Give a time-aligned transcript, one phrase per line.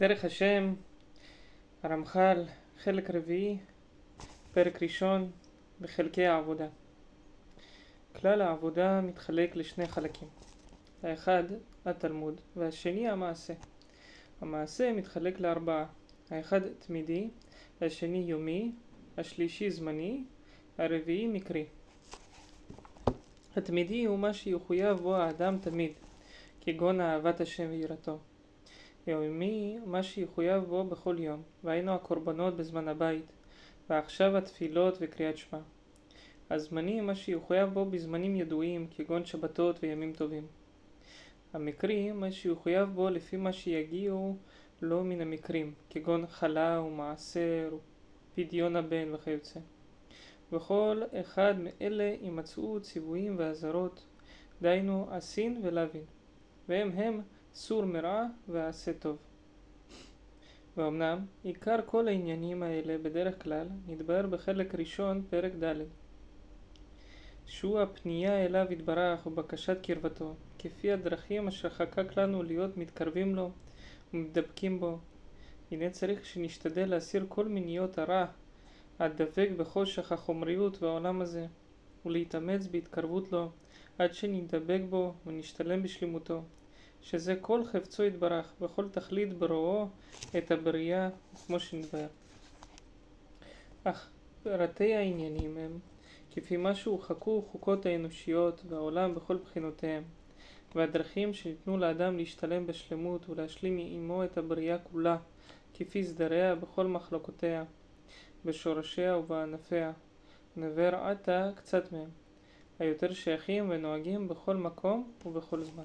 [0.00, 0.74] דרך השם,
[1.82, 2.44] הרמח"ל,
[2.78, 3.58] חלק רביעי,
[4.52, 5.30] פרק ראשון
[5.80, 6.68] בחלקי העבודה.
[8.20, 10.28] כלל העבודה מתחלק לשני חלקים.
[11.02, 11.42] האחד,
[11.84, 13.52] התלמוד, והשני, המעשה.
[14.40, 15.86] המעשה מתחלק לארבעה.
[16.30, 17.30] האחד תמידי,
[17.80, 18.72] השני יומי,
[19.16, 20.24] השלישי זמני,
[20.78, 21.66] הרביעי מקרי.
[23.56, 25.92] התמידי הוא מה שיחויב בו האדם תמיד,
[26.60, 28.18] כגון אהבת השם ויראתו.
[29.10, 33.32] יומי מה שיחויב בו בכל יום, והיינו הקורבנות בזמן הבית,
[33.90, 35.58] ועכשיו התפילות וקריאת שמע.
[36.50, 40.46] הזמני מה שיחויב בו בזמנים ידועים, כגון שבתות וימים טובים.
[41.52, 44.36] המקרי מה שיחויב בו לפי מה שיגיעו
[44.82, 47.76] לו מן המקרים, כגון חלה ומעשר,
[48.34, 49.60] פדיון הבן וכיוצא.
[50.52, 54.06] וכל אחד מאלה יימצאו ציוויים ואזהרות,
[54.62, 56.04] דהיינו עשין ולוין,
[56.68, 57.20] והם הם
[57.54, 59.16] סור מרע ועשה טוב.
[60.76, 65.74] ואומנם עיקר כל העניינים האלה בדרך כלל נתבהר בחלק ראשון פרק ד'
[67.46, 73.50] שהוא הפנייה אליו יתברך ובקשת קרבתו, כפי הדרכים אשר חקק לנו להיות מתקרבים לו
[74.14, 74.98] ומדבקים בו.
[75.70, 78.26] הנה צריך שנשתדל להסיר כל מיניות הרע
[78.98, 81.46] הדבק בחושך החומריות והעולם הזה,
[82.06, 83.50] ולהתאמץ בהתקרבות לו,
[83.98, 86.42] עד שנדבק בו ונשתלם בשלמותו,
[87.02, 89.88] שזה כל חפצו יתברך, וכל תכלית ברואו
[90.38, 91.08] את הבריאה,
[91.46, 92.08] כמו שנתבהר.
[93.84, 94.10] אך
[94.42, 95.78] פרטי העניינים הם,
[96.30, 100.02] כפי מה שהורחקו חוקות האנושיות והעולם בכל בחינותיהם,
[100.74, 105.16] והדרכים שניתנו לאדם להשתלם בשלמות ולהשלים עמו את הבריאה כולה,
[105.74, 107.64] כפי סדריה בכל מחלוקותיה.
[108.44, 109.92] בשורשיה ובענפיה,
[110.56, 112.08] נבר עתה קצת מהם,
[112.78, 115.84] היותר שייכים ונוהגים בכל מקום ובכל זמן.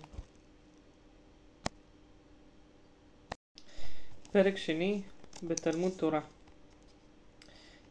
[4.36, 5.02] פרק שני
[5.44, 6.22] בתלמוד תורה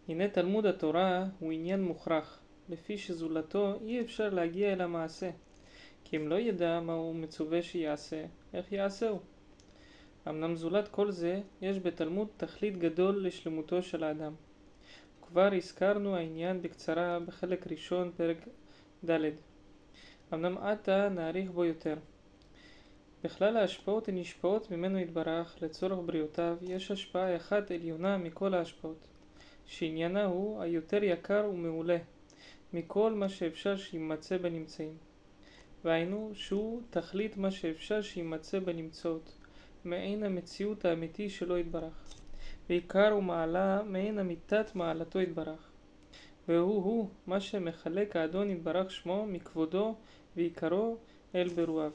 [0.08, 5.30] הנה תלמוד התורה הוא עניין מוכרח, לפי שזולתו אי אפשר להגיע אל המעשה,
[6.04, 8.24] כי אם לא ידע מה הוא מצווה שיעשה,
[8.54, 9.20] איך יעשהו?
[10.28, 14.34] אמנם זולת כל זה, יש בתלמוד תכלית גדול לשלמותו של האדם.
[15.22, 18.36] כבר הזכרנו העניין בקצרה בחלק ראשון פרק
[19.10, 19.30] ד',
[20.34, 21.96] אמנם עתה נאריך בו יותר.
[23.24, 29.08] בכלל ההשפעות הנשפעות ממנו יתברך לצורך בריאותיו יש השפעה אחת עליונה מכל ההשפעות,
[29.66, 31.96] שעניינה הוא היותר יקר ומעולה
[32.72, 34.96] מכל מה שאפשר שימצא בנמצאים.
[35.84, 39.32] והיינו שהוא תכלית מה שאפשר שימצא בנמצאות,
[39.84, 42.14] מעין המציאות האמיתי שלו יתברך.
[42.68, 45.70] ועיקר ומעלה מעין אמיתת מעלתו יתברך.
[46.48, 49.94] והוא הוא מה שמחלק האדון יתברך שמו מכבודו
[50.36, 50.96] ועיקרו
[51.34, 51.90] אל ברואיו.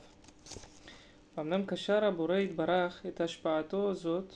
[1.39, 4.33] אמנם קשר הבורא יתברך את השפעתו זאת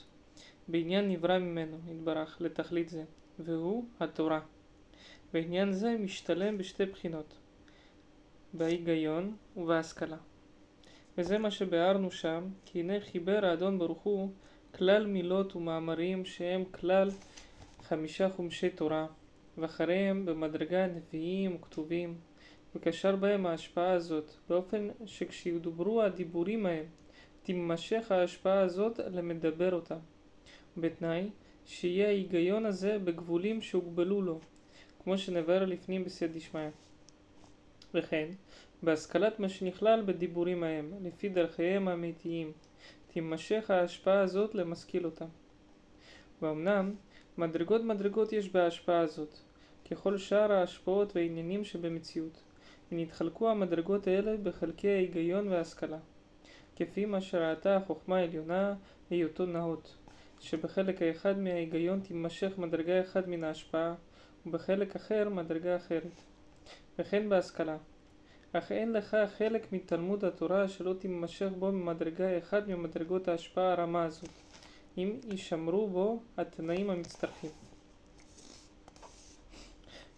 [0.68, 3.04] בעניין נברא ממנו יתברך לתכלית זה,
[3.38, 4.40] והוא התורה.
[5.34, 7.34] ועניין זה משתלם בשתי בחינות,
[8.52, 10.16] בהיגיון ובהשכלה.
[11.18, 14.30] וזה מה שביארנו שם, כי הנה חיבר האדון ברוך הוא
[14.74, 17.10] כלל מילות ומאמרים שהם כלל
[17.82, 19.06] חמישה חומשי תורה,
[19.58, 22.18] ואחריהם במדרגה נביאים וכתובים,
[22.74, 26.84] וקשר בהם ההשפעה הזאת, באופן שכשידוברו הדיבורים ההם,
[27.42, 29.98] תימשך ההשפעה הזאת למדבר אותם,
[30.76, 31.30] בתנאי
[31.66, 34.40] שיהיה ההיגיון הזה בגבולים שהוגבלו לו,
[35.04, 36.68] כמו שנבהר לפנים בסייעתא דשמיא.
[37.94, 38.28] וכן,
[38.82, 42.52] בהשכלת מה שנכלל בדיבורים ההם, לפי דרכיהם האמיתיים,
[43.12, 45.26] תימשך ההשפעה הזאת למשכיל אותם.
[46.42, 46.94] ואומנם,
[47.38, 49.38] מדרגות מדרגות יש בהשפעה הזאת,
[49.90, 52.42] ככל שאר ההשפעות והעניינים שבמציאות,
[52.94, 55.98] ונתחלקו המדרגות האלה בחלקי ההיגיון וההשכלה,
[56.76, 58.74] כפי מה שראתה החוכמה העליונה
[59.10, 59.96] היותו נאות,
[60.40, 63.94] שבחלק האחד מההיגיון תימשך מדרגה אחת מן ההשפעה,
[64.46, 66.22] ובחלק אחר מדרגה אחרת.
[66.98, 67.76] וכן בהשכלה.
[68.52, 74.30] אך אין לך חלק מתלמוד התורה שלא תימשך בו ממדרגה אחת ממדרגות ההשפעה הרמה הזאת,
[74.98, 77.63] אם יישמרו בו התנאים המצטרפים.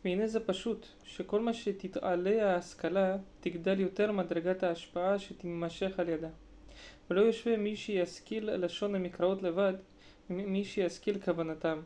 [0.07, 6.29] והנה זה פשוט, שכל מה שתתעלה ההשכלה, תגדל יותר מדרגת ההשפעה שתימשך על ידה.
[7.11, 9.75] ולא יושווה מי שישכיל לשון המקראות לבד,
[10.31, 11.81] מי שישכיל כוונתם,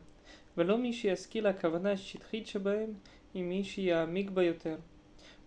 [0.57, 2.93] ולא מי שישכיל הכוונה השטחית שבהם,
[3.33, 4.75] עם מי שיעמיק בה יותר.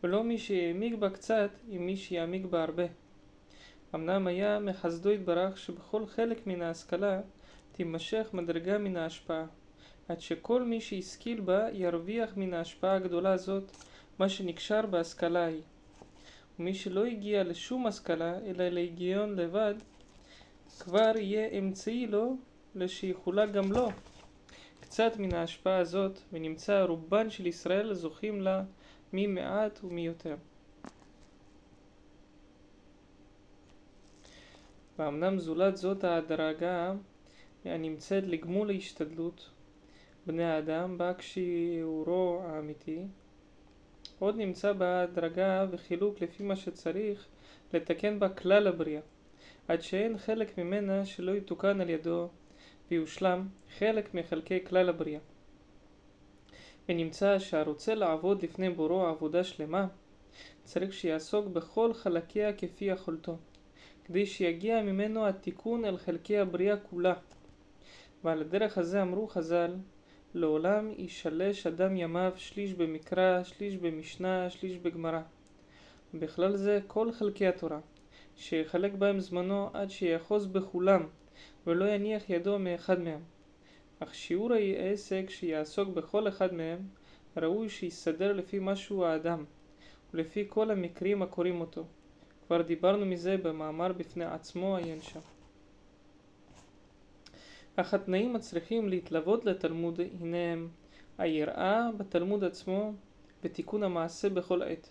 [0.03, 2.87] ולא מי שהעמיק בה קצת עם מי שיעמיק בה הרבה.
[3.95, 7.21] אמנם היה מחסדו יתברך שבכל חלק מן ההשכלה
[7.73, 9.47] תימשך מדרגה מן ההשפעה,
[10.09, 13.65] עד שכל מי שהשכיל בה ירוויח מן ההשפעה הגדולה הזאת
[14.19, 15.63] מה שנקשר בהשכלה ההיא.
[16.59, 19.75] ומי שלא הגיע לשום השכלה אלא להיגיון לבד,
[20.79, 22.37] כבר יהיה אמצעי לו
[22.75, 23.89] לשיחולה גם לו
[24.81, 28.63] קצת מן ההשפעה הזאת, ונמצא רובן של ישראל זוכים לה
[29.13, 30.37] מי מעט ומי יותר.
[34.99, 36.95] ואמנם זולת זאת ההדרגה
[37.65, 39.51] הנמצאת לגמול ההשתדלות
[40.27, 43.07] בני האדם בה כשיעורו האמיתי
[44.19, 47.27] עוד נמצא בהדרגה וחילוק לפי מה שצריך
[47.73, 49.01] לתקן בה כלל הבריאה
[49.69, 52.29] עד שאין חלק ממנה שלא יתוקן על ידו
[52.91, 53.49] ויושלם
[53.79, 55.21] חלק מחלקי כלל הבריאה.
[56.89, 59.87] ונמצא שהרוצה לעבוד לפני בורו עבודה שלמה
[60.65, 63.37] צריך שיעסוק בכל חלקיה כפי יכולתו
[64.05, 67.15] כדי שיגיע ממנו התיקון אל חלקי הבריאה כולה.
[68.25, 69.75] ועל הדרך הזה אמרו חז"ל
[70.35, 75.21] לעולם ישלש אדם ימיו שליש במקרא, שליש במשנה, שליש בגמרא.
[76.15, 77.81] בכלל זה כל חלקי התורה,
[78.37, 81.07] שיחלק בהם זמנו עד שיאחוז בכולם,
[81.67, 83.21] ולא יניח ידו מאחד מהם.
[84.01, 86.79] אך שיעור העסק שיעסוק בכל אחד מהם,
[87.37, 89.45] ראוי שיסדר לפי משהו האדם,
[90.15, 91.85] ולפי כל המקרים הקוראים אותו.
[92.47, 95.34] כבר דיברנו מזה במאמר בפני עצמו עיין שם.
[97.77, 100.69] אך התנאים הצריכים להתלוות לתלמוד הנה הם
[101.19, 102.93] היראה בתלמוד עצמו
[103.45, 104.89] ותיקון המעשה בכל עת.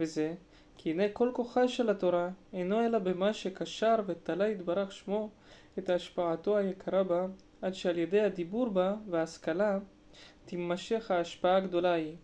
[0.00, 0.34] וזה
[0.76, 5.30] כי הנה כל כוחה של התורה אינו אלא במה שקשר ותלה יתברך שמו
[5.78, 7.26] את השפעתו היקרה בה
[7.62, 9.78] עד שעל ידי הדיבור בה וההשכלה
[10.44, 12.16] תימשך ההשפעה הגדולה ההיא.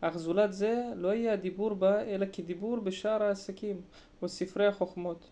[0.00, 3.80] אך זולת זה לא יהיה הדיבור בה אלא כדיבור בשאר העסקים
[4.22, 5.30] וספרי החוכמות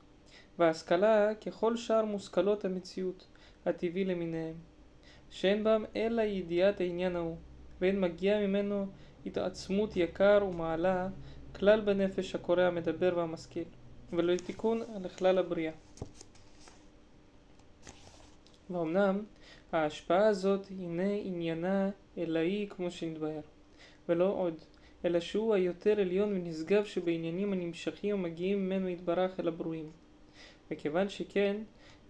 [0.58, 3.26] וההשכלה ככל שאר מושכלות המציאות
[3.68, 4.54] הטבעי למיניהם,
[5.30, 7.36] שאין בם אלא ידיעת העניין ההוא,
[7.80, 8.86] ואין מגיע ממנו
[9.26, 11.08] התעצמות יקר ומעלה
[11.54, 13.64] כלל בנפש הקורא המדבר והמשכיל,
[14.12, 15.72] ולא לתיקון לכלל הבריאה.
[18.70, 19.24] ואומנם
[19.72, 23.40] ההשפעה הזאת הנה עניינה אלאי כמו שנתבהר,
[24.08, 24.54] ולא עוד,
[25.04, 29.90] אלא שהוא היותר עליון ונשגב שבעניינים הנמשכים ומגיעים ממנו יתברך אל הברואים.
[30.70, 31.56] וכיוון שכן,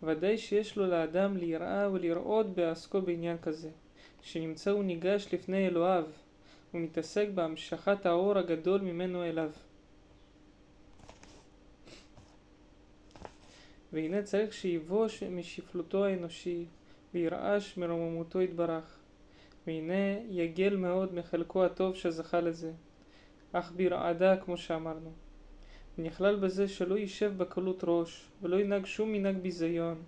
[0.02, 3.70] ודאי שיש לו לאדם ליראה ולראות בעסקו בעניין כזה,
[4.22, 6.04] שנמצא הוא ניגש לפני אלוהיו,
[6.74, 9.50] ומתעסק בהמשכת האור הגדול ממנו אליו.
[13.92, 16.64] והנה צריך שיבוש משפלותו האנושי,
[17.14, 18.98] וירעש מרוממותו יתברך.
[19.66, 22.72] והנה יגל מאוד מחלקו הטוב שזכה לזה,
[23.52, 25.12] אך ברעדה כמו שאמרנו.
[25.98, 30.02] ונכלל בזה שלא יישב בקלות ראש, ולא ינהג שום מנהג ביזיון,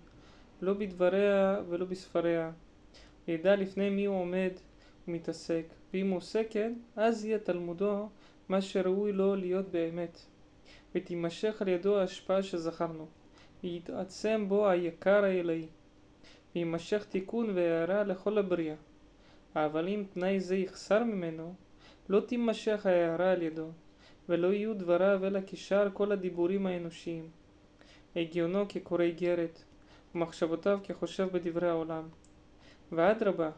[0.61, 2.51] לא בדבריה ולא בספריה.
[3.27, 4.51] וידע לפני מי הוא עומד
[5.07, 8.09] ומתעסק, ואם הוא עושה כן, אז יהיה תלמודו
[8.49, 10.19] מה שראוי לו להיות באמת.
[10.95, 13.07] ותימשך על ידו ההשפעה שזכרנו,
[13.63, 15.67] ויתעצם בו היקר האלוהי,
[16.55, 18.75] ויימשך תיקון והערה לכל הבריאה.
[19.55, 21.53] אבל אם תנאי זה יחסר ממנו,
[22.09, 23.67] לא תימשך ההערה על ידו,
[24.29, 27.29] ולא יהיו דבריו אלא כשאר כל הדיבורים האנושיים.
[28.15, 29.63] הגיונו כקורא איגרת,
[30.15, 32.03] ומחשבותיו כחושב בדברי העולם.
[32.91, 33.49] ואדרבה,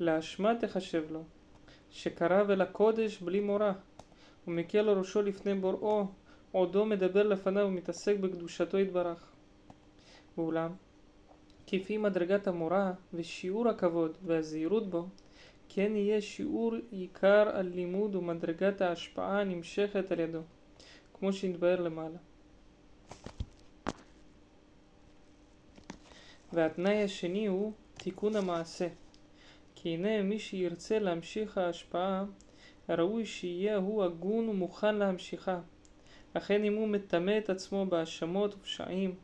[0.00, 1.22] לאשמה תחשב לו,
[1.90, 3.72] שקרב אל הקודש בלי מורא,
[4.46, 6.06] ומקל ראשו לפני בוראו,
[6.52, 9.32] עודו מדבר לפניו ומתעסק בקדושתו יתברך.
[10.38, 10.70] ואולם,
[11.66, 15.08] כפי מדרגת המורא ושיעור הכבוד והזהירות בו,
[15.76, 20.40] כן יהיה שיעור עיקר על לימוד ומדרגת ההשפעה הנמשכת על ידו,
[21.14, 22.18] כמו שהתבהר למעלה.
[26.52, 28.88] והתנאי השני הוא תיקון המעשה.
[29.74, 32.24] כי הנה מי שירצה להמשיך ההשפעה,
[32.88, 35.60] ראוי שיהיה הוא הגון ומוכן להמשיכה.
[36.34, 39.14] אכן אם הוא מטמא את עצמו בהאשמות ופשעים,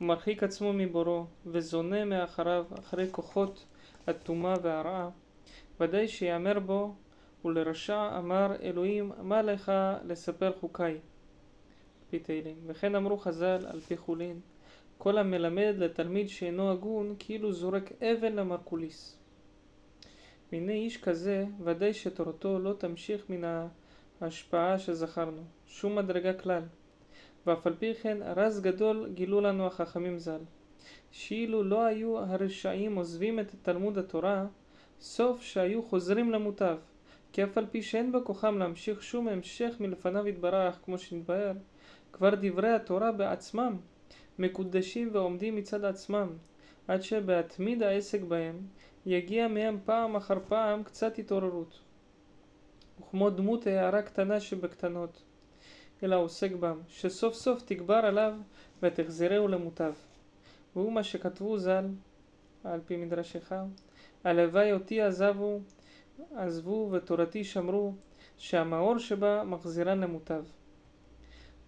[0.00, 3.64] ומרחיק עצמו מבורו, וזונה מאחריו אחרי כוחות
[4.06, 5.10] הטומאה והרעה,
[5.80, 6.94] ודאי שיאמר בו,
[7.44, 9.72] ולרשע אמר אלוהים, מה לך
[10.04, 10.98] לספר חוקיי?
[12.10, 12.56] פי תהילים.
[12.66, 14.40] וכן אמרו חז"ל על פי חולין,
[14.98, 19.18] כל המלמד לתלמיד שאינו הגון, כאילו זורק אבן למרקוליס.
[20.52, 23.66] והנה איש כזה, ודאי שתורתו לא תמשיך מן
[24.20, 26.62] ההשפעה שזכרנו, שום מדרגה כלל.
[27.46, 30.40] ואף על פי כן רז גדול גילו לנו החכמים ז"ל,
[31.10, 34.46] שאילו לא היו הרשעים עוזבים את תלמוד התורה,
[35.00, 36.76] סוף שהיו חוזרים למוטב,
[37.32, 41.52] כי אף על פי שאין בכוחם להמשיך שום המשך מלפניו יתברך, כמו שנתבהר,
[42.12, 43.76] כבר דברי התורה בעצמם
[44.38, 46.28] מקודשים ועומדים מצד עצמם,
[46.88, 48.60] עד שבהתמיד העסק בהם,
[49.06, 51.80] יגיע מהם פעם אחר פעם קצת התעוררות.
[53.00, 55.22] וכמו דמות הערה קטנה שבקטנות,
[56.02, 58.34] אלא עוסק בם, שסוף סוף תגבר עליו
[58.82, 59.92] ותחזרהו למוטב.
[60.76, 61.84] והוא מה שכתבו ז"ל,
[62.64, 63.52] על פי מדרשך,
[64.24, 65.60] הלוואי אותי עזבו,
[66.34, 67.94] עזבו ותורתי שמרו,
[68.38, 70.44] שהמאור שבה מחזירן למוטב.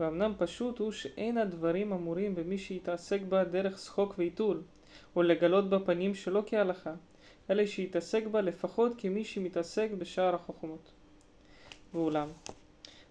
[0.01, 4.63] ואמנם פשוט הוא שאין הדברים אמורים במי שיתעסק בה דרך שחוק ועיתול,
[5.17, 6.95] או לגלות בה פנים שלא כהלכה,
[7.51, 10.93] אלא שיתעסק בה לפחות כמי שמתעסק בשאר החוכמות.
[11.95, 12.29] ואולם,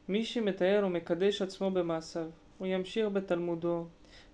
[0.08, 3.88] מי שמתאר ומקדש עצמו במעשיו, הוא ימשיך בתלמודו,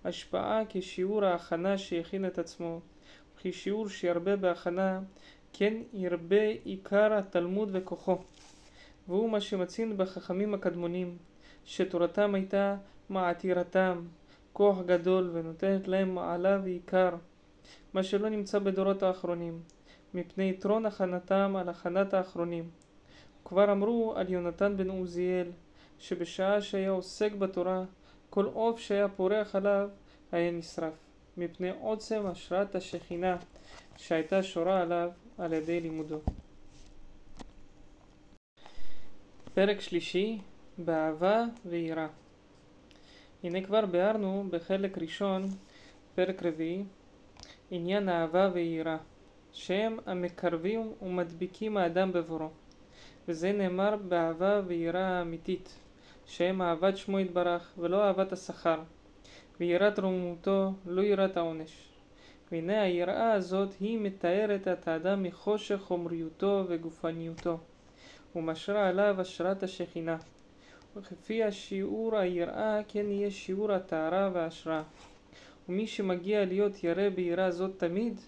[0.04, 2.80] השפעה כשיעור ההכנה שהכין את עצמו,
[3.46, 5.00] וכשיעור שירבה בהכנה,
[5.52, 8.18] כן ירבה עיקר התלמוד וכוחו.
[9.08, 11.16] והוא מה שמציין בחכמים הקדמונים,
[11.64, 12.76] שתורתם הייתה
[13.08, 14.02] מעתירתם,
[14.52, 17.10] כוח גדול ונותנת להם מעלה ועיקר,
[17.94, 19.62] מה שלא נמצא בדורות האחרונים,
[20.14, 22.70] מפני יתרון הכנתם על הכנת האחרונים.
[23.44, 25.50] כבר אמרו על יונתן בן עוזיאל,
[25.98, 27.84] שבשעה שהיה עוסק בתורה,
[28.30, 29.88] כל עוף שהיה פורח עליו
[30.32, 31.07] היה נשרף,
[31.38, 33.36] מפני עוצם השראת השכינה
[33.96, 36.20] שהייתה שורה עליו על ידי לימודו.
[39.54, 40.38] פרק שלישי
[40.78, 42.06] באהבה ויראה.
[43.44, 45.42] הנה כבר ביארנו בחלק ראשון,
[46.14, 46.84] פרק רביעי,
[47.70, 48.96] עניין אהבה ויראה,
[49.52, 52.50] שהם המקרבים ומדביקים האדם בבורו,
[53.28, 55.74] וזה נאמר באהבה ויראה האמיתית,
[56.26, 58.80] שהם אהבת שמו יתברך ולא אהבת השכר,
[59.60, 61.88] ויראת רוממותו לא יראת העונש.
[62.52, 67.58] והנה היראה הזאת היא מתארת את האדם מחושך חומריותו וגופניותו,
[68.36, 70.16] ומשרה עליו השראת השכינה.
[70.96, 74.82] וכפי השיעור היראה כן יהיה שיעור הטהרה וההשראה.
[75.68, 78.20] ומי שמגיע להיות ירא ביראה זאת תמיד,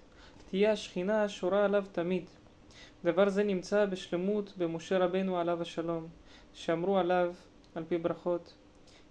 [0.51, 2.25] תהיה השכינה השורה עליו תמיד.
[3.05, 6.07] דבר זה נמצא בשלמות במשה רבנו עליו השלום,
[6.55, 7.35] שאמרו עליו,
[7.75, 8.55] על פי ברכות,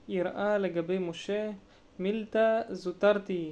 [0.07, 1.51] יראה לגבי משה,
[1.99, 3.51] מילתא זוטרתי,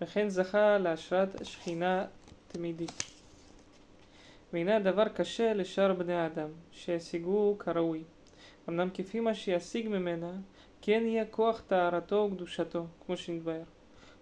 [0.00, 2.06] וכן זכה להשראת שכינה
[2.48, 3.02] תמידית.
[4.52, 8.02] והנה הדבר קשה לשאר בני האדם, שישיגו כראוי.
[8.68, 10.32] אמנם כפי מה שישיג ממנה,
[10.82, 13.62] כן יהיה כוח טהרתו וקדושתו, כמו שנתבהר.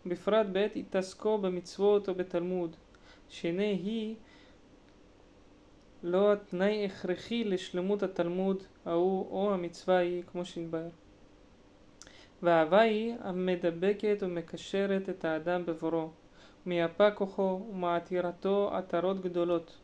[0.06, 2.76] בפרט בעת התעסקו במצוות או בתלמוד,
[3.28, 4.14] שהנה היא
[6.02, 10.88] לא התנאי הכרחי לשלמות התלמוד ההוא או המצווה היא, כמו שנתבהר.
[12.42, 16.10] והאהבה היא המדבקת ומקשרת את האדם בבורו,
[16.66, 19.78] מייפה כוחו ומעתירתו עטרות גדולות,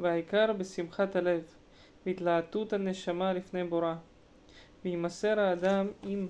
[0.00, 1.42] והעיקר בשמחת הלב,
[2.06, 3.94] והתלהטות הנשמה לפני בורא.
[4.84, 6.28] וימסר האדם עם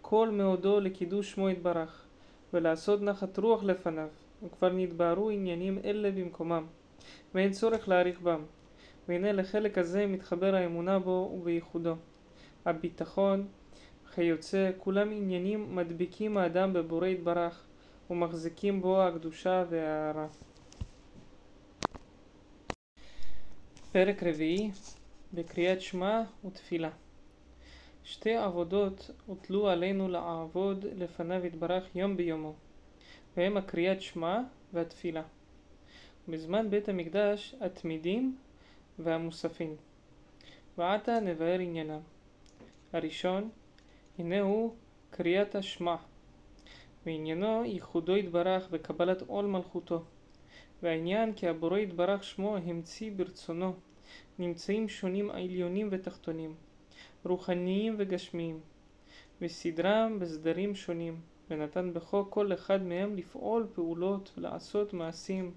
[0.00, 2.04] כל מאודו לקידוש שמו יתברך,
[2.52, 4.08] ולעשות נחת רוח לפניו,
[4.42, 6.66] וכבר נתבהרו עניינים אלה במקומם,
[7.34, 8.42] ואין צורך להאריך בם.
[9.08, 11.96] והנה לחלק הזה מתחבר האמונה בו ובייחודו.
[12.64, 13.46] הביטחון,
[14.14, 17.64] כיוצא, כולם עניינים מדביקים האדם בבורא יתברך,
[18.10, 20.26] ומחזיקים בו הקדושה וההערה.
[23.92, 24.70] פרק רביעי
[25.34, 26.90] בקריאת שמע ותפילה
[28.04, 32.54] שתי עבודות הוטלו עלינו לעבוד לפניו יתברך יום ביומו,
[33.36, 34.40] והם הקריאת שמע
[34.72, 35.22] והתפילה.
[36.28, 38.36] בזמן בית המקדש התמידים
[38.98, 39.76] והמוספים.
[40.78, 42.00] ועתה נבהר עניינם.
[42.92, 43.50] הראשון,
[44.18, 44.74] הנה הוא
[45.10, 45.96] קריאת השמע,
[47.06, 50.02] ועניינו ייחודו יתברך וקבלת עול מלכותו.
[50.82, 53.74] והעניין כי הבורא יתברך שמו המציא ברצונו.
[54.38, 56.54] נמצאים שונים עליונים ותחתונים,
[57.24, 58.60] רוחניים וגשמיים,
[59.40, 65.52] וסדרם בסדרים שונים, ונתן בחוק כל אחד מהם לפעול פעולות ולעשות מעשים,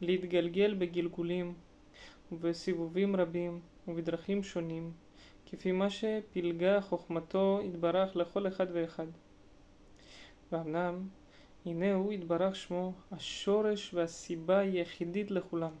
[0.00, 1.54] להתגלגל בגלגולים
[2.32, 4.92] ובסיבובים רבים ובדרכים שונים,
[5.46, 9.06] כפי מה שפילגה חוכמתו יתברך לכל אחד ואחד.
[10.52, 11.08] ואמנם,
[11.66, 15.72] הנה הוא יתברך שמו השורש והסיבה היחידית לכולם.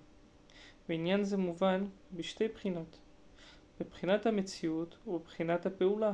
[0.88, 2.98] ועניין זה מובן בשתי בחינות,
[3.80, 6.12] בבחינת המציאות ובבחינת הפעולה.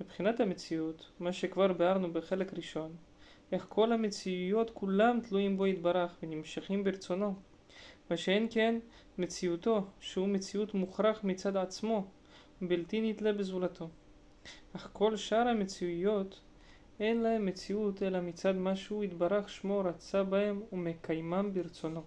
[0.00, 2.96] מבחינת המציאות, מה שכבר ביארנו בחלק ראשון,
[3.52, 7.34] איך כל המציאויות כולם תלויים בו יתברך ונמשכים ברצונו,
[8.10, 8.78] מה שאין כן
[9.18, 12.06] מציאותו, שהוא מציאות מוכרח מצד עצמו,
[12.60, 13.88] בלתי נתלה בזולתו.
[14.76, 16.40] אך כל שאר המציאויות
[17.00, 22.02] אין להם מציאות אלא מצד מה שהוא יתברך שמו רצה בהם ומקיימם ברצונו.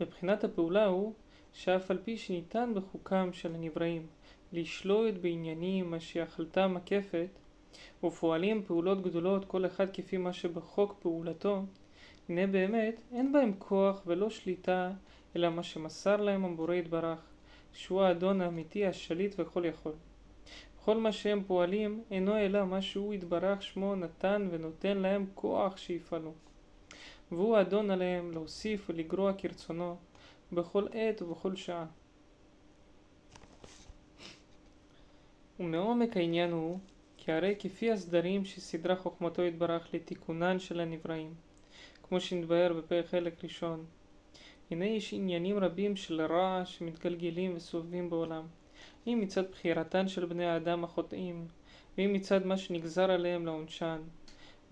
[0.00, 1.12] מבחינת הפעולה הוא
[1.52, 4.06] שאף על פי שניתן בחוקם של הנבראים
[4.52, 7.28] לשלוט בעניינים מה שיכלתה מקפת
[8.04, 11.62] ופועלים פעולות גדולות כל אחד כפי מה שבחוק פעולתו
[12.28, 14.92] הנה באמת אין בהם כוח ולא שליטה
[15.36, 17.18] אלא מה שמסר להם הבורא יתברך
[17.78, 19.92] שהוא האדון האמיתי השליט וכל יכול.
[20.80, 26.32] וכל מה שהם פועלים אינו אלא מה שהוא יתברך שמו נתן ונותן להם כוח שיפעלו.
[27.32, 29.96] והוא אדון עליהם להוסיף ולגרוע כרצונו
[30.52, 31.86] בכל עת ובכל שעה.
[35.60, 36.78] ומעומק העניין הוא
[37.16, 41.34] כי הרי כפי הסדרים שסדרה חוכמתו יתברך לתיקונן של הנבראים,
[42.02, 43.84] כמו שנתבהר בפרק חלק ראשון,
[44.70, 48.46] הנה יש עניינים רבים של רע שמתגלגלים וסובבים בעולם,
[49.06, 51.46] אם מצד בחירתן של בני האדם החוטאים,
[51.98, 54.00] ואם מצד מה שנגזר עליהם לעונשן,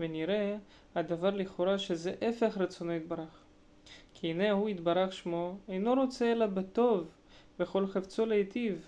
[0.00, 0.56] ונראה
[0.94, 3.44] הדבר לכאורה שזה הפך רצונו יתברך.
[4.14, 7.08] כי הנה הוא יתברך שמו, אינו רוצה אלא בטוב,
[7.60, 8.86] וכל חפצו להיטיב.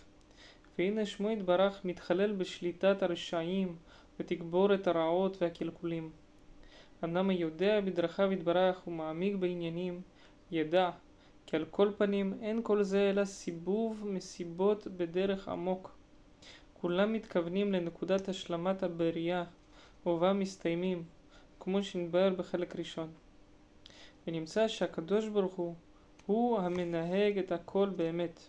[0.78, 3.76] והנה שמו יתברך מתחלל בשליטת הרשעים,
[4.20, 6.10] ותגבור את הרעות והקלקולים.
[7.04, 10.00] אמנם היודע בדרכיו יתברך ומעמיק בעניינים,
[10.50, 10.90] ידע
[11.46, 15.96] כי על כל פנים אין כל זה אלא סיבוב מסיבות בדרך עמוק.
[16.80, 19.44] כולם מתכוונים לנקודת השלמת הבריאה,
[20.06, 21.04] ובה מסתיימים,
[21.60, 23.10] כמו שנתבהר בחלק ראשון.
[24.26, 25.74] ונמצא שהקדוש ברוך הוא
[26.26, 28.40] הוא המנהג את הכל באמת.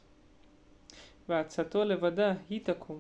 [1.30, 3.00] ועצתו לבדה היא תקום,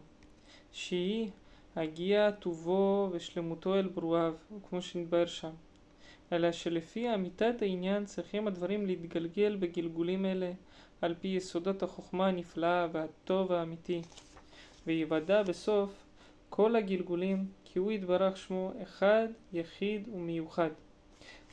[0.71, 1.29] שהיא
[1.75, 4.33] הגיע טובו ושלמותו אל ברואיו,
[4.69, 5.51] כמו שנתבהר שם.
[6.31, 10.51] אלא שלפי אמיתת העניין צריכים הדברים להתגלגל בגלגולים אלה
[11.01, 14.01] על פי יסודות החוכמה הנפלאה והטוב האמיתי,
[14.87, 16.05] ויוודע בסוף
[16.49, 20.69] כל הגלגולים כי הוא יתברך שמו אחד, יחיד ומיוחד.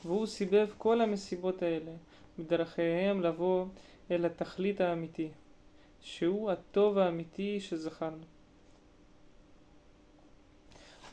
[0.04, 1.92] והוא סיבב כל המסיבות האלה
[2.38, 3.66] בדרכיהם לבוא
[4.10, 5.28] אל התכלית האמיתי,
[6.00, 8.24] שהוא הטוב האמיתי שזכרנו.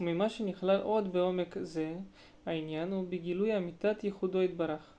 [0.02, 1.96] וממה שנכלל עוד בעומק זה,
[2.46, 4.94] העניין הוא בגילוי אמיתת ייחודו יתברך.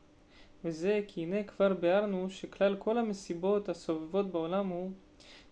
[0.65, 4.91] וזה כי הנה כבר ביארנו שכלל כל המסיבות הסובבות בעולם הוא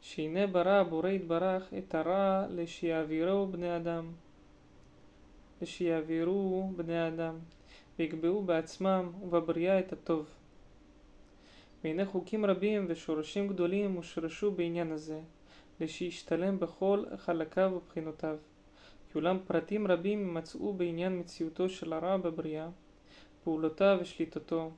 [0.00, 4.12] שהנה ברא הבורא יתברך את הרע לשיעבירו בני אדם.
[5.62, 7.38] לשיעבירו בני אדם,
[7.98, 10.26] ויקבעו בעצמם ובבריאה את הטוב.
[11.84, 15.20] והנה חוקים רבים ושורשים גדולים הושרשו בעניין הזה,
[15.80, 18.36] לשישתלם בכל חלקיו ובחינותיו.
[19.12, 22.68] כי אולם פרטים רבים יימצאו בעניין מציאותו של הרע בבריאה,
[23.44, 24.70] פעולותיו ושליטתו,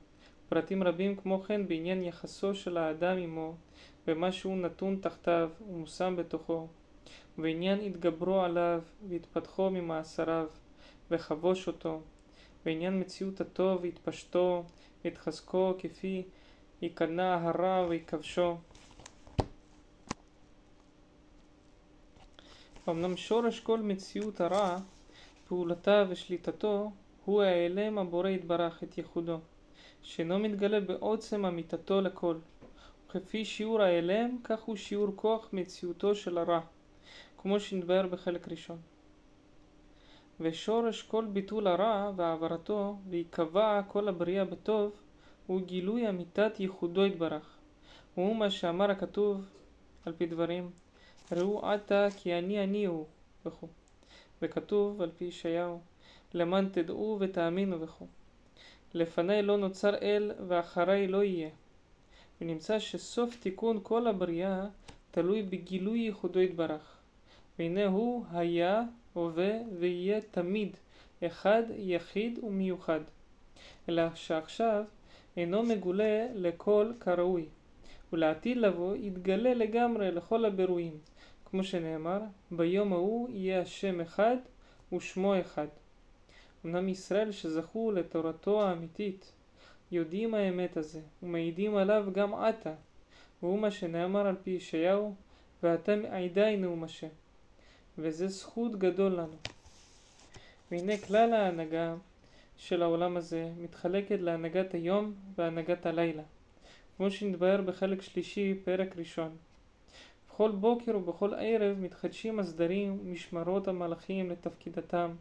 [0.49, 3.55] פרטים רבים כמו כן בעניין יחסו של האדם עמו,
[4.07, 6.67] ומה שהוא נתון תחתיו ומושם בתוכו,
[7.37, 10.47] ובעניין התגברו עליו והתפתחו ממאסריו,
[11.11, 12.01] וכבוש אותו,
[12.65, 14.63] בעניין מציאות הטוב והתפשטו
[15.03, 16.23] והתחזקו כפי
[16.81, 18.57] ייכנע הרע ויכבשו.
[22.89, 24.77] אמנם שורש כל מציאות הרע,
[25.47, 26.91] פעולתה ושליטתו,
[27.25, 29.39] הוא ההיעלם הבורא יתברך את ייחודו,
[30.01, 32.37] שאינו מתגלה בעוצם אמיתתו לכל.
[33.05, 36.59] וכפי שיעור ההיעלם, כך הוא שיעור כוח מציאותו של הרע,
[37.37, 38.77] כמו שנתבהר בחלק ראשון.
[40.39, 44.91] ושורש כל ביטול הרע והעברתו, ויקבע כל הבריאה בטוב,
[45.47, 47.57] הוא גילוי אמיתת ייחודו יתברך.
[48.17, 49.45] והוא מה שאמר הכתוב
[50.05, 50.69] על פי דברים
[51.31, 53.05] ראו עתה כי אני אני הוא
[53.45, 53.67] וכו'.
[54.41, 55.79] וכתוב על פי ישעיהו
[56.33, 58.07] למען תדעו ותאמינו וכו'.
[58.93, 61.49] לפניי לא נוצר אל ואחריי לא יהיה.
[62.41, 64.65] ונמצא שסוף תיקון כל הבריאה
[65.11, 66.97] תלוי בגילוי ייחודו יתברך.
[67.59, 68.83] והנה הוא היה,
[69.13, 70.77] הווה ויהיה תמיד
[71.25, 72.99] אחד, יחיד ומיוחד.
[73.89, 74.83] אלא שעכשיו
[75.37, 77.45] אינו מגולה לכל כראוי,
[78.13, 80.97] ולעתיד לבוא יתגלה לגמרי לכל הבירואים,
[81.45, 82.19] כמו שנאמר,
[82.51, 84.37] ביום ההוא יהיה השם אחד
[84.93, 85.67] ושמו אחד.
[86.65, 89.31] אמנם ישראל שזכו לתורתו האמיתית,
[89.91, 92.73] יודעים האמת הזה, ומעידים עליו גם עתה,
[93.41, 95.15] והוא מה שנאמר על פי ישעיהו,
[95.63, 97.07] ואתם עדינו משה.
[97.97, 99.37] וזה זכות גדול לנו.
[100.71, 101.95] והנה כלל ההנהגה
[102.57, 106.23] של העולם הזה מתחלקת להנהגת היום והנהגת הלילה,
[106.97, 109.35] כמו שנתבהר בחלק שלישי, פרק ראשון.
[110.29, 115.11] בכל בוקר ובכל ערב מתחדשים הסדרים ומשמרות המלאכים לתפקידתם,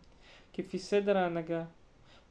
[0.52, 1.64] כפי סדר ההנהגה.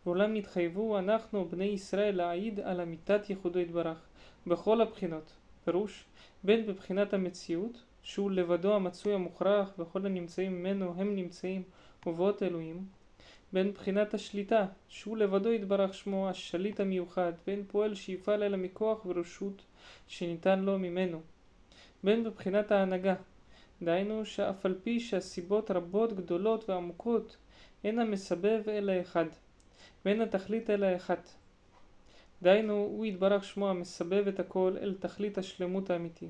[0.05, 3.97] ואולם נתחייבו אנחנו, בני ישראל, להעיד על אמיתת ייחודו יתברך,
[4.47, 5.31] בכל הבחינות.
[5.65, 6.05] פירוש,
[6.43, 11.63] בין בבחינת המציאות, שהוא לבדו המצוי המוכרח, וכל הנמצאים ממנו הם נמצאים,
[12.05, 12.85] ובאות אלוהים,
[13.53, 19.61] בין בחינת השליטה, שהוא לבדו יתברך שמו השליט המיוחד, ואין פועל שיפעל אלא מכוח ורשות
[20.07, 21.21] שניתן לו ממנו.
[22.03, 23.15] בין בבחינת ההנהגה,
[23.81, 27.37] דהיינו שאף על פי שהסיבות רבות גדולות ועמוקות,
[27.83, 29.25] אין המסבב אלא אחד,
[30.05, 31.29] ואין התכלית אלא אחת.
[32.41, 36.29] דהיינו, הוא יתברך שמו המסבב את הכל אל תכלית השלמות האמיתי.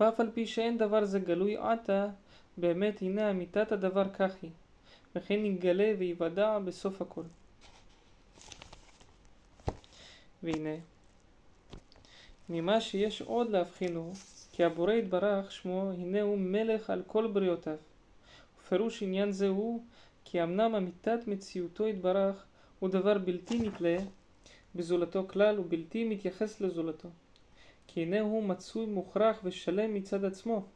[0.00, 2.08] ואף על פי שאין דבר זה גלוי עתה,
[2.56, 4.50] באמת הנה אמיתת הדבר כך היא,
[5.14, 7.22] וכן יגלה ויוודע בסוף הכל.
[10.42, 10.76] והנה,
[12.48, 14.14] ממה שיש עוד להבחין הוא,
[14.52, 17.76] כי הבורא יתברך שמו הנה הוא מלך על כל בריאותיו.
[18.58, 19.84] ופירוש עניין זה הוא,
[20.24, 22.44] כי אמנם אמיתת מציאותו יתברך
[22.78, 23.96] הוא דבר בלתי נתלה
[24.74, 27.08] בזולתו כלל ובלתי מתייחס לזולתו.
[27.86, 30.66] כי הנה הוא מצוי מוכרח ושלם מצד עצמו,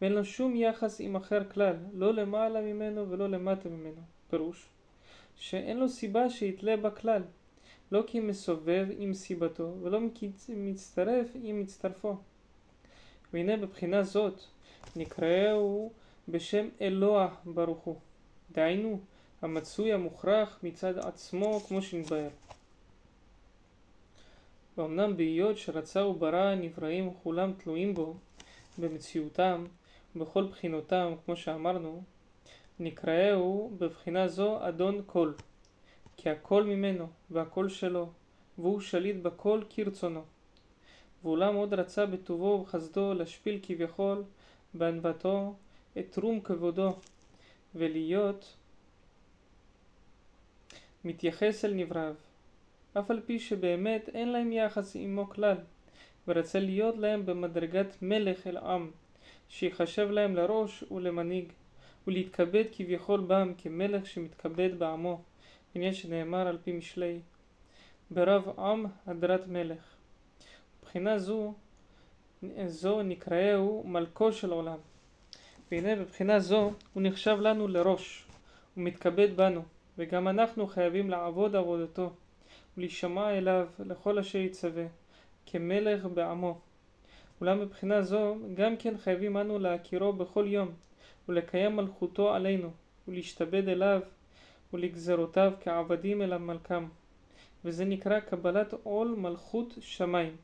[0.00, 4.00] ואין לו שום יחס עם אחר כלל, לא למעלה ממנו ולא למטה ממנו.
[4.30, 4.68] פירוש,
[5.36, 7.22] שאין לו סיבה שיתלה בה כלל,
[7.92, 12.16] לא כי מסובב עם סיבתו, ולא כי מצטרף עם מצטרפו.
[13.32, 14.40] והנה בבחינה זאת
[14.96, 15.92] נקראהו
[16.28, 17.96] בשם אלוה ברוך הוא,
[18.52, 19.00] דהיינו
[19.42, 22.28] המצוי המוכרח מצד עצמו כמו שנתבהר.
[24.76, 28.14] ואומנם בהיות שרצה וברא הנבראים וכולם תלויים בו
[28.78, 29.64] במציאותם
[30.16, 32.02] ובכל בחינותם כמו שאמרנו
[32.80, 35.32] נקראהו בבחינה זו אדון כל
[36.16, 38.12] כי הכל ממנו והכל שלו
[38.58, 40.24] והוא שליט בכל כרצונו.
[41.22, 44.24] ואולם עוד רצה בטובו ובחסדו להשפיל כביכול
[44.74, 45.54] בענוותו
[45.98, 46.96] את תרום כבודו
[47.74, 48.56] ולהיות
[51.04, 52.14] מתייחס אל נבריו
[52.98, 55.56] אף על פי שבאמת אין להם יחס עמו כלל,
[56.28, 58.90] ורצה להיות להם במדרגת מלך אל עם,
[59.48, 61.52] שיחשב להם לראש ולמנהיג,
[62.06, 65.22] ולהתכבד כביכול בם כמלך שמתכבד בעמו,
[65.74, 67.18] עניין שנאמר על פי משלי,
[68.10, 69.94] ברב עם הדרת מלך.
[70.82, 71.54] מבחינה זו,
[72.66, 74.78] זו נקראהו מלכו של עולם.
[75.70, 78.24] והנה בבחינה זו הוא נחשב לנו לראש,
[78.74, 79.62] הוא מתכבד בנו,
[79.98, 82.10] וגם אנחנו חייבים לעבוד עבודתו.
[82.76, 84.84] ולהישמע אליו לכל אשר יצווה,
[85.46, 86.58] כמלך בעמו.
[87.40, 90.68] אולם מבחינה זו, גם כן חייבים אנו להכירו בכל יום,
[91.28, 92.70] ולקיים מלכותו עלינו,
[93.08, 94.00] ולהשתבד אליו
[94.72, 96.86] ולגזרותיו כעבדים אל המלכם.
[97.64, 100.36] וזה נקרא קבלת עול מלכות שמיים.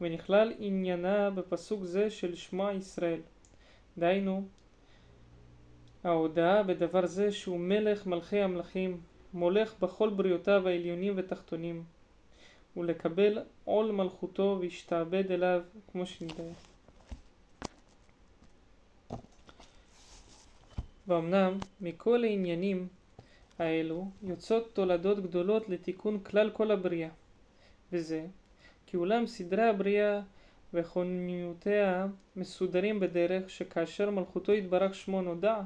[0.00, 3.20] ונכלל עניינה בפסוק זה של שמע ישראל.
[3.98, 4.42] דהיינו,
[6.04, 9.00] ההודעה בדבר זה שהוא מלך מלכי המלכים,
[9.32, 11.84] מולך בכל בריאותיו העליונים ותחתונים,
[12.76, 16.42] ולקבל עול מלכותו והשתעבד אליו כמו שנדע.
[21.08, 22.88] ואמנם מכל העניינים
[23.58, 27.08] האלו יוצאות תולדות גדולות לתיקון כלל כל הבריאה,
[27.92, 28.26] וזה
[28.86, 30.20] כי אולם סדרי הבריאה
[30.74, 35.60] וכוניותיה מסודרים בדרך שכאשר מלכותו יתברך שמו נודע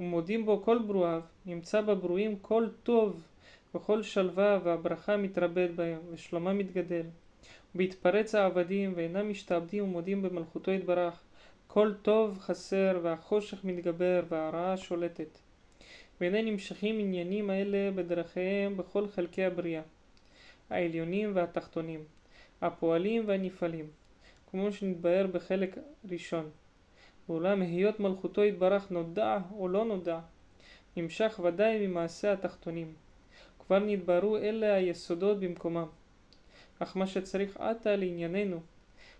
[0.00, 3.22] ומודים בו כל ברואיו, נמצא בברואים כל טוב
[3.74, 7.06] וכל שלווה והברכה מתרבית בהם ושלומם מתגדל.
[7.74, 11.22] בהתפרץ העבדים ואינם משתעבדים ומודים במלכותו יתברך,
[11.66, 15.38] כל טוב חסר והחושך מתגבר והרעה שולטת.
[16.20, 19.82] והנה נמשכים עניינים האלה בדרכיהם בכל חלקי הבריאה,
[20.70, 22.04] העליונים והתחתונים,
[22.62, 23.86] הפועלים והנפעלים,
[24.50, 25.78] כמו שנתבהר בחלק
[26.10, 26.50] ראשון.
[27.28, 30.20] ואולם היות מלכותו יתברך נודע או לא נודע,
[30.96, 32.94] נמשך ודאי ממעשה התחתונים.
[33.70, 35.86] כבר נתבררו אלה היסודות במקומם.
[36.78, 38.60] אך מה שצריך עתה לענייננו,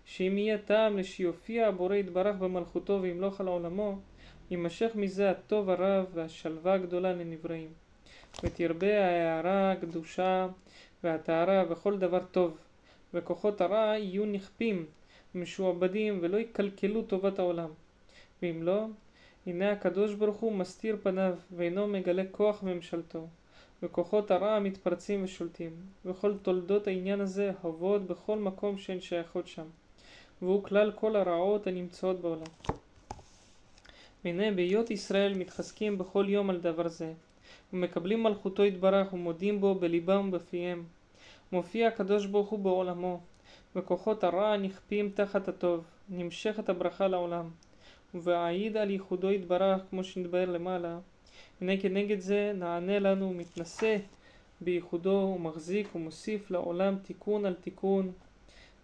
[0.05, 3.99] שאם יהיה טעם לשיופיע הבורא יתברך במלכותו וימלוך על עולמו,
[4.49, 7.69] יימשך מזה הטוב הרב והשלווה הגדולה לנבראים.
[8.43, 10.47] ותרבה ההערה, הקדושה
[11.03, 12.57] והטהרה וכל דבר טוב,
[13.13, 14.85] וכוחות הרע יהיו נכפים
[15.35, 17.69] ומשועבדים ולא יקלקלו טובת העולם.
[18.41, 18.85] ואם לא,
[19.47, 23.27] הנה הקדוש ברוך הוא מסתיר פניו ואינו מגלה כוח ממשלתו,
[23.83, 25.71] וכוחות הרע מתפרצים ושולטים,
[26.05, 29.65] וכל תולדות העניין הזה הובאות בכל מקום שהן שייכות שם,
[30.41, 32.51] והוא כלל כל הרעות הנמצאות בעולם.
[34.25, 37.13] והנה בהיות ישראל מתחזקים בכל יום על דבר זה,
[37.73, 40.83] ומקבלים מלכותו יתברך ומודים בו בליבם ובפיהם,
[41.51, 43.19] מופיע הקדוש ברוך הוא בעולמו,
[43.75, 47.49] וכוחות הרע נכפים תחת הטוב, נמשכת הברכה לעולם.
[48.13, 50.99] והעיד על ייחודו יתברך כמו שנתבהר למעלה
[51.61, 53.97] הנה כנגד זה נענה לנו ומתנשא
[54.61, 58.11] בייחודו ומחזיק ומוסיף לעולם תיקון על תיקון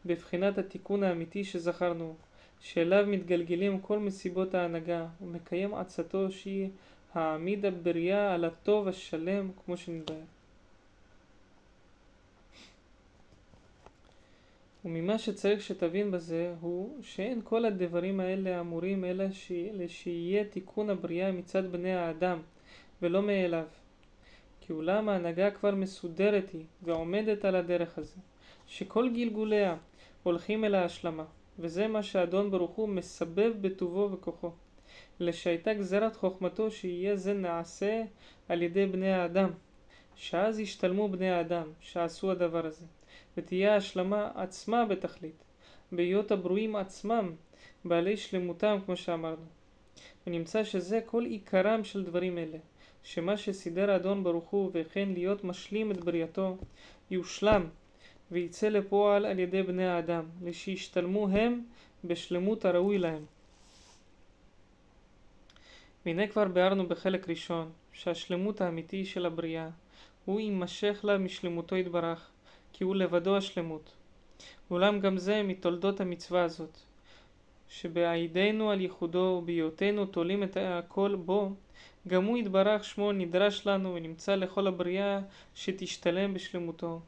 [0.05, 2.15] בבחינת התיקון האמיתי שזכרנו
[2.61, 6.69] שאליו מתגלגלים כל מסיבות ההנהגה ומקיים עצתו שהיא
[7.13, 10.17] העמיד הבריאה על הטוב השלם כמו שנתבהר
[14.85, 19.25] וממה שצריך שתבין בזה הוא שאין כל הדברים האלה אמורים אלא
[19.87, 22.39] שיהיה תיקון הבריאה מצד בני האדם
[23.01, 23.65] ולא מאליו.
[24.61, 28.17] כי אולם ההנהגה כבר מסודרת היא ועומדת על הדרך הזה,
[28.67, 29.75] שכל גלגוליה
[30.23, 31.25] הולכים אל ההשלמה,
[31.59, 34.51] וזה מה שאדון ברוך הוא מסבב בטובו וכוחו.
[35.21, 38.03] אלא שהייתה גזירת חוכמתו שיהיה זה נעשה
[38.49, 39.49] על ידי בני האדם,
[40.15, 42.85] שאז ישתלמו בני האדם שעשו הדבר הזה,
[43.37, 45.43] ותהיה השלמה עצמה בתכלית,
[45.91, 47.35] בהיות הברואים עצמם
[47.85, 49.45] בעלי שלמותם כמו שאמרנו.
[50.27, 52.57] ונמצא שזה כל עיקרם של דברים אלה,
[53.07, 56.57] שמה שסידר האדון ברוך הוא וכן להיות משלים את בריאתו,
[57.11, 57.65] יושלם
[58.31, 61.61] ויצא לפועל על ידי בני האדם, לשישתלמו הם
[62.03, 63.25] בשלמות הראוי להם.
[66.05, 69.69] והנה כבר ביארנו בחלק ראשון, שהשלמות האמיתי של הבריאה
[70.25, 72.29] הוא יימשך לה משלמותו יתברך,
[72.73, 73.91] כי הוא לבדו השלמות.
[74.71, 76.77] ואולם גם זה מתולדות המצווה הזאת,
[77.69, 81.51] שבעידנו על ייחודו ובהיותנו תולים את הכל בו,
[82.07, 85.19] גם הוא יתברך שמו נדרש לנו ונמצא לכל הבריאה
[85.55, 86.99] שתשתלם בשלמותו.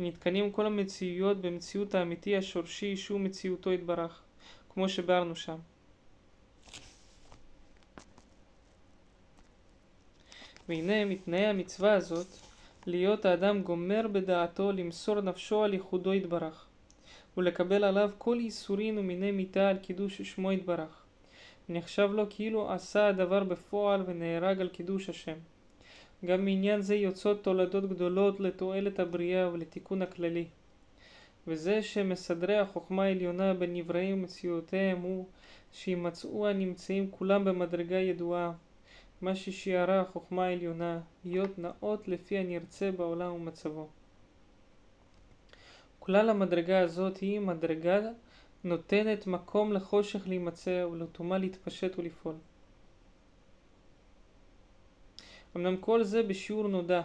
[0.00, 4.22] ונתקנים כל המציאויות במציאות האמיתי השורשי שהוא מציאותו יתברך,
[4.74, 5.56] כמו שביארנו שם.
[10.68, 12.26] והנה מתנאי המצווה הזאת
[12.86, 16.66] להיות האדם גומר בדעתו למסור נפשו על ייחודו יתברך
[17.36, 20.99] ולקבל עליו כל איסורין ומיני מיתה על קידוש שמו יתברך
[21.72, 25.36] נחשב לו כאילו עשה הדבר בפועל ונהרג על קידוש השם.
[26.24, 30.44] גם מעניין זה יוצאות תולדות גדולות לתועלת הבריאה ולתיקון הכללי.
[31.46, 35.26] וזה שמסדרי החוכמה העליונה בנבראים ומציאותיהם הוא
[35.72, 38.52] שימצאו הנמצאים כולם במדרגה ידועה
[39.20, 43.88] מה ששיערה החוכמה העליונה, להיות נאות לפי הנרצה בעולם ומצבו.
[45.98, 48.00] כלל המדרגה הזאת היא מדרגה
[48.64, 52.34] נותנת מקום לחושך להימצא ולטומאה להתפשט ולפעול.
[55.56, 57.02] אמנם כל זה בשיעור נודע,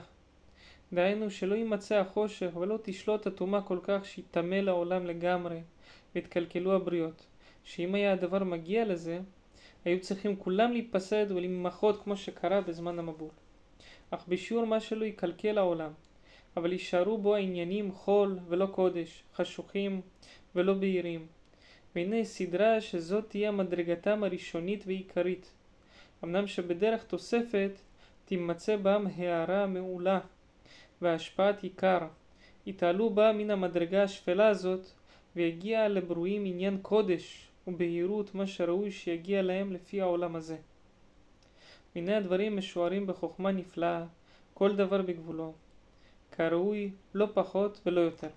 [0.93, 5.61] דהיינו שלא יימצא החושך ולא תשלוט הטומאה כל כך שיטמא לעולם לגמרי
[6.15, 7.25] ויתקלקלו הבריות,
[7.63, 9.19] שאם היה הדבר מגיע לזה,
[9.85, 13.29] היו צריכים כולם להיפסד ולמחות כמו שקרה בזמן המבול.
[14.11, 15.91] אך בשיעור מה שלא יקלקל העולם,
[16.57, 20.01] אבל יישארו בו העניינים חול ולא קודש, חשוכים
[20.55, 21.27] ולא בהירים.
[21.95, 25.51] והנה סדרה שזאת תהיה מדרגתם הראשונית ועיקרית.
[26.23, 27.71] אמנם שבדרך תוספת
[28.25, 30.19] תימצא בם הערה מעולה
[31.01, 31.99] והשפעת עיקר.
[32.65, 34.85] יתעלו בה מן המדרגה השפלה הזאת
[35.35, 40.57] ויגיע לברואים עניין קודש ובהירות מה שראוי שיגיע להם לפי העולם הזה.
[41.95, 44.03] הנה הדברים משוערים בחוכמה נפלאה,
[44.53, 45.53] כל דבר בגבולו,
[46.31, 48.29] כראוי לא פחות ולא יותר.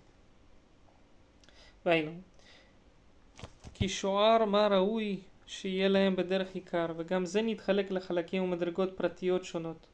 [1.86, 2.12] והיינו,
[3.78, 9.86] כי שוער מה ראוי שיהיה להם בדרך עיקר, וגם זה נתחלק לחלקים ומדרגות פרטיות שונות.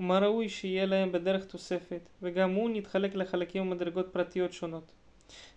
[0.00, 4.92] ומה ראוי שיהיה להם בדרך תוספת, וגם הוא נתחלק לחלקים ומדרגות פרטיות שונות.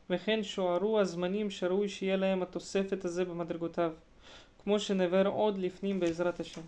[0.10, 3.92] וכן שוערו הזמנים שראוי שיהיה להם התוספת הזה במדרגותיו,
[4.64, 6.62] כמו שנבהר עוד לפנים בעזרת השם.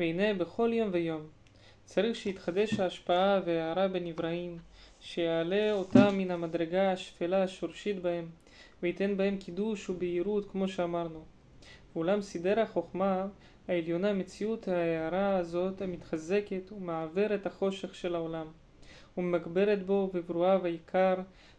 [0.00, 1.26] והנה בכל יום ויום
[1.84, 4.58] צריך שיתחדש ההשפעה וההערה בנבראים,
[5.00, 8.28] שיעלה אותה מן המדרגה השפלה השורשית בהם,
[8.82, 11.24] וייתן בהם קידוש ובהירות כמו שאמרנו.
[11.94, 13.26] ואולם סידר החוכמה
[13.68, 18.46] העליונה מציאות ההערה הזאת המתחזקת ומעברת החושך של העולם,
[19.16, 21.14] ומגברת בו בברואיו העיקר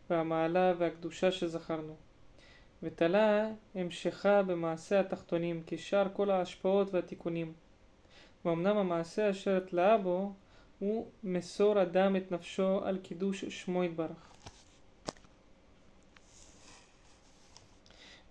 [0.09, 1.95] והמעלה והקדושה שזכרנו.
[2.83, 7.53] ותלה המשכה במעשה התחתונים כשאר כל ההשפעות והתיקונים.
[8.45, 10.33] ואמנם המעשה אשר תלאה בו
[10.79, 14.31] הוא מסור אדם את נפשו על קידוש שמו יתברך.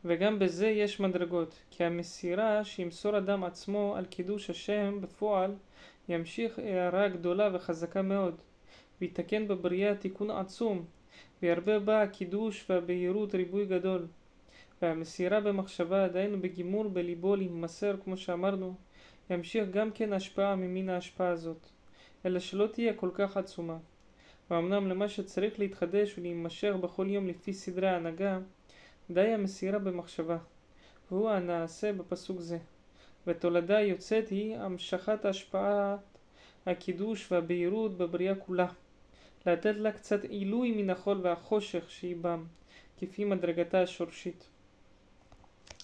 [0.04, 5.54] וגם בזה יש מדרגות, כי המסירה שימסור אדם עצמו על קידוש השם בפועל
[6.08, 8.34] ימשיך הערה גדולה וחזקה מאוד,
[9.00, 10.84] ויתקן בבריאה תיקון עצום,
[11.42, 14.06] וירבה בה הקידוש והבהירות ריבוי גדול.
[14.82, 18.74] והמסירה במחשבה, דהיינו בגימור בליבו להימסר כמו שאמרנו,
[19.30, 21.66] ימשיך גם כן השפעה ממין ההשפעה הזאת,
[22.26, 23.76] אלא שלא תהיה כל כך עצומה.
[24.50, 28.38] ואמנם למה שצריך להתחדש ולהימשך בכל יום לפי סדרי ההנהגה,
[29.10, 30.38] די המסירה במחשבה,
[31.10, 32.58] והוא הנעשה בפסוק זה.
[33.26, 35.98] ותולדה יוצאת היא המשכת השפעת
[36.66, 38.66] הקידוש והבהירות בבריאה כולה,
[39.46, 42.44] לתת לה קצת עילוי מן החול והחושך שהיא בם,
[42.98, 44.44] כפי מדרגתה השורשית.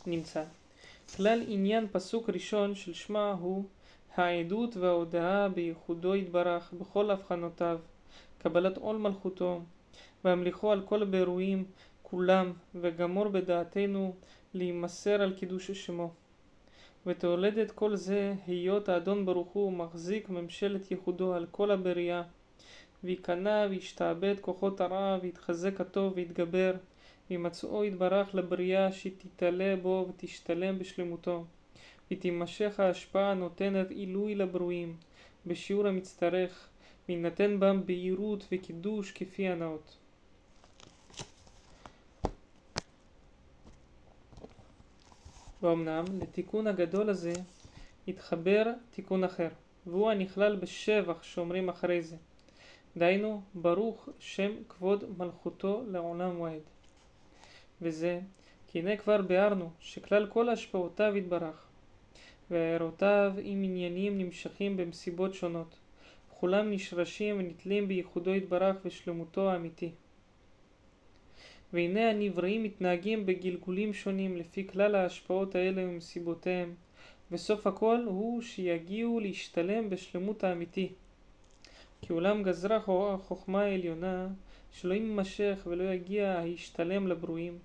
[0.07, 0.45] נמצא.
[1.15, 3.65] כלל עניין פסוק ראשון של שמע הוא
[4.15, 7.79] העדות וההודאה בייחודו יתברך בכל הבחנותיו,
[8.39, 9.61] קבלת עול מלכותו,
[10.25, 11.65] והמליכו על כל באירועים
[12.03, 14.15] כולם, וגמור בדעתנו
[14.55, 16.11] להימסר על קידוש שמו.
[17.07, 22.23] ותולדת כל זה היות האדון ברוך הוא מחזיק ממשלת ייחודו על כל הבריאה
[23.05, 26.75] וייכנע וישתעבד כוחות הרע ויתחזק הטוב ויתגבר
[27.31, 31.45] וימצאו יתברך לבריאה שתתעלה בו ותשתלם בשלמותו
[32.11, 34.97] ותימשך ההשפעה הנותנת עילוי לברואים
[35.47, 36.69] בשיעור המצטרך
[37.09, 39.97] ויינתן בם בהירות וקידוש כפי הנאות.
[45.63, 47.33] ואומנם לתיקון הגדול הזה
[48.09, 49.49] התחבר תיקון אחר,
[49.87, 52.17] והוא הנכלל בשבח שאומרים אחרי זה.
[52.97, 56.76] דהיינו, ברוך שם כבוד מלכותו לעולם ועד.
[57.83, 58.21] וזה,
[58.67, 61.67] כי הנה כבר ביארנו שכלל כל השפעותיו יתברך,
[62.51, 65.77] והערותיו עם עניינים נמשכים במסיבות שונות,
[66.31, 69.91] וכולם נשרשים ונתלים בייחודו יתברך ושלמותו האמיתי.
[71.73, 76.75] והנה הנבראים מתנהגים בגלגולים שונים לפי כלל ההשפעות האלה ומסיבותיהם,
[77.31, 80.93] וסוף הכל הוא שיגיעו להשתלם בשלמות האמיתי.
[82.03, 82.77] כי אולם גזרה
[83.15, 84.29] החוכמה העליונה
[84.81, 87.59] שלא יימשך ולא יגיע ההשתלם לברואים,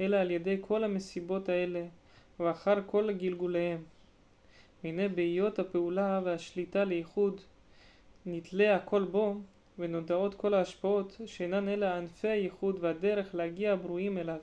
[0.00, 1.84] אלא על ידי כל המסיבות האלה,
[2.40, 3.82] ואחר כל גלגוליהם.
[4.84, 7.40] והנה בהיות הפעולה והשליטה לאיחוד,
[8.26, 9.34] נתלה הכל בו,
[9.78, 14.40] ונודעות כל ההשפעות שאינן אלא ענפי הייחוד והדרך להגיע הברואים אליו.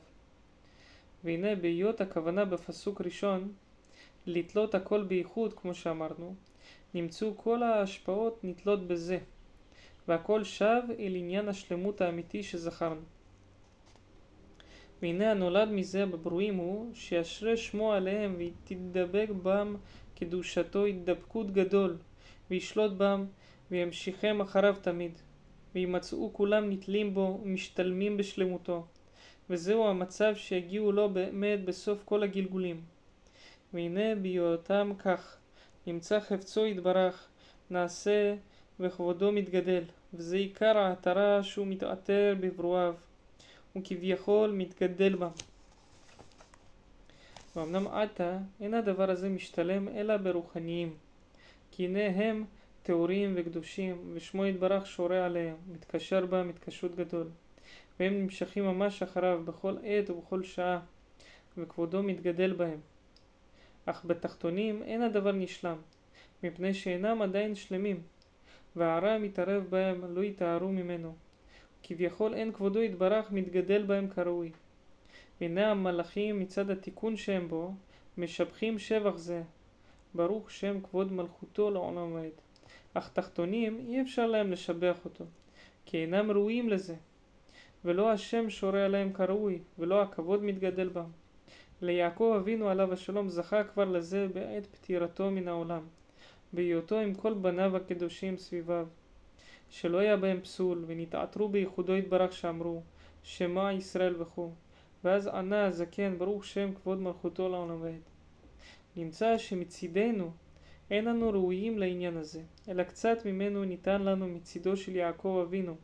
[1.23, 3.51] והנה בהיות הכוונה בפסוק ראשון
[4.25, 6.35] לתלות הכל בייחוד כמו שאמרנו,
[6.93, 9.19] נמצאו כל ההשפעות נתלות בזה,
[10.08, 13.02] והכל שב אל עניין השלמות האמיתי שזכרנו.
[15.02, 19.76] והנה הנולד מזה בברואים הוא שישרה שמו עליהם ותדבק בם
[20.15, 21.98] קדושתו התדבקות גדול
[22.50, 23.26] וישלוט בם
[23.72, 25.20] וימשיכם אחריו תמיד.
[25.76, 28.86] וימצאו כולם נתלים בו ומשתלמים בשלמותו,
[29.50, 32.82] וזהו המצב שיגיעו לו באמת בסוף כל הגלגולים.
[33.74, 35.38] והנה בהיותם כך,
[35.88, 37.28] נמצא חפצו יתברך,
[37.70, 38.36] נעשה
[38.79, 39.83] וכבודו מתגדל,
[40.13, 42.93] וזה עיקר העטרה שהוא מתעטר בברואיו,
[43.75, 45.29] וכביכול מתגדל בה.
[47.55, 50.93] ואמנם עתה אין הדבר הזה משתלם אלא ברוחניים,
[51.71, 52.45] כי הנה הם
[52.83, 57.27] טהורים וקדושים, ושמו יתברך שורה עליהם, מתקשר בהם התקשרות גדול,
[57.99, 60.79] והם נמשכים ממש אחריו בכל עת ובכל שעה,
[61.57, 62.79] וכבודו מתגדל בהם.
[63.85, 65.77] אך בתחתונים אין הדבר נשלם,
[66.43, 68.01] מפני שאינם עדיין שלמים,
[68.75, 71.15] והרע המתערב בהם לא יתארו ממנו.
[71.83, 74.51] כביכול אין כבודו יתברך מתגדל בהם כראוי.
[75.41, 77.73] והנה המלאכים מצד התיקון שהם בו,
[78.17, 79.43] משבחים שבח זה.
[80.15, 82.31] ברוך שם כבוד מלכותו לעולם ועד.
[82.93, 85.25] אך תחתונים אי אפשר להם לשבח אותו,
[85.85, 86.95] כי אינם ראויים לזה,
[87.85, 91.09] ולא השם שורה עליהם כראוי, ולא הכבוד מתגדל בם.
[91.81, 95.81] ליעקב אבינו עליו השלום זכה כבר לזה בעת פטירתו מן העולם,
[96.53, 98.88] בהיותו עם כל בניו הקדושים סביביו,
[99.69, 102.81] שלא היה בהם פסול, ונתעטרו בייחודו יתברך שאמרו,
[103.23, 104.51] שמע ישראל וכו',
[105.03, 108.01] ואז ענה הזקן ברוך שם כבוד מלכותו לעולם ועד.
[108.95, 110.31] נמצא שמצידנו
[110.91, 115.75] אין אנו ראויים לעניין הזה, אלא קצת ממנו ניתן לנו מצידו של יעקב אבינו,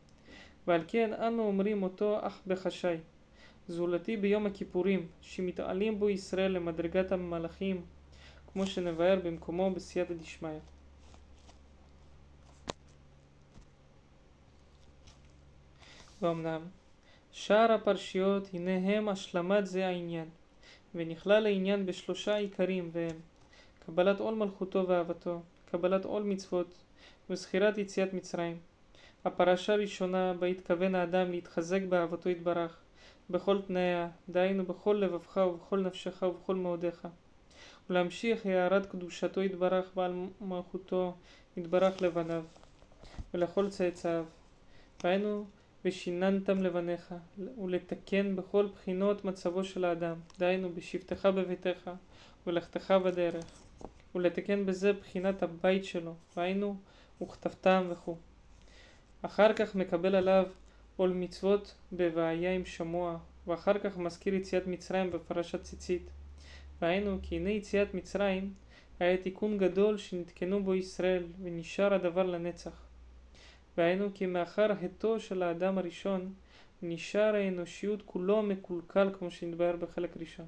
[0.66, 2.96] ועל כן אנו אומרים אותו אך בחשאי.
[3.68, 7.82] זולתי ביום הכיפורים, שמתעלים בו ישראל למדרגת המלאכים,
[8.52, 10.58] כמו שנבהר במקומו בסייעתא דשמיא.
[16.22, 16.60] ואומנם,
[17.32, 20.28] שאר הפרשיות הנה הם השלמת זה העניין,
[20.94, 23.16] ונכלל העניין בשלושה עיקרים והם
[23.86, 26.74] קבלת עול מלכותו ואהבתו, קבלת עול מצוות
[27.30, 28.58] וזכירת יציאת מצרים.
[29.24, 32.80] הפרשה הראשונה בה התכוון האדם להתחזק באהבתו יתברך,
[33.30, 37.08] בכל תנאיה, דהיינו בכל לבבך ובכל נפשך ובכל מאודיך,
[37.92, 41.14] ולהמשיך הערת קדושתו יתברך ועל מלכותו
[41.56, 42.44] יתברך לבניו,
[43.34, 44.24] ולכל צאצאיו.
[45.04, 45.44] והיינו
[45.84, 47.14] ושיננתם לבניך,
[47.62, 51.90] ולתקן בכל בחינות מצבו של האדם, דהיינו בשבתך בביתך,
[52.46, 53.44] ולכתך בדרך.
[54.14, 56.76] ולתקן בזה בחינת הבית שלו, והיינו
[57.22, 58.16] וכתבתם וכו'.
[59.22, 60.46] אחר כך מקבל עליו
[60.96, 66.10] עול מצוות בבעיה עם שמוע, ואחר כך מזכיר יציאת מצרים בפרשת ציצית.
[66.82, 68.52] והיינו כי הנה יציאת מצרים
[69.00, 72.82] היה תיקון גדול שנתקנו בו ישראל, ונשאר הדבר לנצח.
[73.76, 76.32] והיינו כי מאחר התו של האדם הראשון,
[76.82, 80.46] נשאר האנושיות כולו מקולקל כמו שנתבהר בחלק ראשון.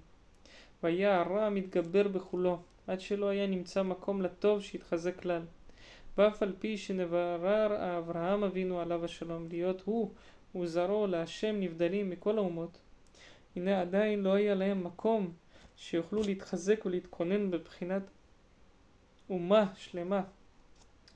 [0.82, 5.43] והיה הרע מתגבר בכולו, עד שלא היה נמצא מקום לטוב שיתחזק כלל.
[6.18, 10.11] ואף על פי שנברר אברהם אבינו עליו השלום להיות הוא
[10.55, 12.78] וזרעו להשם נבדלים מכל האומות,
[13.57, 15.32] הנה עדיין לא היה להם מקום
[15.77, 18.03] שיוכלו להתחזק ולהתכונן בבחינת
[19.31, 20.22] אומה שלמה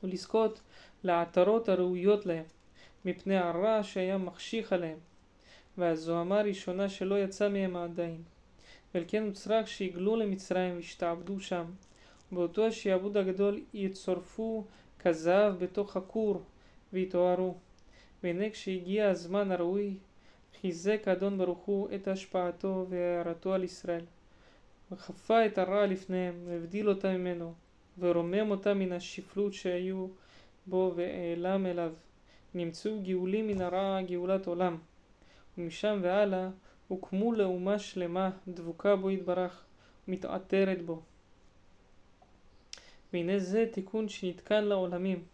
[0.03, 0.61] ולזכות
[1.05, 2.45] לעטרות הראויות להם
[3.05, 4.99] מפני הרע שהיה מחשיך עליהם.
[5.79, 8.23] והזוהמה הראשונה שלא יצא מהם עדיין.
[8.95, 11.65] ועל כן הוא צריך שיגלו למצרים וישתעבדו שם.
[12.33, 14.65] באותו השעבוד הגדול יצורפו
[14.99, 16.43] כזהב בתוך הכור
[16.93, 17.55] ויתוארו.
[18.23, 19.97] והנה כשהגיע הזמן הראוי
[20.61, 24.05] חיזק האדון ברוך הוא את השפעתו והערתו על ישראל
[24.93, 27.55] וחפה את הרע לפניהם והבדיל אותם ממנו
[27.99, 30.07] ורומם אותם מן השפלות שהיו
[30.67, 31.93] בו והעלם אליו.
[32.55, 34.79] נמצאו גאולים מן הרע גאולת עולם.
[35.59, 36.49] ומשם והלאה
[36.89, 39.65] הוקמו לאומה שלמה דבוקה בו יתברך
[40.09, 41.03] ומתעטרת בו.
[43.13, 45.25] והנה זה תיקון שנתקן לעולמים.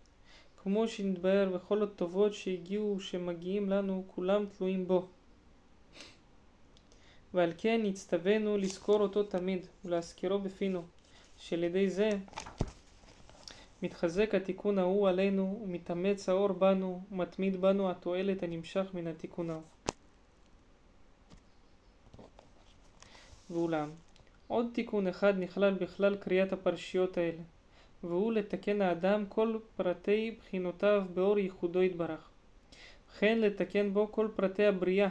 [0.63, 5.09] כמו שנתבהר וכל הטובות שהגיעו שמגיעים לנו כולם תלויים בו
[7.35, 10.83] ועל כן נצטווינו לזכור אותו תמיד ולהזכירו בפינו
[11.39, 12.11] שעל ידי זה
[13.83, 19.63] מתחזק התיקון ההוא עלינו ומתאמץ האור בנו ומתמיד בנו התועלת הנמשך מן התיקון ההוא.
[23.51, 23.91] ואולם,
[24.47, 27.43] עוד תיקון אחד נכלל בכלל קריאת הפרשיות האלה,
[28.05, 32.31] והוא לתקן האדם כל פרטי בחינותיו באור ייחודו יתברך.
[33.11, 35.09] וכן לתקן בו כל פרטי הבריאה,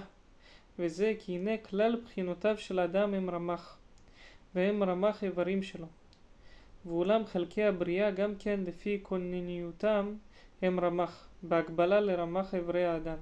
[0.79, 3.77] וזה כי הנה כלל בחינותיו של האדם הם רמ"ח,
[4.55, 5.87] והם רמ"ח איברים שלו.
[6.85, 10.13] ואולם חלקי הבריאה גם כן לפי כונניותם
[10.61, 13.17] הם רמ"ח, בהקבלה לרמ"ח איברי האדם.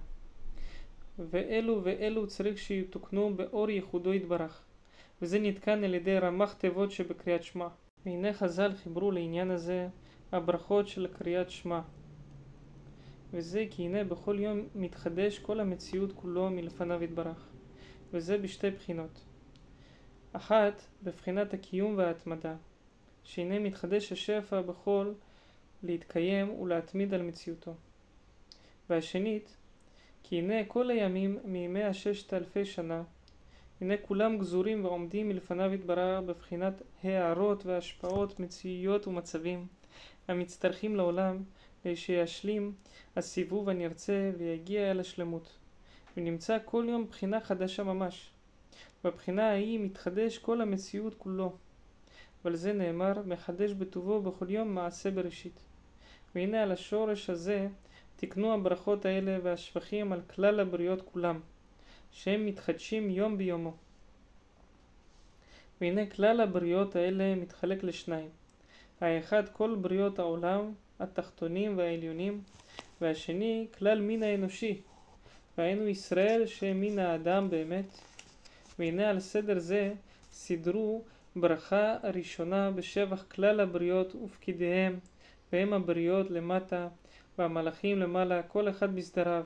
[1.20, 4.62] ואלו ואלו צריך שיתוקנו באור ייחודו יתברך,
[5.22, 7.68] וזה נתקן על ידי רמ"ח תיבות שבקריאת שמע.
[8.06, 9.88] והנה חז"ל חיברו לעניין הזה
[10.32, 11.82] הברכות של קריאת שמע.
[13.34, 17.50] וזה כי הנה בכל יום מתחדש כל המציאות כולו מלפניו יתברך,
[18.14, 19.22] וזה בשתי בחינות.
[20.34, 22.56] אחת, בבחינת הקיום וההתמדה,
[23.24, 25.12] שהנה מתחדש השפע בכל
[25.84, 27.74] להתקיים ולהתמיד על מציאותו.
[28.90, 29.58] והשנית,
[30.24, 33.04] כי הנה כל הימים מימי הששת אלפי שנה,
[33.82, 39.68] הנה כולם גזורים ועומדים מלפניו יתברר בבחינת הערות והשפעות מציאויות ומצבים
[40.28, 41.44] המצטרכים לעולם
[41.96, 42.74] שישלים
[43.16, 45.58] הסיבוב הנרצה ויגיע אל השלמות
[46.18, 48.30] ונמצא כל יום בחינה חדשה ממש
[49.04, 51.54] בבחינה ההיא מתחדש כל המציאות כולו
[52.46, 55.60] ועל זה נאמר מחדש בטובו בכל יום מעשה בראשית
[56.36, 57.68] והנה על השורש הזה
[58.16, 61.40] תקנו הברכות האלה והשבחים על כלל הבריות כולם
[62.12, 63.74] שהם מתחדשים יום ביומו.
[65.82, 68.30] והנה כלל הבריות האלה מתחלק לשניים.
[69.02, 72.42] האחד כל בריות העולם, התחתונים והעליונים,
[73.02, 74.82] והשני כלל מין האנושי,
[75.58, 77.86] והיינו ישראל שהם מין האדם באמת.
[78.80, 79.94] והנה על סדר זה
[80.32, 81.04] סידרו
[81.36, 85.00] ברכה הראשונה בשבח כלל הבריות ופקידיהם,
[85.54, 86.88] והם הבריות למטה,
[87.38, 89.44] והמלאכים למעלה, כל אחד בסדריו.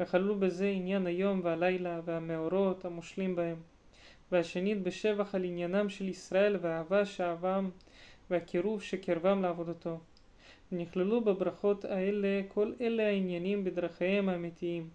[0.00, 3.56] וכללו בזה עניין היום והלילה והמאורות המושלים בהם.
[4.32, 7.70] והשנית בשבח על עניינם של ישראל והאהבה שאהבם
[8.30, 9.98] והקירוב שקרבם לעבודתו.
[10.72, 14.88] ונכללו בברכות האלה כל אלה העניינים בדרכיהם האמיתיים.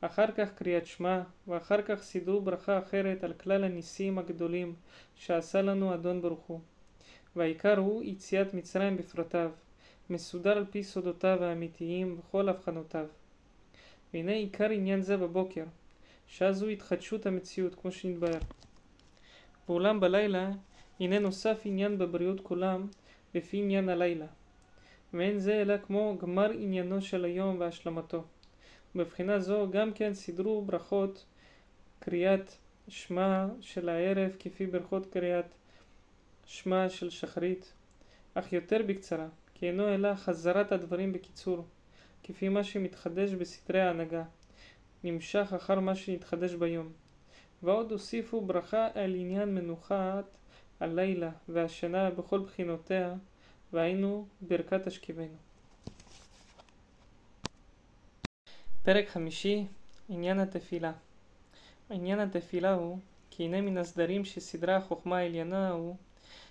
[0.00, 4.74] אחר כך קריאת שמע, ואחר כך סידרו ברכה אחרת על כלל הניסים הגדולים
[5.14, 6.60] שעשה לנו אדון ברוך הוא.
[7.36, 9.50] והעיקר הוא יציאת מצרים בפרטיו,
[10.10, 13.06] מסודר על פי סודותיו האמיתיים וכל הבחנותיו.
[14.14, 15.64] והנה עיקר עניין זה בבוקר,
[16.26, 18.40] שעה זו התחדשות המציאות כמו שנתבהר.
[19.68, 20.50] ואולם בלילה,
[21.00, 22.86] הנה נוסף עניין בבריאות כולם
[23.34, 24.26] לפי עניין הלילה.
[25.14, 28.24] ואין זה אלא כמו גמר עניינו של היום והשלמתו.
[28.94, 31.24] מבחינה זו גם כן סידרו ברכות
[31.98, 32.50] קריאת
[32.88, 35.54] שמע של הערב כפי ברכות קריאת
[36.46, 37.72] שמע של שחרית,
[38.34, 41.64] אך יותר בקצרה, כי אינו אלא חזרת הדברים בקיצור.
[42.22, 44.24] כפי מה שמתחדש בסתרי ההנהגה,
[45.04, 46.92] נמשך אחר מה שנתחדש ביום.
[47.62, 50.24] ועוד הוסיפו ברכה על עניין מנוחת
[50.80, 53.14] הלילה והשינה בכל בחינותיה,
[53.72, 55.36] והיינו ברכת השכיבנו.
[58.82, 59.66] פרק חמישי
[60.08, 60.92] עניין התפילה
[61.90, 62.98] עניין התפילה הוא
[63.30, 65.96] כי הנה מן הסדרים שסדרה החוכמה העליונה הוא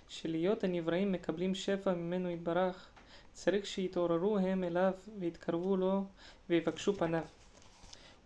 [0.08, 2.90] שלהיות הנבראים מקבלים שפע ממנו יתברך
[3.32, 6.04] צריך שיתעוררו הם אליו ויתקרבו לו
[6.50, 7.24] ויבקשו פניו.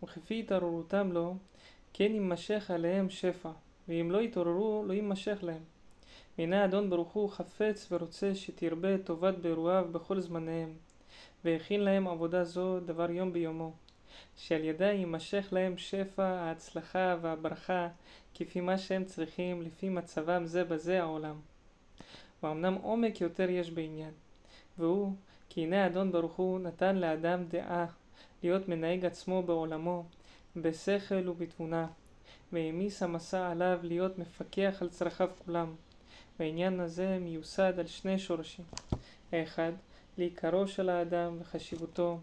[0.02, 1.36] וכפי התעוררותם לו,
[1.92, 3.50] כן יימשך עליהם שפע,
[3.88, 5.62] ואם לא יתעוררו, לא יימשך להם.
[6.38, 10.72] והנה האדון ברוך הוא חפץ ורוצה שתרבה טובת באירועיו בכל זמניהם,
[11.44, 13.72] והכין להם עבודה זו דבר יום ביומו,
[14.36, 17.88] שעל ידה יימשך להם שפע, ההצלחה והברכה
[18.34, 21.36] כפי מה שהם צריכים, לפי מצבם זה בזה העולם.
[22.42, 24.12] ואמנם עומק יותר יש בעניין,
[24.78, 25.12] והוא
[25.48, 27.86] כי הנה אדון ברוך הוא נתן לאדם דעה
[28.42, 30.04] להיות מנהיג עצמו בעולמו,
[30.56, 31.86] בשכל ובתבונה,
[32.52, 35.74] והעמיס המסע עליו להיות מפקח על צרכיו כולם.
[36.38, 38.64] והעניין הזה מיוסד על שני שורשים.
[39.32, 39.72] האחד,
[40.18, 42.18] לעיקרו של האדם וחשיבותו,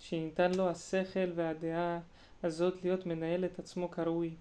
[0.00, 2.00] שניתן לו השכל והדעה
[2.42, 4.34] הזאת להיות מנהל את עצמו כראוי.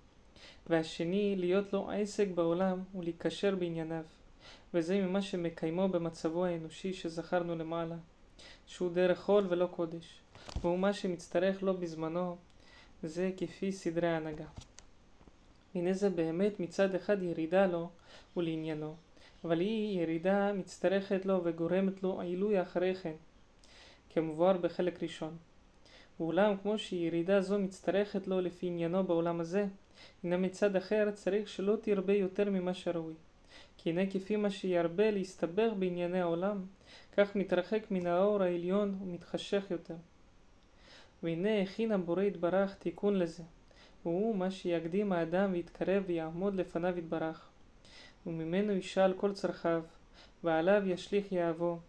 [0.69, 4.03] והשני, להיות לו עסק בעולם ולהיקשר בענייניו.
[4.73, 7.95] וזה ממה שמקיימו במצבו האנושי שזכרנו למעלה,
[8.67, 10.19] שהוא דרך חול ולא קודש,
[10.61, 12.37] והוא מה שמצטרך לו בזמנו,
[13.03, 14.45] זה כפי סדרי ההנהגה.
[15.75, 17.89] הנה זה באמת מצד אחד ירידה לו
[18.37, 18.95] ולעניינו,
[19.43, 23.15] אבל היא ירידה מצטרכת לו וגורמת לו עילוי אחרי כן,
[24.09, 25.37] כמבואר בחלק ראשון.
[26.19, 29.65] ואולם כמו שירידה זו מצטרכת לו לפי עניינו בעולם הזה,
[30.23, 33.13] הנה מצד אחר צריך שלא תרבה יותר ממה שראוי.
[33.77, 36.65] כי הנה כפי מה שירבה להסתבך בענייני העולם,
[37.17, 39.95] כך מתרחק מן האור העליון ומתחשך יותר.
[41.23, 43.43] והנה הכין הבורא יתברך תיקון לזה,
[44.05, 47.50] והוא מה שיקדים האדם ויתקרב ויעמוד לפניו יתברך.
[48.27, 49.81] וממנו ישאל כל צרכיו,
[50.43, 51.79] ועליו ישליך יהבו,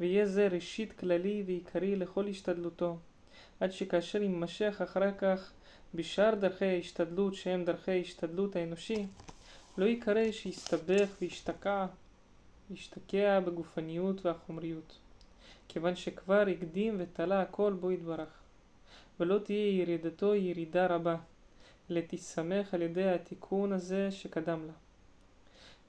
[0.00, 2.98] ויהיה זה ראשית כללי ועיקרי לכל השתדלותו,
[3.60, 5.52] עד שכאשר יימשך אחר כך
[5.94, 9.06] בשאר דרכי ההשתדלות שהם דרכי ההשתדלות האנושי,
[9.78, 11.86] לא יקרא שיסתבך וישתקע,
[12.70, 14.98] ישתקע בגופניות והחומריות,
[15.68, 18.40] כיוון שכבר הקדים ותלה הכל בו יתברך,
[19.20, 21.16] ולא תהיה ירידתו ירידה רבה,
[21.90, 24.87] אלא תשמח על ידי התיקון הזה שקדם לה.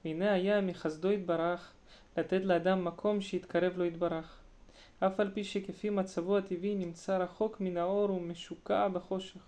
[0.04, 1.72] והנה היה מחסדו יתברך
[2.16, 4.38] לתת לאדם מקום שיתקרב לו יתברך,
[5.00, 9.40] אף על פי שכפי מצבו הטבעי נמצא רחוק מן האור ומשוקע בחושך.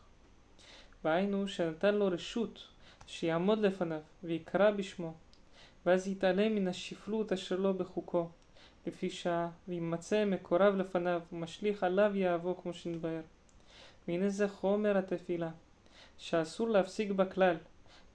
[1.05, 2.69] והיינו שנתן לו רשות
[3.07, 5.15] שיעמוד לפניו ויקרא בשמו,
[5.87, 8.29] ואז יתעלם מן השפלות אשר לו בחוקו,
[8.87, 13.23] לפי שעה, וימצא מקורב לפניו ומשליך עליו יהבו כמו שנתבהר.
[14.09, 15.51] והנה זה חומר התפילה,
[16.19, 17.57] שאסור להפסיק בה כלל,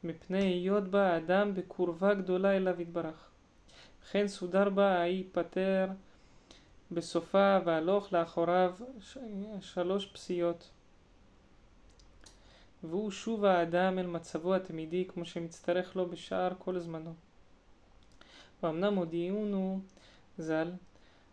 [0.04, 3.30] מפני היות בה האדם בקורבה גדולה אליו יתברך.
[4.04, 5.88] וכן סודר בה ההיא פטר
[6.92, 8.76] בסופה והלוך לאחוריו
[9.62, 10.70] שלוש פסיעות.
[12.84, 17.14] והוא שוב האדם אל מצבו התמידי כמו שמצטרך לו בשאר כל זמנו.
[18.64, 19.80] ואמנם הודיעונו
[20.38, 20.72] ז"ל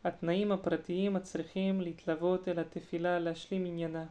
[0.05, 4.07] התנאים הפרטיים הצריכים להתלוות אל התפילה להשלים עניינה,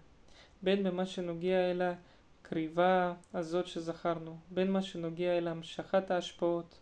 [0.62, 1.82] בין במה שנוגע אל
[2.44, 6.80] הקריבה הזאת שזכרנו, בין מה שנוגע אל המשכת ההשפעות,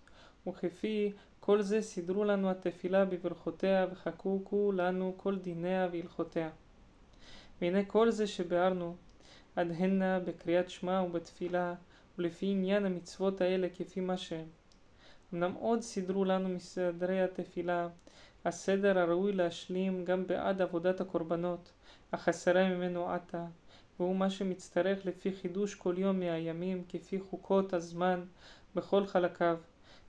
[0.48, 6.50] וכפי כל זה סידרו לנו התפילה בברכותיה וחקוקו לנו כל דיניה והלכותיה.
[7.62, 8.96] והנה כל זה שביארנו
[9.56, 11.74] עד הנה בקריאת שמע ובתפילה
[12.18, 14.48] ולפי עניין המצוות האלה כפי מה שהם.
[15.34, 17.88] אמנם עוד סידרו לנו מסדרי התפילה
[18.46, 21.72] הסדר הראוי להשלים גם בעד עבודת הקורבנות,
[22.14, 23.46] החסרה ממנו עתה,
[24.02, 28.22] והוא מה שמצטרך לפי חידוש כל יום מהימים כפי חוקות הזמן
[28.76, 29.58] בכל חלקיו,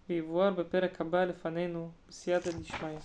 [0.08, 2.98] ויבואר בפרק הבא לפנינו בסייעתא דשמיא.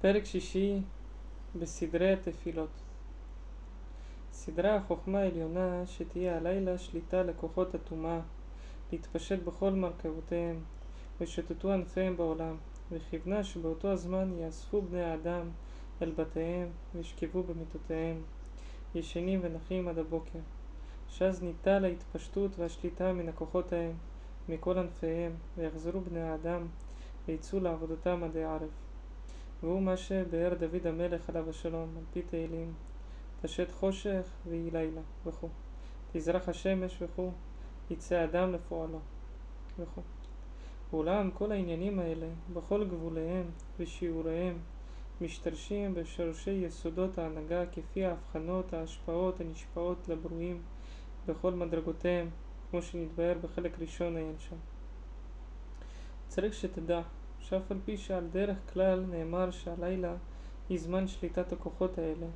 [0.00, 0.80] פרק שישי
[1.58, 2.70] בסדרי התפילות
[4.32, 8.20] סדרה החוכמה העליונה שתהיה הלילה שליטה לכוחות הטומאה
[8.92, 10.60] להתפשט בכל מרכבותיהם
[11.20, 12.56] ושוטטו ענפיהם בעולם
[12.90, 15.50] וכיוונה שבאותו הזמן יאספו בני האדם
[16.02, 18.22] אל בתיהם וישכבו במיטותיהם
[18.94, 20.38] ישנים ונחים עד הבוקר.
[21.08, 23.92] שאז ניטל ההתפשטות והשליטה מן הכוחות ההם
[24.48, 26.66] מכל ענפיהם ויחזרו בני האדם
[27.28, 28.70] ויצאו לעבודתם עדי ערב.
[29.62, 32.72] והוא מה שבאר דוד המלך עליו השלום על פי תהילים
[33.42, 35.48] פשט חושך ויהי לילה וכו'
[36.12, 37.30] תזרח השמש וכו'
[37.90, 38.98] יצא אדם לפועלו
[39.78, 40.02] וכו'
[40.92, 43.46] ואולם כל העניינים האלה בכל גבוליהם
[43.78, 44.58] ושיעוריהם
[45.22, 50.62] משתרשים בשורשי יסודות ההנהגה כפי ההבחנות ההשפעות הנשפעות לברואים
[51.26, 52.30] בכל מדרגותיהם
[52.70, 54.56] כמו שנתבהר בחלק ראשון העין שם.
[56.28, 57.00] צריך שתדע
[57.40, 60.14] שאף על פי שעל דרך כלל נאמר שהלילה
[60.68, 62.26] היא זמן שליטת הכוחות האלה,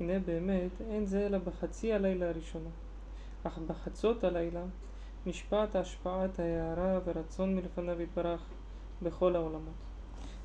[0.00, 2.70] הנה באמת אין זה אלא בחצי הלילה הראשונה.
[3.42, 4.64] אך בחצות הלילה
[5.26, 8.42] נשפעת השפעת ההערה ורצון מלפניו יתברך
[9.02, 9.85] בכל העולמות.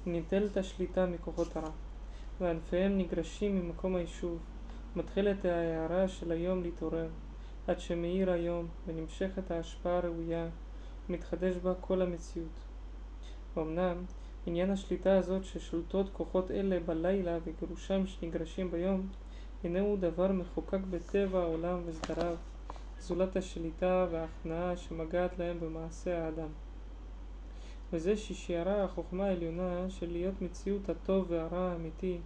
[0.06, 1.70] ניטלת השליטה מכוחות הרע,
[2.40, 4.40] וענפיהם נגרשים ממקום היישוב.
[4.96, 7.08] מתחילת ההערה של היום להתעורר,
[7.68, 10.48] עד שמאיר היום ונמשכת ההשפעה הראויה,
[11.10, 12.60] ומתחדש בה כל המציאות.
[13.58, 14.04] אמנם
[14.46, 19.08] עניין השליטה הזאת ששולטות כוחות אלה בלילה וגירושם שנגרשים ביום,
[19.64, 22.36] הוא דבר מחוקק בטבע העולם וסדריו,
[23.00, 26.50] זולת השליטה וההכנעה שמגעת להם במעשה האדם.
[27.94, 32.18] וזה ששיערה החוכמה העליונה של להיות מציאות הטוב והרע האמיתי,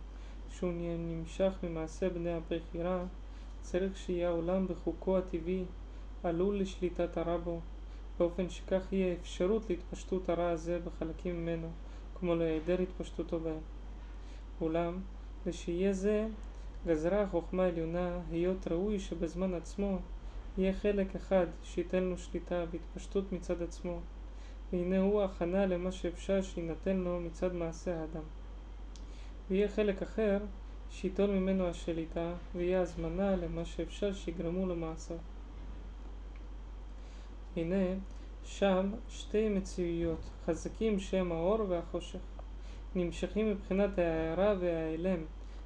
[0.49, 3.03] שהוא נמשך ממעשה בני הבחירה,
[3.61, 5.63] צריך שיהיה העולם בחוקו הטבעי,
[6.23, 7.59] עלול לשליטת הרע בו,
[8.19, 11.67] באופן שכך יהיה אפשרות להתפשטות הרע הזה בחלקים ממנו,
[12.19, 13.59] כמו להיעדר התפשטותו בהם.
[14.61, 14.99] אולם,
[15.45, 16.27] ושיהיה זה,
[16.87, 19.97] גזרה החוכמה העליונה, היות ראוי שבזמן עצמו
[20.57, 23.99] יהיה חלק אחד שייתן לו שליטה והתפשטות מצד עצמו,
[24.75, 28.23] והנה הוא הכנה למה שאפשר שיינתן לו מצד מעשה האדם.
[29.49, 30.39] ויהיה חלק אחר
[30.89, 35.17] שייטול ממנו השליטה, ויהיה הזמנה למה שאפשר שיגרמו למעשיו.
[37.55, 37.85] הנה,
[38.43, 42.19] שם שתי מציאויות, חזקים שהם האור והחושך,
[42.95, 45.19] נמשכים מבחינת ההערה וההיעלם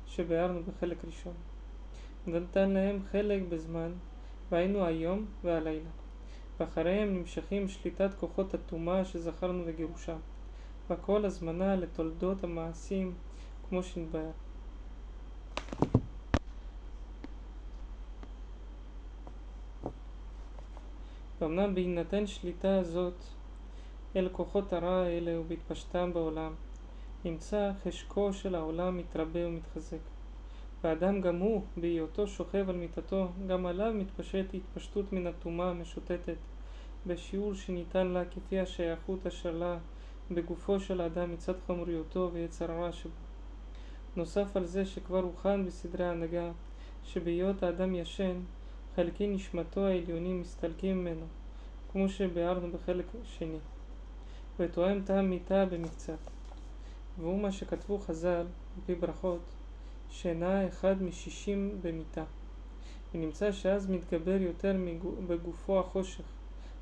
[0.07, 1.33] שביארנו בחלק ראשון.
[2.27, 3.91] ונתן להם חלק בזמן,
[4.49, 5.98] והיינו היום והלילה.
[6.59, 10.17] ואחריהם נמשכים שליטת כוחות הטומאה שזכרנו וגירושם,
[10.89, 13.13] והכל הזמנה לתולדות המעשים
[13.69, 14.31] כמו שנתבהר.
[21.41, 23.13] ואמנם בהינתן שליטה הזאת
[24.15, 26.53] אל כוחות הרע האלה ובהתפשטם בעולם,
[27.25, 30.18] נמצא חשקו של העולם מתרבה ומתחזק.
[30.83, 36.35] ואדם גם הוא, בהיותו שוכב על מיטתו, גם עליו מתפשט התפשטות מן הטומאה המשוטטת,
[37.07, 39.77] בשיעור שניתן לה כפי השייכות אשר לה
[40.31, 43.11] בגופו של האדם מצד חמוריותו ויצר הרע שבו.
[44.15, 46.51] נוסף על זה שכבר הוכן בסדרי ההנהגה,
[47.03, 48.39] שבהיות האדם ישן,
[48.95, 51.25] חלקי נשמתו העליונים מסתלקים ממנו,
[51.91, 53.57] כמו שביארנו בחלק שני,
[54.59, 56.19] ותואם טעם מיתה במקצת.
[57.19, 58.45] והוא מה שכתבו חז"ל,
[58.85, 59.58] פי ברכות,
[60.09, 62.23] שינה אחד משישים במיתה.
[63.13, 64.75] ונמצא שאז מתגבר יותר
[65.27, 66.23] בגופו החושך,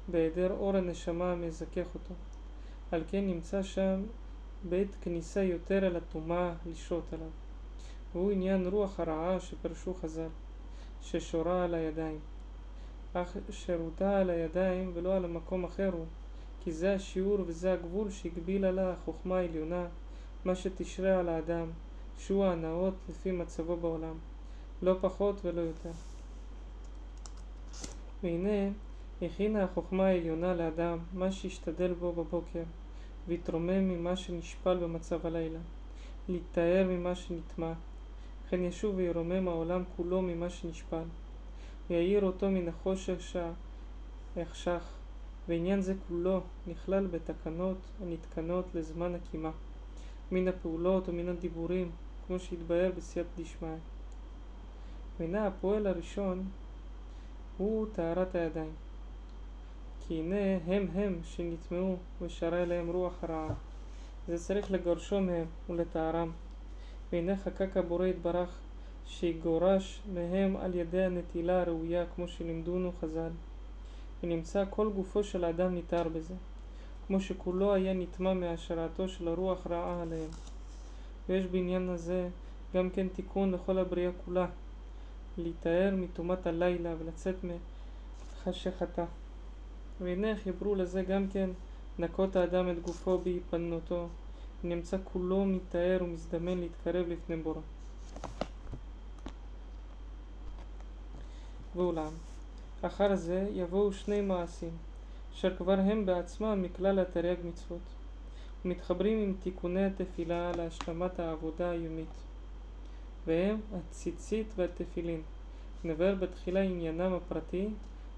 [0.07, 2.13] בהיעדר אור הנשמה המזכך אותו.
[2.91, 4.03] על כן נמצא שם
[4.63, 7.29] בית כניסה יותר אל הטומאה לשרות עליו.
[8.13, 10.27] והוא עניין רוח הרעה שפרשו חז"ל,
[11.01, 12.19] ששורה על הידיים.
[13.13, 16.05] אך שירותה על הידיים ולא על המקום אחר הוא,
[16.59, 19.87] כי זה השיעור וזה הגבול שהגבילה לה החוכמה העליונה,
[20.45, 21.67] מה שתשרה על האדם,
[22.17, 24.15] שהוא ההנאות לפי מצבו בעולם,
[24.81, 25.91] לא פחות ולא יותר.
[28.23, 28.69] והנה
[29.21, 32.63] הכינה החוכמה העליונה לאדם מה שישתדל בו בבוקר,
[33.27, 35.59] ויתרומם ממה שנשפל במצב הלילה,
[36.29, 37.73] להתאר ממה שנטמע,
[38.45, 41.03] וכן ישוב וירומם העולם כולו ממה שנשפל,
[41.89, 43.15] ויעיר אותו מן החושך
[44.35, 44.83] שהחשך,
[45.47, 49.51] ועניין זה כולו נכלל בתקנות הנתקנות לזמן הקימה,
[50.31, 51.91] מן הפעולות ומן הדיבורים,
[52.27, 53.69] כמו שהתבהר בסייעת דשמיא.
[55.19, 56.43] והנה הפועל הראשון
[57.57, 58.71] הוא טהרת הידיים.
[60.07, 63.53] כי הנה הם הם שנטמעו ושרה אליהם רוח הרעה.
[64.27, 66.31] זה צריך לגרשו מהם ולטהרם.
[67.11, 68.59] והנה חקק הבורא יתברך
[69.05, 73.31] שיגורש מהם על ידי הנטילה הראויה כמו שלימדונו חז"ל.
[74.23, 76.33] ונמצא כל גופו של האדם ניתר בזה,
[77.07, 80.29] כמו שכולו היה נטמע מהשראתו של הרוח רעה עליהם.
[81.29, 82.29] ויש בעניין הזה
[82.73, 84.47] גם כן תיקון לכל הבריאה כולה,
[85.37, 87.35] להיטהר מטומאת הלילה ולצאת
[88.45, 89.05] מחשכתה.
[90.01, 91.49] והנה חיברו לזה גם כן
[91.99, 94.07] נקות האדם את גופו בהיפנותו,
[94.63, 97.61] ונמצא כולו מתאר ומזדמן להתקרב לפני בורו.
[101.75, 102.11] ואולם,
[102.81, 104.77] אחר זה יבואו שני מעשים,
[105.33, 107.96] אשר כבר הם בעצמם מכלל התרי"ג מצוות,
[108.65, 112.13] ומתחברים עם תיקוני התפילה להשלמת העבודה היומית,
[113.27, 115.21] והם הציצית והתפילין.
[115.83, 117.67] נבהר בתחילה עניינם הפרטי,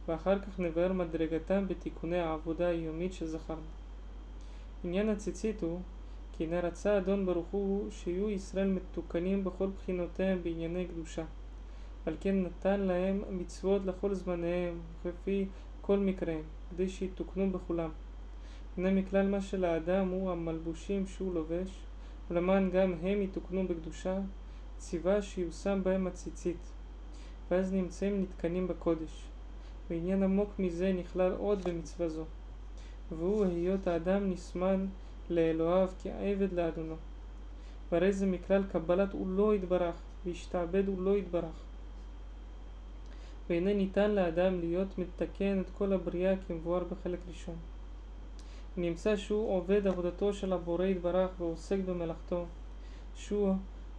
[0.07, 3.61] ואחר כך נבהר מדרגתם בתיקוני העבודה היומית שזכרנו.
[4.83, 5.79] עניין הציצית הוא
[6.39, 11.23] כי הנה רצה אדון ברוך הוא שיהיו ישראל מתוקנים בכל בחינותיהם בענייני קדושה.
[12.05, 15.45] על כן נתן להם מצוות לכל זמניהם, וכפי
[15.81, 17.89] כל מקריהם, כדי שיתוקנו בכולם.
[18.79, 21.69] הנה מכלל מה שלאדם הוא המלבושים שהוא לובש,
[22.31, 24.19] ולמען גם הם יתוקנו בקדושה,
[24.77, 26.57] ציווה שיושם בהם הציצית,
[27.51, 29.27] ואז נמצאים נתקנים בקודש.
[29.89, 32.23] ועניין עמוק מזה נכלל עוד במצווה זו,
[33.09, 34.85] והוא היות האדם נסמן
[35.29, 36.95] לאלוהיו כעבד לאדונו.
[37.91, 41.63] והרי זה מכלל קבלת הוא לא יתברך, והשתעבד הוא לא יתברך.
[43.49, 47.55] והנה ניתן לאדם להיות מתקן את כל הבריאה כמבואר בחלק ראשון.
[48.77, 52.45] נמצא שהוא עובד עבודתו של הבורא יתברך ועוסק במלאכתו,
[53.15, 53.55] שהוא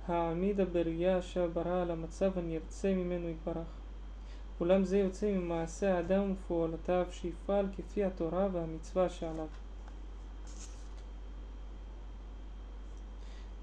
[0.07, 3.67] העמיד הבריאה אשר ברא על המצב הנרצה ממנו יתברך.
[4.61, 9.47] אולם זה יוצא ממעשה האדם ופעולותיו שיפעל כפי התורה והמצווה שעליו.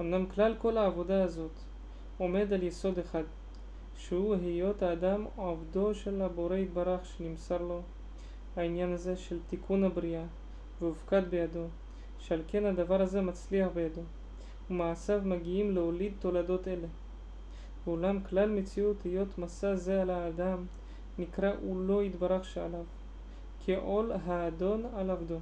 [0.01, 1.51] אמנם כלל כל העבודה הזאת
[2.17, 3.23] עומד על יסוד אחד,
[3.97, 7.81] שהוא היות האדם עבדו של הבורא יתברך שנמסר לו
[8.55, 10.23] העניין הזה של תיקון הבריאה
[10.81, 11.65] והופקד בידו,
[12.19, 14.01] שעל כן הדבר הזה מצליח בידו,
[14.69, 16.87] ומעשיו מגיעים להוליד תולדות אלה.
[17.85, 20.65] ואולם כלל מציאות היות מסע זה על האדם
[21.19, 22.83] נקרא הוא לא יתברך שעליו,
[23.65, 25.37] כעול האדון על עבדו.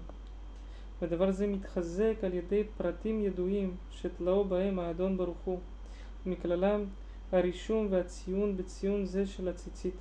[1.01, 5.59] ודבר זה מתחזק על ידי פרטים ידועים שתלאו בהם האדון ברוך הוא,
[6.25, 6.85] ומכללם
[7.31, 9.95] הרישום והציון בציון זה של הציצית.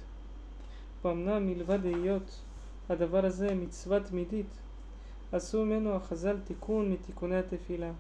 [1.04, 2.40] ואמנם מלבד היות
[2.88, 4.46] הדבר הזה מצווה תמידית,
[5.34, 7.92] עשו ממנו החז"ל תיקון מתיקוני התפילה,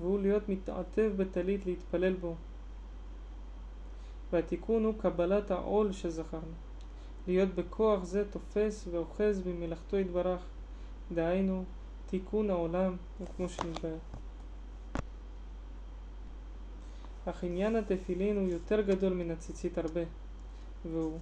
[0.00, 2.34] והוא להיות מתעטב בטלית להתפלל בו.
[4.32, 6.54] והתיקון הוא קבלת העול שזכרנו,
[7.26, 10.40] להיות בכוח זה תופס ואוחז במלאכתו יתברך,
[11.14, 11.64] דהיינו
[12.06, 13.98] תיקון העולם וכמו שנתבהר.
[17.24, 20.02] אך עניין התפילין הוא יותר גדול מן הציצית הרבה,
[20.84, 21.18] והוא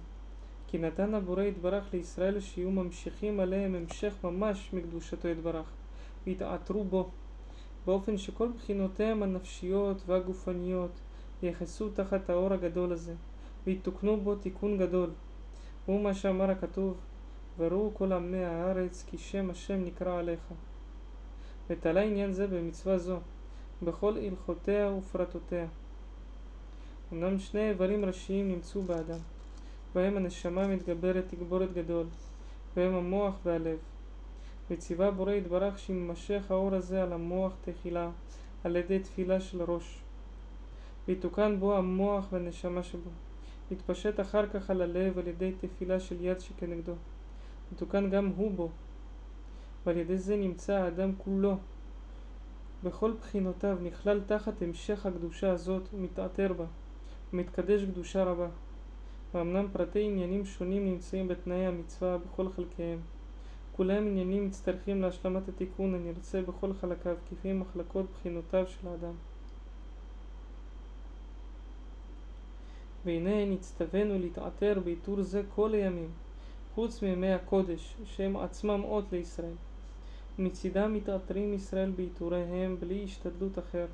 [0.71, 5.65] כי נתן הבורא יתברך לישראל שיהיו ממשיכים עליהם המשך ממש מקדושתו יתברך,
[6.27, 7.09] ויתעטרו בו,
[7.85, 10.91] באופן שכל בחינותיהם הנפשיות והגופניות
[11.43, 13.13] יחסו תחת האור הגדול הזה,
[13.67, 15.09] ויתוקנו בו תיקון גדול.
[15.85, 16.97] הוא מה שאמר הכתוב,
[17.57, 20.41] וראו כל עמי הארץ כי שם השם נקרא עליך.
[21.69, 23.17] ותלה עניין זה במצווה זו,
[23.83, 25.67] בכל הלכותיה ופרטותיה.
[27.13, 29.19] אמנם שני איברים ראשיים נמצאו באדם,
[29.95, 32.05] בהם הנשמה מתגברת תגבורת גדול,
[32.75, 33.77] בהם המוח והלב.
[34.69, 38.09] וציווה בורא יתברך שימשך האור הזה על המוח תחילה,
[38.63, 40.01] על ידי תפילה של ראש.
[41.07, 43.09] ויתוקן בו המוח והנשמה שבו.
[43.71, 46.93] יתפשט אחר כך על הלב על ידי תפילה של יד שכנגדו.
[47.73, 48.69] יתוקן גם הוא בו.
[49.85, 51.57] ועל ידי זה נמצא האדם כולו.
[52.83, 56.65] בכל בחינותיו נכלל תחת המשך הקדושה הזאת ומתעטר בה,
[57.33, 58.47] ומתקדש קדושה רבה.
[59.33, 62.99] ואמנם פרטי עניינים שונים נמצאים בתנאי המצווה בכל חלקיהם.
[63.75, 69.13] כולם עניינים מצטרכים להשלמת התיקון הנרצה בכל חלקיו, כפי מחלקות בחינותיו של האדם.
[73.05, 76.09] והנה נצטווינו להתעטר בעיטור זה כל הימים,
[76.75, 79.53] חוץ מימי הקודש, שהם עצמם אות לישראל.
[80.39, 83.85] ומצידם מתעטרים ישראל בעיטוריהם בלי השתדלות אחר,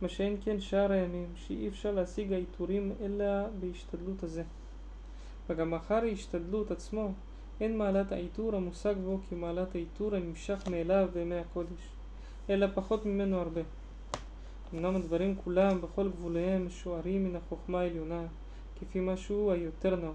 [0.00, 3.24] מה שאין כן שאר הימים, שאי אפשר להשיג העיטורים אלא
[3.60, 4.42] בהשתדלות הזה.
[5.48, 7.12] וגם אחר ההשתדלות עצמו,
[7.60, 11.88] אין מעלת העיטור המושג בו כמעלת העיטור הנמשך מאליו בימי הקודש,
[12.50, 13.60] אלא פחות ממנו הרבה.
[14.74, 18.26] אמנם הדברים כולם בכל גבוליהם משוערים מן החוכמה העליונה,
[18.80, 20.14] כפי מה שהוא היותר נאות.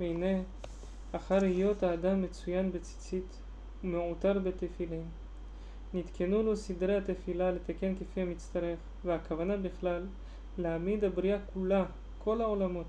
[0.00, 0.42] והנה,
[1.12, 3.38] אחר היות האדם מצוין בציצית
[3.84, 5.04] ומעוטר בתפילין,
[5.94, 10.06] נתקנו לו סדרי התפילה לתקן כפי המצטרך, והכוונה בכלל
[10.58, 11.84] להעמיד הבריאה כולה,
[12.18, 12.86] כל העולמות,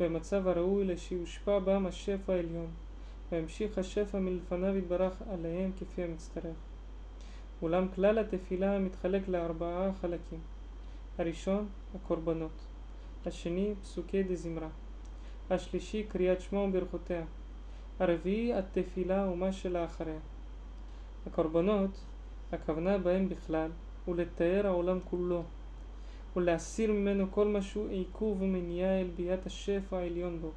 [0.00, 2.70] במצב הראוי לשיושפע בם השפע העליון,
[3.32, 6.56] והמשיך השפע מלפניו יתברך עליהם כפי המצטרך.
[7.62, 10.40] אולם כלל התפילה מתחלק לארבעה חלקים.
[11.18, 12.66] הראשון, הקורבנות.
[13.26, 14.68] השני, פסוקי דזמרה.
[15.50, 17.24] השלישי, קריאת שמע וברכותיה.
[17.98, 20.18] הרביעי, התפילה ומה שלאחריה.
[21.26, 21.90] הקורבנות
[22.52, 23.70] הכוונה בהם בכלל
[24.04, 25.42] הוא לתאר העולם כולו
[26.36, 30.50] ולהסיר ממנו כל מה שהוא עיכוב ומניעה אל ביאת השפע העליון בו.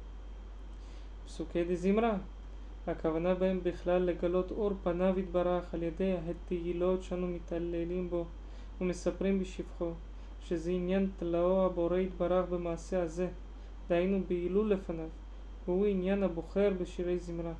[1.26, 2.16] פסוקי דזמרה
[2.86, 8.24] הכוונה בהם בכלל לגלות אור פניו יתברך על ידי התהילות שאנו מתעללים בו
[8.80, 9.90] ומספרים בשבחו
[10.40, 13.28] שזה עניין תלאו הבורא יתברך במעשה הזה
[13.88, 15.08] דהיינו בהילול לפניו
[15.66, 17.52] והוא עניין הבוחר בשירי זמרה.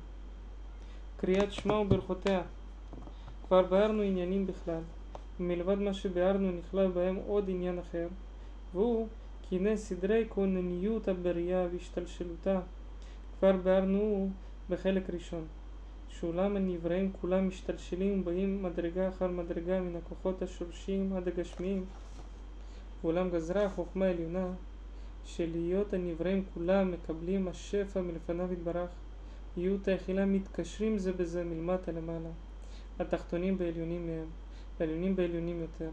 [1.17, 2.41] קריאת שמע וברכותיה
[3.51, 4.81] כבר ביארנו עניינים בכלל,
[5.39, 8.07] ומלבד מה שביארנו נכלל בהם עוד עניין אחר,
[8.73, 9.07] והוא
[9.41, 12.59] כי הנה סדרי כונניות הבריאה והשתלשלותה,
[13.39, 14.29] כבר ביארנו
[14.69, 15.45] בחלק ראשון,
[16.09, 21.85] שאולם הנבראים כולם משתלשלים ובאים מדרגה אחר מדרגה מן הכוחות השורשיים עד הגשמיים,
[23.03, 24.47] ואולם גזרה החוכמה העליונה
[25.25, 28.89] שלהיות הנבראים כולם מקבלים השפע מלפניו יתברך,
[29.57, 32.29] יהיו תחילה מתקשרים זה בזה מלמטה למעלה.
[33.01, 34.25] התחתונים בעליונים מהם,
[34.79, 35.89] ועליונים בעליונים יותר.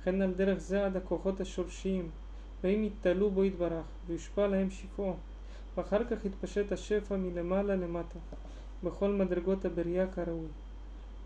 [0.00, 2.10] וכן על דרך זה עד הכוחות השורשיים,
[2.64, 5.14] והם יתעלו בו יתברך, ויושפע להם שפעו,
[5.76, 8.18] ואחר כך יתפשט השפע מלמעלה למטה,
[8.84, 10.48] בכל מדרגות הבריאה כראוי.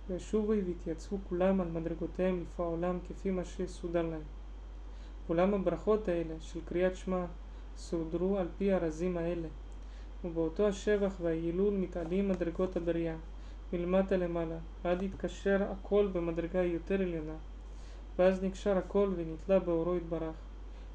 [0.09, 4.23] וישובו ויתייצבו כולם על מדרגותיהם לפעולם כפי מה שסודר להם.
[5.29, 7.25] אולם הברכות האלה של קריאת שמע
[7.77, 9.49] סודרו על פי הרזים האלה,
[10.25, 13.17] ובאותו השבח וההילול מתעלים מדרגות הבריאה,
[13.73, 17.37] מלמטה למעלה, עד יתקשר הכל במדרגה יותר עליונה,
[18.19, 20.35] ואז נקשר הכל ונתלה באורו יתברך,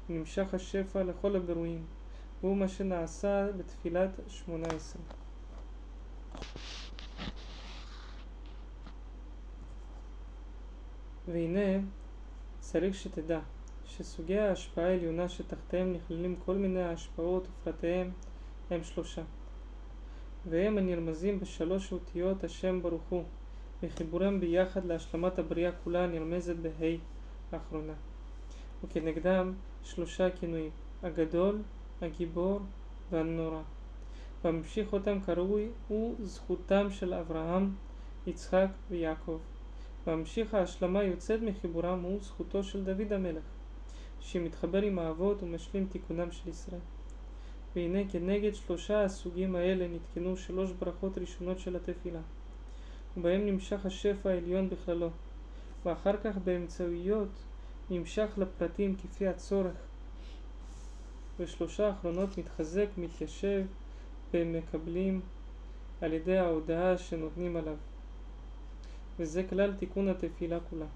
[0.08, 1.84] ונמשך השפע לכל הבירואים,
[2.42, 5.02] והוא מה שנעשה בתפילת שמונה עשרה.
[11.28, 11.84] והנה
[12.60, 13.40] צריך שתדע
[13.84, 18.10] שסוגי ההשפעה העליונה שתחתיהם נכללים כל מיני ההשפעות ופרטיהם
[18.70, 19.22] הם שלושה
[20.50, 23.24] והם הנרמזים בשלוש אותיות השם ברוך הוא
[23.82, 26.96] וחיבורם ביחד להשלמת הבריאה כולה הנרמזת בה'
[27.52, 27.92] האחרונה.
[28.84, 30.70] וכנגדם שלושה כינויים
[31.02, 31.62] הגדול,
[32.02, 32.60] הגיבור
[33.10, 33.62] והנורא.
[34.44, 37.74] והממשיך אותם כראוי הוא זכותם של אברהם,
[38.26, 39.38] יצחק ויעקב.
[40.06, 43.44] והמשיך ההשלמה יוצאת מחיבורם הוא זכותו של דוד המלך,
[44.20, 46.80] שמתחבר עם האבות ומשלים תיקונם של ישראל.
[47.76, 52.20] והנה כנגד שלושה הסוגים האלה נתקנו שלוש ברכות ראשונות של התפילה,
[53.16, 55.10] ובהם נמשך השפע העליון בכללו,
[55.84, 57.28] ואחר כך באמצעויות
[57.90, 59.76] נמשך לפרטים כפי הצורך,
[61.38, 63.64] ושלושה האחרונות מתחזק, מתיישב,
[64.34, 65.20] ומקבלים
[66.00, 67.76] על ידי ההודעה שנותנים עליו.
[69.18, 70.86] וזה כלל תיקון התפילה כולה.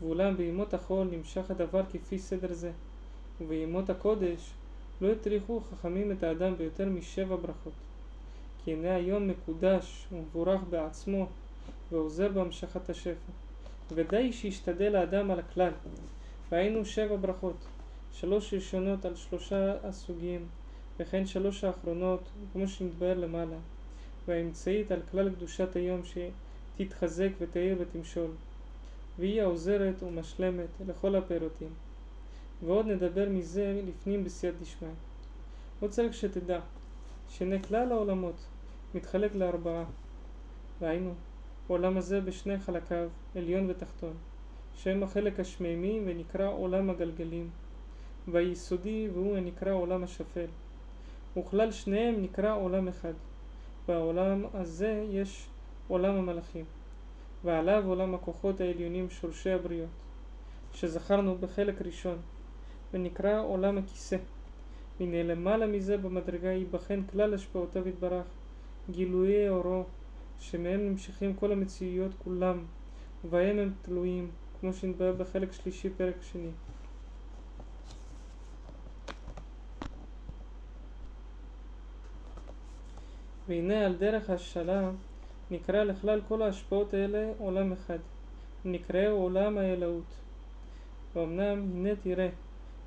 [0.00, 2.72] ואולם בימות החול נמשך הדבר כפי סדר זה,
[3.40, 4.50] ובימות הקודש
[5.00, 7.72] לא הטריחו חכמים את האדם ביותר משבע ברכות.
[8.64, 11.26] כי הנה היום מקודש ומבורך בעצמו,
[11.92, 13.32] ועוזר בהמשכת השפע.
[13.92, 15.72] ודי שישתדל האדם על הכלל,
[16.50, 17.56] והיינו שבע ברכות,
[18.12, 20.46] שלוש ראשונות על שלושה הסוגים,
[20.98, 22.20] וכן שלוש האחרונות,
[22.52, 23.56] כמו שנתבהר למעלה,
[24.28, 28.30] והאמצעית על כלל קדושת היום שתתחזק ותאיר ותמשול,
[29.18, 31.87] והיא העוזרת ומשלמת לכל הפירוטים.
[32.66, 34.90] ועוד נדבר מזה לפנים בסייעת דשמיא.
[35.80, 36.60] עוד צריך שתדע
[37.28, 38.34] שהנה כלל העולמות
[38.94, 39.84] מתחלק לארבעה,
[40.80, 41.14] והיינו,
[41.68, 44.14] העולם הזה בשני חלקיו, עליון ותחתון,
[44.74, 47.50] שהם החלק השמימי ונקרא עולם הגלגלים,
[48.28, 50.46] והיסודי והוא הנקרא עולם השפל,
[51.36, 53.12] וכלל שניהם נקרא עולם אחד.
[53.88, 55.46] בעולם הזה יש
[55.88, 56.64] עולם המלאכים,
[57.44, 59.88] ועליו עולם הכוחות העליונים שורשי הבריות,
[60.72, 62.18] שזכרנו בחלק ראשון,
[62.92, 64.16] ונקרא עולם הכיסא.
[65.00, 68.26] הנה למעלה מזה במדרגה ייבחן כלל השפעותיו יתברך,
[68.90, 69.84] גילויי אורו,
[70.40, 72.64] שמהם נמשכים כל המציאויות כולם,
[73.24, 74.30] ובהם הם תלויים,
[74.60, 76.50] כמו שנתבהר בחלק שלישי פרק שני.
[83.48, 84.90] והנה על דרך השאלה
[85.50, 87.98] נקרא לכלל כל ההשפעות האלה עולם אחד,
[88.64, 90.14] נקראו עולם האלוהות.
[91.14, 92.28] ואומנם הנה תראה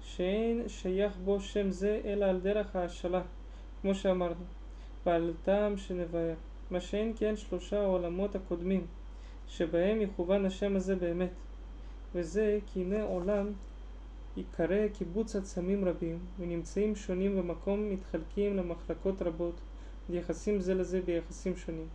[0.04, 3.22] שאין שייך בו שם זה אלא על דרך ההשאלה,
[3.82, 4.46] כמו שאמרנו,
[5.06, 6.36] ועל טעם שנבהר,
[6.72, 8.88] מה שאין כן שלושה העולמות הקודמים,
[9.48, 11.32] שבהם יכוון השם הזה באמת,
[12.16, 13.52] וזה כי הנה עולם
[14.38, 19.62] ייקרא קיבוץ עצמים רבים, ונמצאים שונים במקום מתחלקים למחלקות רבות,
[20.10, 21.88] ויחסים זה לזה ביחסים שונים.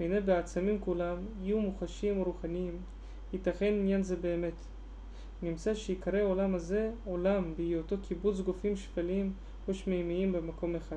[0.00, 2.76] והנה בעצמים כולם יהיו מוחשים ורוחניים,
[3.32, 4.54] ייתכן עניין זה באמת.
[5.42, 9.32] נמצא שיקרא עולם הזה עולם בהיותו קיבוץ גופים שפלים
[9.68, 10.96] ושמימיים במקום אחד.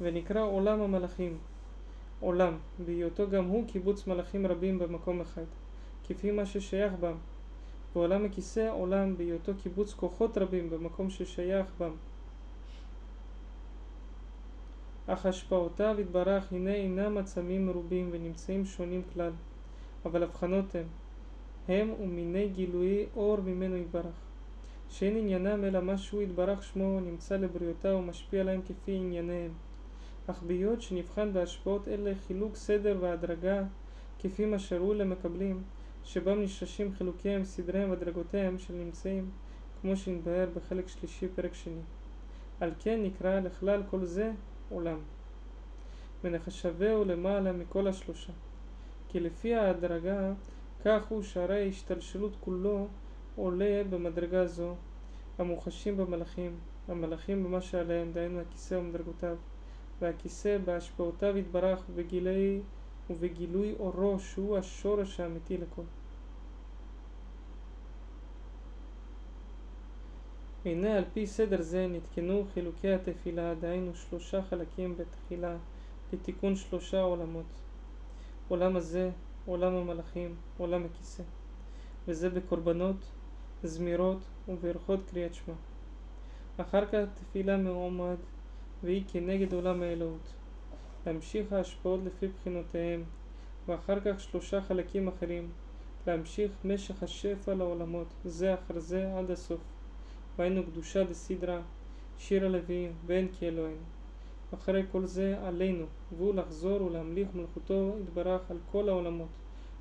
[0.00, 1.38] ונקרא עולם המלאכים,
[2.20, 5.44] עולם, בהיותו גם הוא קיבוץ מלאכים רבים במקום אחד,
[6.08, 7.16] כפי מה ששייך בם,
[7.94, 11.92] ועולם הכיסא עולם בהיותו קיבוץ כוחות רבים במקום ששייך בם.
[15.06, 19.32] אך השפעותיו יתברך הנה אינם עצמים מרובים ונמצאים שונים כלל,
[20.04, 20.86] אבל הבחנות הם,
[21.68, 24.14] הם ומיני גילויי אור ממנו יתברך,
[24.88, 29.52] שאין עניינם אלא מה שהוא יתברך שמו נמצא לבריאותה ומשפיע עליהם כפי ענייניהם.
[30.26, 33.62] אך בהיות שנבחן בהשפעות אלה חילוק סדר והדרגה
[34.18, 35.62] כפי מה שראוי למקבלים,
[36.04, 39.30] שבם נשרשים חילוקיהם, סדריהם ודרגותיהם של נמצאים,
[39.80, 41.80] כמו שנתבהר בחלק שלישי פרק שני.
[42.60, 44.32] על כן נקרא לכלל כל זה
[44.72, 44.98] עולם.
[46.24, 48.32] ונחשבהו למעלה מכל השלושה.
[49.08, 50.32] כי לפי ההדרגה,
[50.84, 52.86] כך הוא שהרי ההשתלשלות כולו
[53.36, 54.74] עולה במדרגה זו,
[55.38, 56.56] המוחשים במלאכים,
[56.88, 59.36] המלאכים במה שעליהם, דהיינו הכיסא ומדרגותיו,
[60.00, 62.60] והכיסא בהשפעותיו יתברך ובגילי
[63.10, 65.82] ובגילוי אורו שהוא השורש האמיתי לכל.
[70.64, 75.56] והנה על פי סדר זה נתקנו חילוקי התפילה, דהיינו שלושה חלקים בתחילה,
[76.12, 77.46] לתיקון שלושה עולמות.
[78.48, 79.10] עולם הזה,
[79.46, 81.22] עולם המלאכים, עולם הכיסא.
[82.08, 82.96] וזה בקורבנות,
[83.62, 85.54] זמירות וברכות קריאת שמע.
[86.56, 88.16] אחר כך תפילה מעומד,
[88.82, 90.34] והיא כנגד עולם האלוהות.
[91.06, 93.04] להמשיך ההשפעות לפי בחינותיהם,
[93.66, 95.50] ואחר כך שלושה חלקים אחרים,
[96.06, 99.71] להמשיך משך השפע לעולמות, זה אחר זה עד הסוף.
[100.38, 101.60] והיינו קדושה דסדרה,
[102.18, 103.82] שיר הלוויים, ואין כאלוהינו.
[104.54, 109.28] אחרי כל זה עלינו, והוא לחזור ולהמליך מלכותו יתברך על כל העולמות,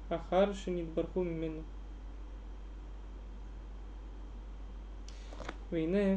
[0.10, 1.62] אחר שנתברכו ממנו.
[5.72, 6.16] והנה,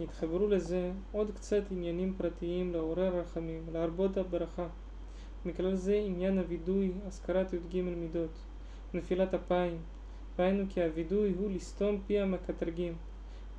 [0.00, 4.68] נתחברו לזה עוד קצת עניינים פרטיים לעורר רחמים, להרבות הברכה.
[5.46, 8.30] מכלל זה עניין הווידוי, הזכרת י"ג מידות,
[8.94, 9.78] נפילת אפיים,
[10.38, 12.94] והיינו כי הווידוי הוא לסתום פי המקטרגים,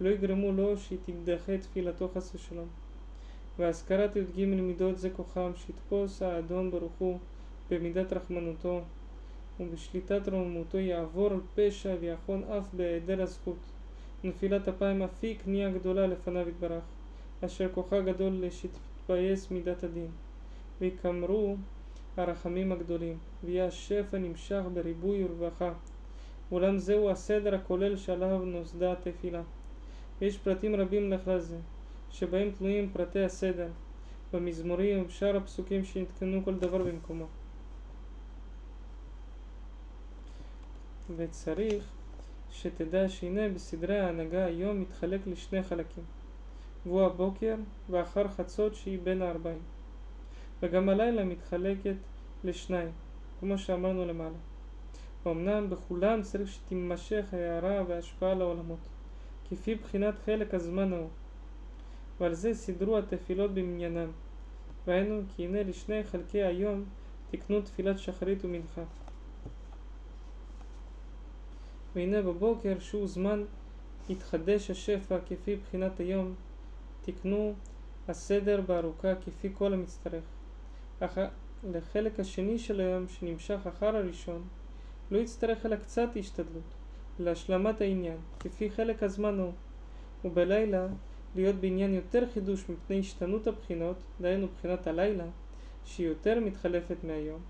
[0.02, 2.68] לא יגרמו לו שתדחה תפילתו חס ושלום.
[3.60, 7.20] והזכרת י"ג מידות זה כוחם, שיתפוס האדון ברוך הוא
[7.70, 8.82] במידת רחמנותו,
[9.60, 13.58] ובשליטת רוממותו יעבור על פשע ויחון אף בהיעדר הזכות.
[14.24, 16.84] נפילת אפיים אף היא כניעה גדולה לפניו יתברך,
[17.46, 20.08] אשר כוחה גדול שתתפייס מידת הדין.
[20.82, 21.56] ויקמרו
[22.18, 25.74] הרחמים הגדולים, ויהיה השפע נמשך בריבוי ורווחה.
[26.52, 29.42] אולם זהו הסדר הכולל שעליו נוסדה התפילה.
[30.22, 31.58] יש פרטים רבים לכלל זה,
[32.10, 33.68] שבהם תלויים פרטי הסדר,
[34.34, 37.26] במזמורים ובשאר הפסוקים שנתקנו כל דבר במקומו.
[41.16, 41.86] וצריך
[42.52, 46.04] שתדע שהנה בסדרי ההנהגה היום מתחלק לשני חלקים,
[46.86, 47.56] והוא הבוקר
[47.90, 49.62] ואחר חצות שהיא בין הארבעים.
[50.62, 51.96] וגם הלילה מתחלקת
[52.44, 52.92] לשניים,
[53.40, 54.51] כמו שאמרנו למעלה.
[55.26, 58.80] ואומנם בכולם צריך שתימשך ההערה וההשפעה לעולמות,
[59.50, 61.10] כפי בחינת חלק הזמן ההוא.
[62.20, 64.12] ועל זה סידרו התפילות במניינם.
[64.88, 66.84] והיינו כי הנה לשני חלקי היום
[67.32, 68.84] תקנו תפילת שחרית ומנחה.
[71.96, 73.44] והנה בבוקר שהוא זמן
[74.10, 76.34] התחדש השפע כפי בחינת היום,
[77.02, 77.54] תקנו
[78.08, 80.24] הסדר בארוכה כפי כל המצטרך.
[81.00, 81.18] אך
[81.72, 84.42] לחלק השני של היום שנמשך אחר הראשון,
[85.12, 86.74] לא יצטרך אלא קצת השתדלות
[87.20, 89.52] להשלמת העניין, כפי חלק הזמן הוא,
[90.26, 90.88] ובלילה
[91.36, 95.26] להיות בעניין יותר חידוש מפני השתנות הבחינות, דהיינו בחינת הלילה,
[95.86, 97.42] שהיא יותר מתחלפת מהיום,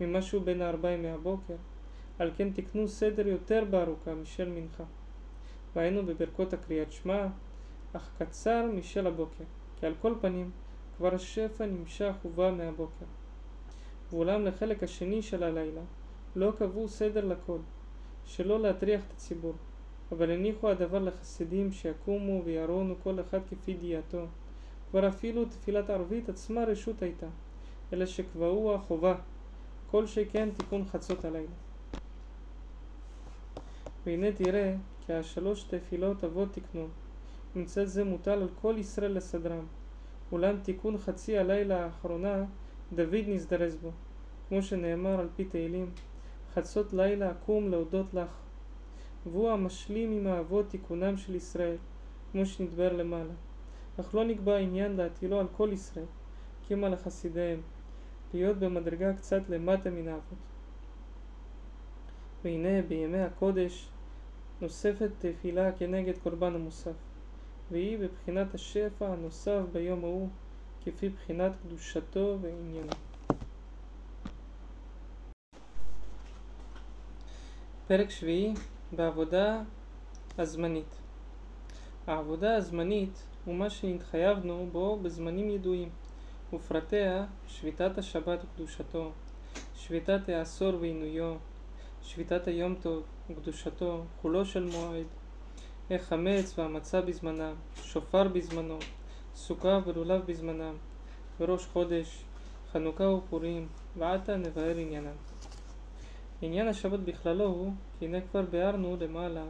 [0.00, 1.54] ממשהו בין הארבעים מהבוקר,
[2.18, 4.84] על כן תקנו סדר יותר בארוכה משל מנחה.
[5.76, 7.26] והיינו בברכות הקריאת שמע,
[7.92, 9.44] אך קצר משל הבוקר,
[9.76, 10.50] כי על כל פנים
[10.96, 13.06] כבר השפע נמשך ובא מהבוקר.
[14.10, 15.80] ואולם לחלק השני של הלילה
[16.36, 17.58] לא קבעו סדר לכל,
[18.24, 19.54] שלא להטריח את הציבור,
[20.12, 24.26] אבל הניחו הדבר לחסידים שיקומו וירונו כל אחד כפי דיעתו.
[24.90, 27.26] כבר אפילו תפילת ערבית עצמה רשות הייתה,
[27.92, 29.14] אלא שקבעו החובה,
[29.90, 31.52] כל שכן תיקון חצות הלילה.
[34.06, 34.74] והנה תראה
[35.06, 36.86] כי השלוש תפילות אבות תקנו,
[37.56, 39.66] מצד זה מוטל על כל ישראל לסדרם,
[40.32, 42.44] אולם תיקון חצי הלילה האחרונה
[42.92, 43.90] דוד נזדרז בו,
[44.48, 45.90] כמו שנאמר על פי תהילים,
[46.58, 48.30] חצות לילה אקום להודות לך,
[49.26, 51.76] והוא המשלים עם האבות תיקונם של ישראל,
[52.32, 53.32] כמו שנדבר למעלה.
[54.00, 56.04] אך לא נקבע עניין להטילו על כל ישראל,
[56.68, 57.60] כמה לחסידיהם,
[58.34, 60.38] להיות במדרגה קצת למטה מן האבות.
[62.44, 63.88] והנה בימי הקודש
[64.60, 66.96] נוספת תפילה כנגד קורבן המוסף,
[67.70, 70.28] והיא בבחינת השפע הנוסף ביום ההוא,
[70.84, 73.07] כפי בחינת קדושתו ועניינו.
[77.88, 78.54] פרק שביעי
[78.92, 79.60] בעבודה
[80.38, 80.94] הזמנית.
[82.06, 85.88] העבודה הזמנית הוא מה שהתחייבנו בו בזמנים ידועים,
[86.52, 89.10] ופרטיה שביתת השבת וקדושתו,
[89.74, 91.34] שביתת העשור ועינויו,
[92.02, 95.06] שביתת היום טוב וקדושתו, חולו של מועד,
[95.90, 98.78] החמץ והמצה בזמנם, שופר בזמנו,
[99.34, 100.74] סוכה ולולב בזמנם,
[101.40, 102.24] וראש חודש,
[102.72, 105.16] חנוכה ופורים, ועתה נבהר עניינם.
[106.42, 109.44] עניין השבת בכללו הוא, כי הנה כבר ביארנו למעלה,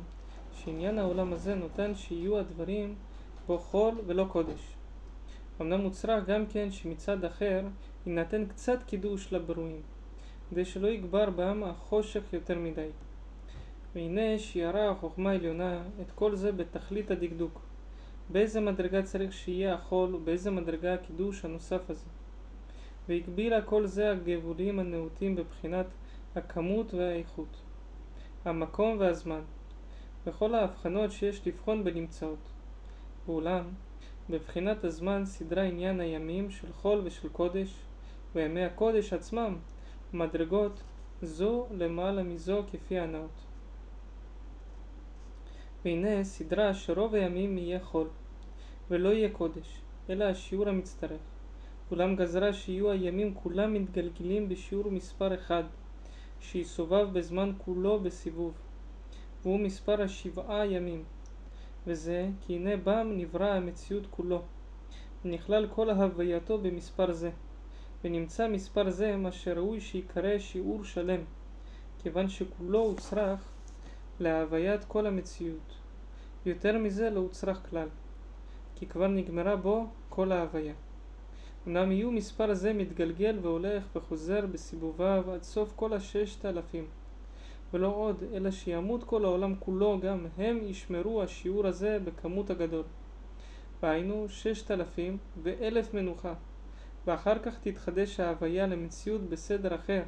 [0.53, 2.95] שעניין העולם הזה נותן שיהיו הדברים
[3.47, 4.61] בו חול ולא קודש.
[5.61, 7.65] אמנם מוצרח גם כן שמצד אחר
[8.07, 9.81] יינתן קצת קידוש לברואים,
[10.51, 12.89] כדי שלא יגבר בם החושך יותר מדי.
[13.95, 17.61] והנה שיערה החוכמה העליונה את כל זה בתכלית הדקדוק.
[18.31, 22.07] באיזה מדרגה צריך שיהיה החול ובאיזה מדרגה הקידוש הנוסף הזה.
[23.09, 25.87] והגבילה כל זה הגבולים הנאותים בבחינת
[26.37, 27.63] הכמות והאיכות,
[28.45, 29.41] המקום והזמן.
[30.27, 32.39] וכל ההבחנות שיש לבחון בנמצאות.
[33.27, 33.65] ואולם,
[34.31, 37.75] בבחינת הזמן סדרה עניין הימים של חול ושל קודש,
[38.35, 39.57] וימי הקודש עצמם,
[40.13, 40.83] מדרגות
[41.23, 43.45] זו למעלה מזו כפי הנאות.
[45.85, 48.09] והנה סדרה שרוב הימים יהיה חול,
[48.91, 51.21] ולא יהיה קודש, אלא השיעור המצטרך.
[51.91, 55.65] אולם גזרה שיהיו הימים כולם מתגלגלים בשיעור מספר אחד,
[56.41, 58.55] שיסובב בזמן כולו בסיבוב,
[59.43, 61.05] והוא מספר השבעה ימים.
[61.87, 64.43] וזה כי הנה בם נברא המציאות כולו,
[65.25, 67.31] ונכלל כל הווייתו במספר זה,
[68.05, 71.21] ונמצא מספר זה מה שראוי שיקרא שיעור שלם,
[72.03, 73.41] כיוון שכולו הוצרך
[74.21, 75.75] להוויית כל המציאות.
[76.47, 77.89] יותר מזה לא הוצרך כלל,
[78.75, 80.75] כי כבר נגמרה בו כל ההוויה.
[81.69, 86.87] אמנם יהיו מספר זה מתגלגל והולך וחוזר בסיבוביו עד סוף כל הששת אלפים.
[87.73, 92.85] ולא עוד, אלא שימות כל העולם כולו, גם הם ישמרו השיעור הזה בכמות הגדול.
[93.83, 96.35] והיינו ששת אלפים ואלף מנוחה,
[97.07, 100.03] ואחר כך תתחדש ההוויה למציאות בסדר אחר,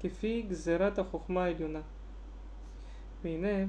[0.00, 1.82] כפי גזירת החוכמה העליונה.
[3.24, 3.64] והנה,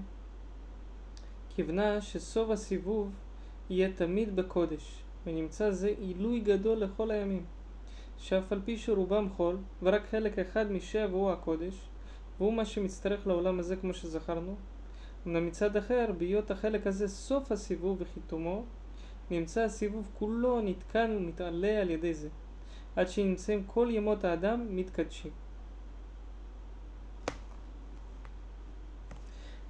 [1.50, 3.12] כיוונה שסוף הסיבוב
[3.70, 7.46] יהיה תמיד בקודש, ונמצא זה עילוי גדול לכל הימים,
[8.18, 11.90] שאף על פי שרובם חול, ורק חלק אחד משבע הוא הקודש,
[12.38, 14.56] והוא מה שמצטרך לעולם הזה כמו שזכרנו.
[15.28, 18.64] אמנם מצד אחר, בהיות החלק הזה סוף הסיבוב וחיתומו,
[19.32, 22.30] נמצא הסיבוב כולו נתקן ומתעלה על ידי זה,
[22.96, 25.32] עד שנמצאים כל ימות האדם מתקדשים.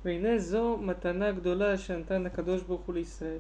[0.06, 3.38] והנה זו מתנה גדולה שנתן הקדוש ברוך הוא לישראל,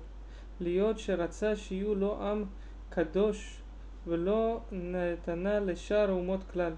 [0.61, 2.45] להיות שרצה שיהיו לו עם
[2.89, 3.61] קדוש
[4.07, 6.73] ולא נתנה לשאר האומות כלל.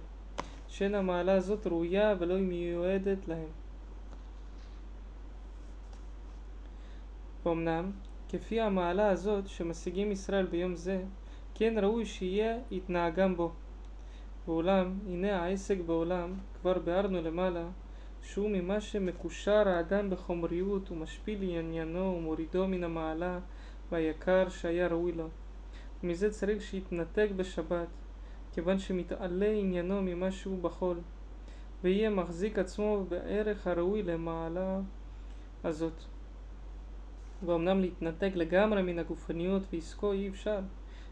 [0.74, 3.48] שאין המעלה הזאת ראויה ולא היא מיועדת להם.
[7.44, 7.92] ואומנם,
[8.30, 11.02] כפי המעלה הזאת שמשיגים ישראל ביום זה,
[11.56, 13.52] כן ראוי שיהיה התנהגם בו.
[14.48, 17.66] ואולם, הנה העסק בעולם, כבר ביארנו למעלה,
[18.22, 23.40] שהוא ממה שמקושר האדם בחומריות ומשפיל עניינו ומורידו מן המעלה
[23.94, 25.28] והיקר שהיה ראוי לו.
[26.04, 27.88] ומזה צריך שיתנתק בשבת,
[28.54, 31.00] כיוון שמתעלה עניינו ממה שהוא בחול,
[31.84, 34.80] ויהיה מחזיק עצמו בערך הראוי למעלה
[35.64, 35.94] הזאת.
[37.46, 40.60] ואומנם להתנתק לגמרי מן הגופניות ועסקו אי אפשר,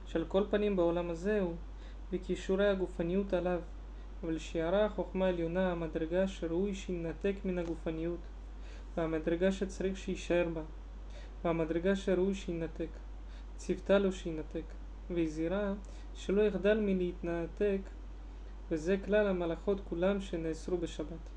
[0.05, 1.53] שעל כל פנים בעולם הזה הוא,
[2.13, 3.61] וכישורי הגופניות עליו,
[4.23, 8.19] אבל שיערה החוכמה העליונה המדרגה שראוי שינתק מן הגופניות,
[8.97, 10.61] והמדרגה שצריך שיישאר בה,
[11.45, 12.89] והמדרגה שראוי שינתק,
[13.57, 14.63] ציוותה לו שינתק,
[15.09, 15.73] והזהירה
[16.15, 17.81] שלא יחדל מלהתנתק,
[18.71, 21.29] וזה כלל המלאכות כולם שנאסרו בשבת.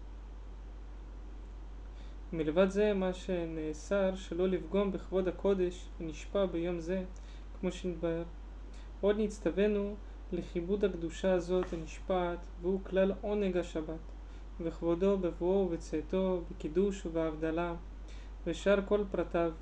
[2.33, 7.05] מלבד זה, מה שנאסר שלא לפגום בכבוד הקודש ונשפע ביום זה,
[7.61, 8.23] כמו שנתבהר.
[9.01, 9.95] עוד נצטווינו
[10.33, 14.01] לכיבוד הקדושה הזאת הנשפעת, והוא כלל עונג השבת,
[14.61, 17.75] וכבודו בבואו ובצאתו, בקידוש ובהבדלה,
[18.47, 19.53] ושאר כל פרטיו,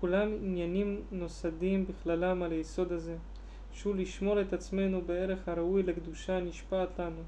[0.00, 3.16] כולם עניינים נוסדים בכללם על היסוד הזה.
[3.74, 7.22] שהוא לשמור את עצמנו בערך הראוי לקדושה הנשפעת לנו,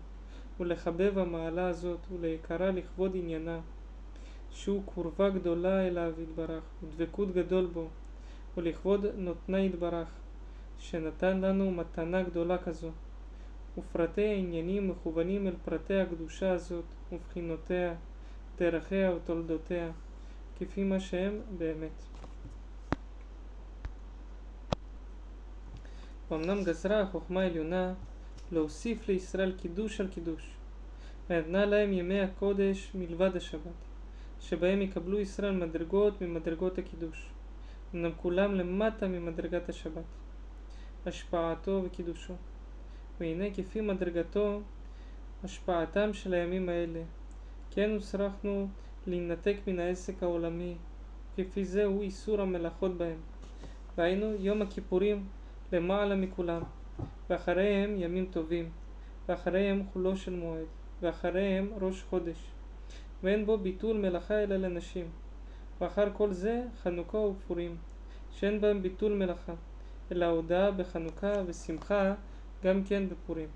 [0.60, 3.60] ולחבב המעלה הזאת, וליקרה לכבוד עניינה,
[4.50, 7.88] שהוא קרבה גדולה אליו יתברך, ודבקות גדול בו,
[8.56, 10.08] ולכבוד נותנה יתברך,
[10.78, 12.90] שנתן לנו מתנה גדולה כזו.
[13.78, 17.94] ופרטי העניינים מכוונים אל פרטי הקדושה הזאת, ובחינותיה,
[18.58, 19.90] דרכיה ותולדותיה,
[20.58, 22.25] כפי מה שהם באמת.
[26.30, 27.94] ואמנם גזרה החוכמה העליונה
[28.52, 30.50] להוסיף לישראל קידוש על קידוש,
[31.30, 33.78] ונתנה להם ימי הקודש מלבד השבת,
[34.40, 37.30] שבהם יקבלו ישראל מדרגות ממדרגות הקידוש,
[37.94, 40.04] אמנם כולם למטה ממדרגת השבת,
[41.06, 42.34] השפעתו וקידושו.
[43.20, 44.60] והנה כפי מדרגתו
[45.44, 47.02] השפעתם של הימים האלה,
[47.70, 48.68] כן הוסרחנו
[49.06, 50.74] להינתק מן העסק העולמי,
[51.36, 53.18] כפי זה הוא איסור המלאכות בהם.
[53.96, 55.24] והיינו יום הכיפורים
[55.72, 56.62] למעלה מכולם,
[57.30, 58.70] ואחריהם ימים טובים,
[59.28, 60.66] ואחריהם חולו של מועד,
[61.02, 62.50] ואחריהם ראש חודש,
[63.22, 65.06] ואין בו ביטול מלאכה אלא לנשים,
[65.80, 67.76] ואחר כל זה חנוכה ופורים,
[68.32, 69.54] שאין בהם ביטול מלאכה,
[70.12, 72.14] אלא הודאה בחנוכה ושמחה
[72.64, 73.48] גם כן בפורים.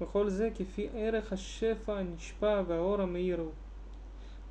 [0.00, 3.50] וכל זה כפי ערך השפע הנשפע והאור המאיר הוא.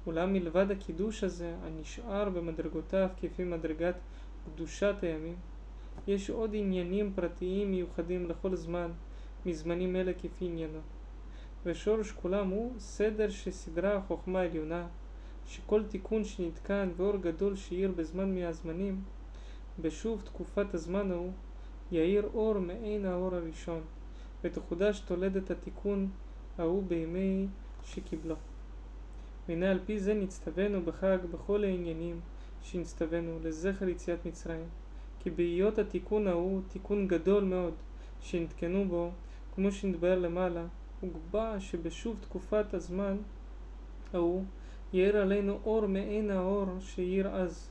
[0.08, 3.96] אולם מלבד הקידוש הזה, הנשאר במדרגותיו כפי מדרגת
[4.46, 5.36] קדושת הימים,
[6.10, 8.92] יש עוד עניינים פרטיים מיוחדים לכל זמן,
[9.46, 10.80] מזמנים אלה כפי עניינו.
[11.66, 14.88] ושורש כולם הוא סדר שסדרה החוכמה העליונה,
[15.46, 19.02] שכל תיקון שנתקן ואור גדול שאיר בזמן מהזמנים,
[19.82, 21.32] בשוב תקופת הזמן ההוא,
[21.92, 23.82] יאיר אור מעין האור הראשון,
[24.44, 26.10] ותחודש תולדת התיקון
[26.58, 27.48] ההוא בימי
[27.84, 28.36] שקיבלו.
[29.48, 32.20] והנה על פי זה נצטווינו בחג בכל העניינים
[32.62, 34.66] שנצטווינו לזכר יציאת מצרים,
[35.20, 37.74] כי בהיות התיקון ההוא תיקון גדול מאוד
[38.22, 39.12] שנתקנו בו,
[39.56, 40.66] כמו שנתבהר למעלה,
[41.02, 43.18] הוגבע שבשוב תקופת הזמן
[44.14, 44.44] ההוא
[44.94, 47.70] יאיר עלינו אור מעין האור שאיר אז,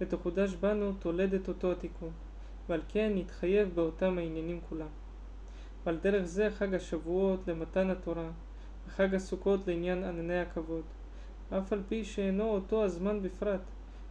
[0.00, 2.10] ותחודש בנו תולדת אותו התיקון,
[2.68, 4.86] ועל כן נתחייב באותם העניינים כולם.
[5.86, 8.30] ועל דרך זה חג השבועות למתן התורה,
[8.88, 10.82] וחג הסוכות לעניין ענני הכבוד,
[11.50, 13.60] אף על פי שאינו אותו הזמן בפרט,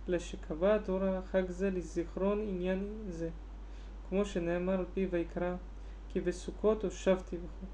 [0.09, 3.29] אלא שקבע התורה חג זה לזיכרון עניין זה,
[4.09, 5.55] כמו שנאמר על פי ויקרא,
[6.09, 7.65] כי בסוכות הושבתי וכו'.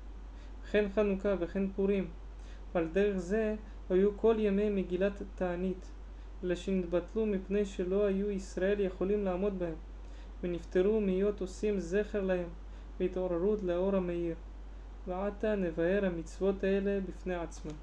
[0.64, 2.08] וכן חנוכה וכן פורים,
[2.74, 3.56] ועל דרך זה
[3.90, 5.92] היו כל ימי מגילת תענית,
[6.44, 9.76] אלא שנתבטלו מפני שלא היו ישראל יכולים לעמוד בהם,
[10.44, 12.50] ונפטרו מהיות עושים זכר להם,
[13.00, 14.36] והתעוררות לאור המאיר.
[15.08, 17.76] ועתה נבהר המצוות האלה בפני עצמם.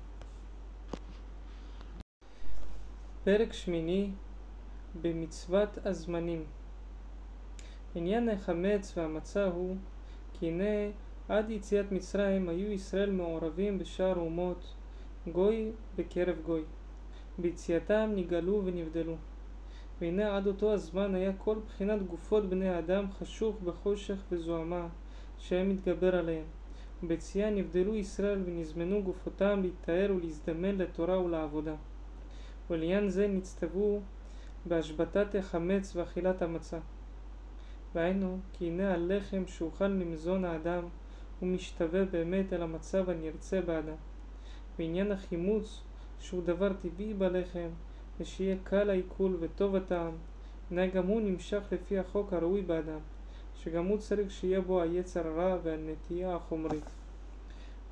[3.25, 4.11] פרק שמיני
[5.01, 6.45] במצוות הזמנים
[7.95, 9.77] עניין החמץ והמצה הוא
[10.33, 10.91] כי הנה
[11.29, 14.75] עד יציאת מצרים היו ישראל מעורבים בשאר אומות
[15.33, 16.63] גוי בקרב גוי.
[17.39, 19.17] ביציאתם נגאלו ונבדלו.
[20.01, 24.89] והנה עד אותו הזמן היה כל בחינת גופות בני האדם חשוך בחושך וזוהמה
[25.39, 26.45] שהיה מתגבר עליהם.
[27.03, 31.75] וביציאה נבדלו ישראל ונזמנו גופותם להתאר ולהזדמן לתורה ולעבודה.
[32.71, 34.01] ולעניין זה נצטוו
[34.67, 36.79] בהשבתת החמץ ואכילת המצה.
[37.95, 40.85] והיינו, כי הנה הלחם שאוכל ממזון האדם
[41.41, 43.95] הוא משתווה באמת אל המצב הנרצה באדם.
[44.79, 45.81] ועניין החימוץ,
[46.21, 47.69] שהוא דבר טבעי בלחם,
[48.21, 50.13] ושיהיה קל העיכול וטוב הטעם,
[50.71, 52.99] הנה גם הוא נמשך לפי החוק הראוי באדם,
[53.57, 56.85] שגם הוא צריך שיהיה בו היצר הרע והנטייה החומרית.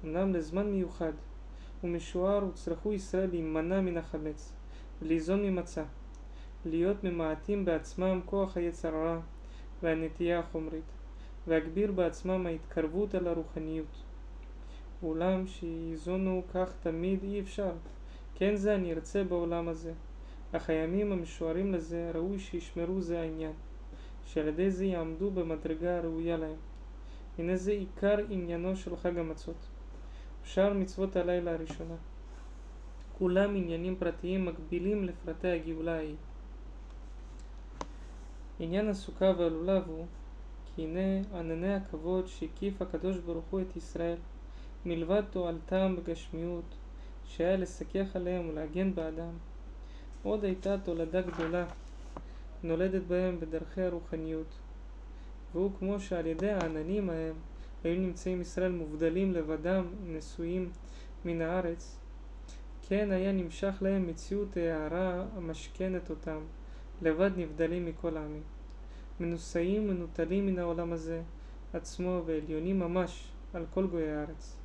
[0.05, 1.13] אמנם לזמן מיוחד
[1.85, 4.53] ומשוער הוצרכו ישראל להימנע מן החמץ,
[5.03, 5.85] וליזון ממצה,
[6.65, 9.21] להיות ממעטים בעצמם כוח היצר הרע
[9.83, 10.85] והנטייה החומרית,
[11.47, 14.03] והגביר בעצמם ההתקרבות אל הרוחניות.
[15.03, 17.73] אולם שיזונו כך תמיד אי אפשר,
[18.35, 19.93] כן זה אני ארצה בעולם הזה,
[20.53, 23.53] אך הימים המשוערים לזה ראוי שישמרו זה העניין,
[24.27, 26.57] שעל ידי זה יעמדו במדרגה הראויה להם.
[27.39, 29.67] הנה זה עיקר עניינו של חג המצות.
[30.45, 31.95] שאר מצוות הלילה הראשונה.
[33.19, 36.17] כולם עניינים פרטיים מקבילים לפרטי הגאולה ההיא.
[38.63, 40.07] עניין הסוכה והלולב הוא
[40.75, 44.17] כי הנה ענני הכבוד שהקיף הקדוש ברוך הוא את ישראל.
[44.87, 46.65] מלבד תועלתם בגשמיות
[47.25, 49.33] שהיה לסכך עליהם ולהגן בעדם.
[50.23, 51.67] עוד הייתה תולדה גדולה
[52.63, 54.59] נולדת בהם בדרכי הרוחניות.
[55.53, 57.35] והוא כמו שעל ידי העננים ההם
[57.85, 60.71] היו נמצאים ישראל מובדלים לבדם נשואים
[61.25, 61.97] מן הארץ.
[62.89, 66.39] כן היה נמשך להם מציאות ההערה המשכנת אותם
[67.03, 68.43] לבד נבדלים מכל העמים
[69.21, 71.23] מנוסעים מנוטלים מן העולם הזה
[71.73, 74.57] עצמו ועליונים ממש על כל גויי הארץ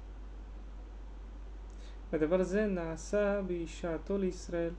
[2.13, 4.73] הדבר הזה נעשה בהישעתו לישראל,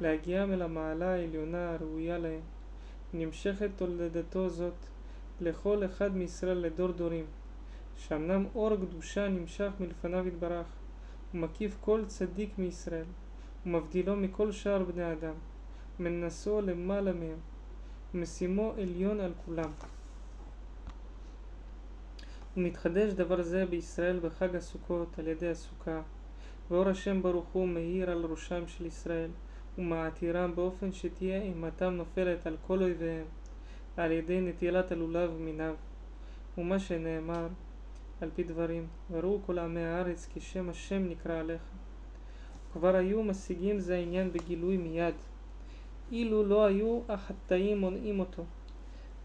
[0.00, 2.40] להגיעם אל המעלה העליונה הראויה להם.
[3.14, 4.74] נמשכת תולדתו זאת
[5.40, 7.24] לכל אחד מישראל לדור דורים,
[7.96, 10.66] שאמנם אור קדושה נמשך מלפניו יתברך,
[11.34, 13.06] ומקיף כל צדיק מישראל,
[13.66, 15.34] ומבדילו מכל שאר בני אדם,
[16.00, 17.38] ומנסו למעלה מהם,
[18.14, 19.70] ומשימו עליון על כולם.
[22.56, 26.02] ומתחדש דבר זה בישראל בחג הסוכות על ידי הסוכה,
[26.70, 29.30] ואור השם ברוך הוא מאיר על ראשם של ישראל,
[29.78, 33.26] ומעתירם באופן שתהיה אימתם נופלת על כל אויביהם,
[33.96, 35.74] על ידי נטילת הלולב מיניו.
[36.58, 37.46] ומה שנאמר
[38.20, 41.62] על פי דברים, וראו כל עמי הארץ כי שם השם נקרא עליך.
[42.72, 45.14] כבר היו משיגים זה העניין בגילוי מיד,
[46.12, 48.44] אילו לא היו החטאים מונעים אותו.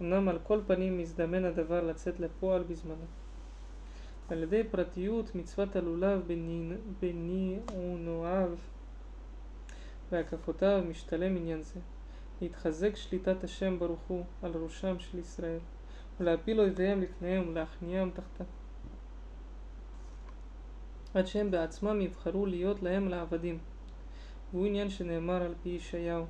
[0.02, 3.06] אמנם על כל פנים מזדמן הדבר לצאת לפועל בזמנו.
[4.30, 6.22] על ידי פרטיות מצוות הלולב
[7.00, 8.50] בניעונועיו
[10.12, 11.80] והקפותיו משתלם עניין זה.
[12.42, 15.60] להתחזק שליטת השם ברוך הוא על ראשם של ישראל
[16.20, 18.44] ולהפיל אויביהם לפניהם ולהכניעם תחתם
[21.14, 23.58] עד שהם בעצמם יבחרו להיות להם לעבדים
[24.52, 26.26] והוא עניין שנאמר על פי ישעיהו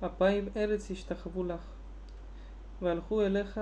[0.00, 1.60] אפיים ארץ ישתחוו לך
[2.82, 3.60] והלכו אליך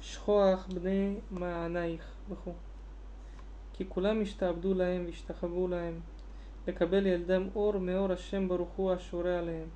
[0.00, 2.52] שכוח בני מענייך וכו'.
[3.72, 6.00] כי כולם השתעבדו להם והשתחוו להם,
[6.68, 9.68] לקבל ילדם אור מאור השם ברוך הוא השורה עליהם.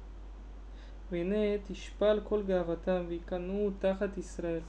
[1.11, 4.61] והנה תשפל כל גאוותם ויקנאו תחת ישראל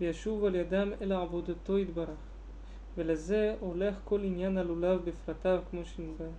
[0.00, 2.18] וישובו על ידם אל עבודתו יתברך
[2.96, 6.30] ולזה הולך כל עניין הלולב בפרטיו כמו שנדבר.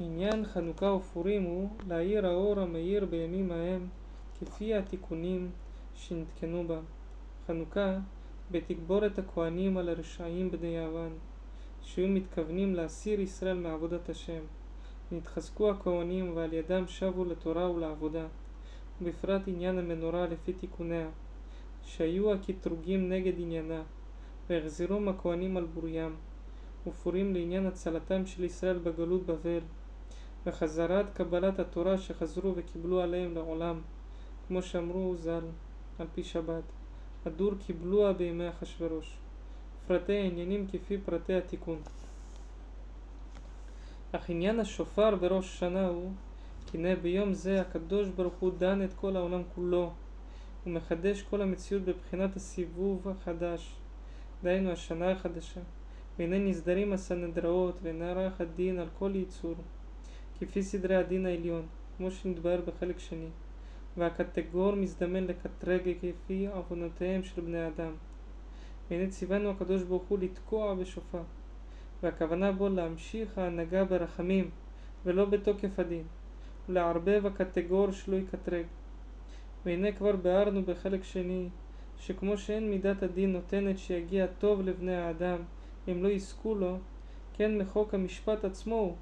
[0.00, 3.86] עניין חנוכה ופורים הוא להאיר האור המאיר בימים ההם
[4.40, 5.50] כפי התיקונים
[5.94, 6.80] שנתקנו בה.
[7.46, 7.98] חנוכה
[8.50, 11.12] בתגבור את הכהנים על הרשעים בני יוון
[11.82, 14.40] שהיו מתכוונים להסיר ישראל מעבודת השם.
[15.12, 18.26] נתחזקו הכהנים ועל ידם שבו לתורה ולעבודה,
[19.02, 21.08] ובפרט עניין המנורה לפי תיקוניה,
[21.84, 23.82] שהיו הקטרוגים נגד עניינה,
[24.50, 26.16] והחזירום הכהנים על בוריים,
[26.86, 29.60] ופורים לעניין הצלתם של ישראל בגלות בבל,
[30.48, 33.80] וחזרת קבלת התורה שחזרו וקיבלו עליהם לעולם,
[34.48, 35.44] כמו שאמרו ז"ל,
[35.98, 36.62] על פי שבת,
[37.26, 39.16] הדור קיבלוה בימי אחשורוש.
[39.86, 41.78] פרטי העניינים כפי פרטי התיקון.
[44.12, 46.12] אך עניין השופר בראש שנה הוא,
[46.66, 49.90] כי הנה ביום זה הקדוש ברוך הוא דן את כל העולם כולו,
[50.66, 53.74] ומחדש כל המציאות בבחינת הסיבוב החדש,
[54.42, 55.60] דהיינו השנה החדשה.
[56.18, 59.54] והנה נסדרים הסנהדראות ונערך הדין על כל יצור,
[60.40, 61.66] כפי סדרי הדין העליון,
[61.96, 63.28] כמו שנתבהר בחלק שני,
[63.96, 67.92] והקטגור מזדמן לקטרג כפי עוונותיהם של בני אדם.
[68.90, 71.22] והנה ציוונו הקדוש ברוך הוא לתקוע בשופר.
[72.02, 74.50] והכוונה בו להמשיך ההנהגה ברחמים
[75.04, 76.02] ולא בתוקף הדין,
[76.68, 78.64] ולערבב הקטגור שלא יקטרג.
[79.64, 81.48] והנה כבר ביארנו בחלק שני,
[81.98, 85.38] שכמו שאין מידת הדין נותנת שיגיע טוב לבני האדם
[85.88, 86.78] אם לא יזכו לו,
[87.32, 88.96] כן מחוק המשפט עצמו הוא,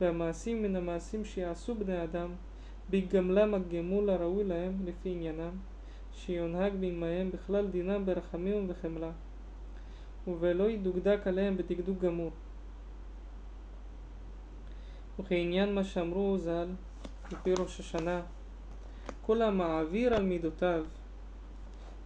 [0.00, 2.30] והמעשים מן המעשים שיעשו בני אדם,
[2.90, 5.56] בגמלם הגמול הראוי להם לפי עניינם,
[6.12, 9.10] שיונהג בעמהם בכלל דינם ברחמים ובחמלה.
[10.40, 12.30] ולא ידוקדק עליהם בדקדוק גמור.
[15.18, 16.68] וכעניין מה שאמרו ז"ל,
[17.32, 18.20] לפי ראש השנה,
[19.22, 20.84] כל המעביר על מידותיו,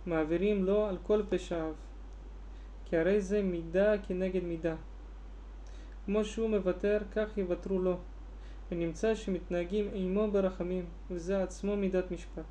[0.07, 1.73] מעבירים לו על כל פשעיו,
[2.85, 4.75] כי הרי זה מידה כנגד מידה.
[6.13, 7.97] כמו שהוא מוותר, כך יוותרו לו,
[8.71, 12.45] ונמצא שמתנהגים עמו ברחמים, וזה עצמו מידת משפט.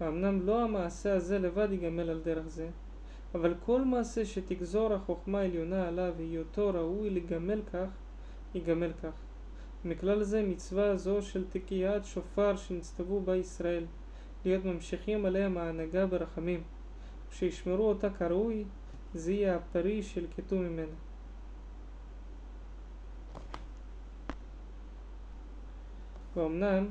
[0.00, 2.68] ואמנם לא המעשה הזה לבד ייגמל על דרך זה,
[3.34, 7.88] אבל כל מעשה שתגזור החוכמה העליונה עליו והיותו ראוי לגמל כך,
[8.54, 9.14] יגמל כך.
[9.84, 13.84] מכלל זה מצווה זו של תקיעת שופר שנצטוו בה ישראל,
[14.44, 16.62] להיות ממשיכים עליהם ההנהגה ברחמים,
[17.30, 18.64] ושישמרו אותה כראוי,
[19.14, 21.07] זה יהיה הפרי של כתוב ממנה.
[26.38, 26.86] ואומנם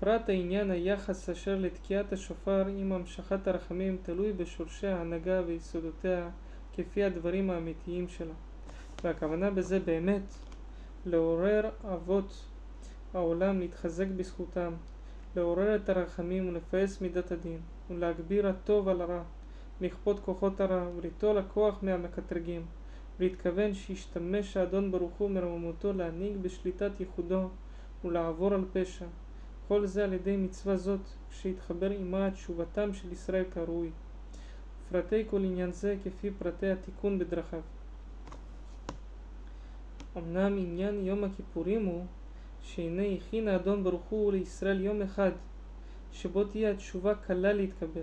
[0.00, 6.28] פרט העניין היחס אשר לתקיעת השופר עם המשכת הרחמים תלוי בשורשי ההנהגה ויסודותיה
[6.74, 8.32] כפי הדברים האמיתיים שלה.
[9.04, 10.22] והכוונה בזה באמת
[11.06, 12.44] לעורר אבות
[13.14, 14.72] העולם להתחזק בזכותם,
[15.36, 17.58] לעורר את הרחמים ולפעס מידת הדין,
[17.90, 19.22] ולהגביר הטוב על הרע,
[19.80, 22.62] לכפות כוחות הרע וליטול הכוח מהמקטרגים,
[23.18, 27.48] ולהתכוון שישתמש האדון ברוך הוא מרוממותו להנהיג בשליטת ייחודו
[28.04, 29.06] ולעבור על פשע,
[29.68, 31.00] כל זה על ידי מצווה זאת,
[31.30, 33.90] שהתחבר עמה תשובתם של ישראל כראוי.
[34.88, 37.60] ופרטי כל עניין זה כפי פרטי התיקון בדרכיו.
[40.16, 42.04] אמנם עניין יום הכיפורים הוא
[42.62, 45.30] שהנה הכין האדון ברוך הוא לישראל יום אחד
[46.12, 48.02] שבו תהיה התשובה קלה להתקבל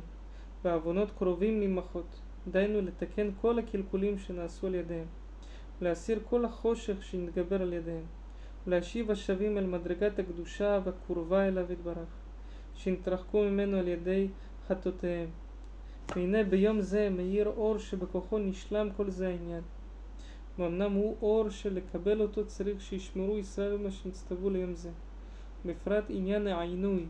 [0.64, 2.20] והעוונות קרובים להימחות
[2.52, 5.06] דהיינו לתקן כל הקלקולים שנעשו על ידיהם
[5.82, 8.06] ולהסיר כל החושך שנתגבר על ידיהם
[8.68, 12.10] ולהשיב השבים אל מדרגת הקדושה והקרובה אליו יתברך,
[12.76, 14.28] שנתרחקו ממנו על ידי
[14.68, 15.30] חטאותיהם.
[16.16, 19.62] והנה ביום זה מאיר אור שבכוחו נשלם כל זה העניין.
[20.60, 24.90] ואמנם הוא אור שלקבל אותו צריך שישמרו ישראל במה שנצטוו ליום זה.
[25.66, 27.06] בפרט עניין העינוי,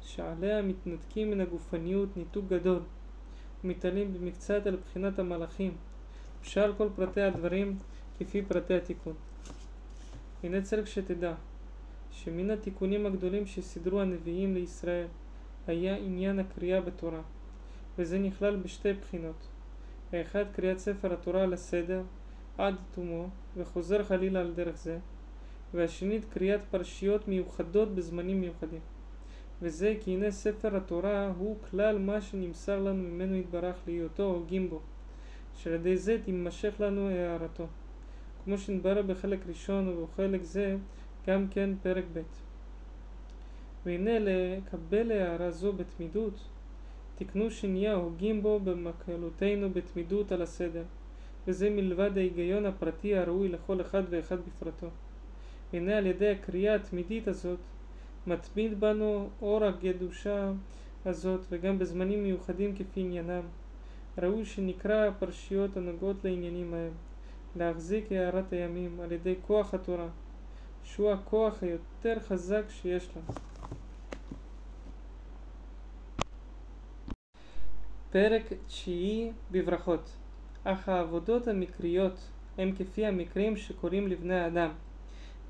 [0.00, 2.82] שעליה מתנתקים מן הגופניות ניתוק גדול,
[3.64, 5.72] ומתעלים במקצת על בחינת המלאכים,
[6.42, 7.78] ושאר כל פרטי הדברים
[8.18, 9.14] כפי פרטי התיקון.
[10.42, 11.34] הנה צריך שתדע
[12.10, 15.06] שמן התיקונים הגדולים שסידרו הנביאים לישראל
[15.66, 17.22] היה עניין הקריאה בתורה
[17.98, 19.48] וזה נכלל בשתי בחינות.
[20.12, 22.02] האחד קריאת ספר התורה על הסדר
[22.58, 24.98] עד תומו וחוזר חלילה על דרך זה
[25.74, 28.80] והשנית קריאת פרשיות מיוחדות בזמנים מיוחדים.
[29.62, 34.80] וזה כי הנה ספר התורה הוא כלל מה שנמסר לנו ממנו יתברך להיותו הוגים בו
[35.56, 37.66] שעל ידי זה תימשך לנו הערתו
[38.48, 40.76] כמו שנתברר בחלק ראשון ובחלק זה
[41.26, 42.20] גם כן פרק ב'.
[43.86, 46.32] והנה לקבל הערה זו בתמידות,
[47.14, 50.82] תקנו שנהיה הוגים בו במקלותינו בתמידות על הסדר,
[51.46, 54.86] וזה מלבד ההיגיון הפרטי הראוי לכל אחד ואחד בפרטו.
[55.72, 57.60] והנה על ידי הקריאה התמידית הזאת,
[58.26, 60.52] מתמיד בנו אור הקדושה
[61.04, 63.42] הזאת, וגם בזמנים מיוחדים כפי עניינם.
[64.18, 66.92] ראוי שנקרא הפרשיות הנוגעות לעניינים ההם,
[67.56, 70.08] להחזיק הערת הימים על ידי כוח התורה,
[70.84, 73.38] שהוא הכוח היותר חזק שיש לנו.
[78.10, 80.10] פרק תשיעי בברכות
[80.64, 84.70] אך העבודות המקריות הם כפי המקרים שקורים לבני האדם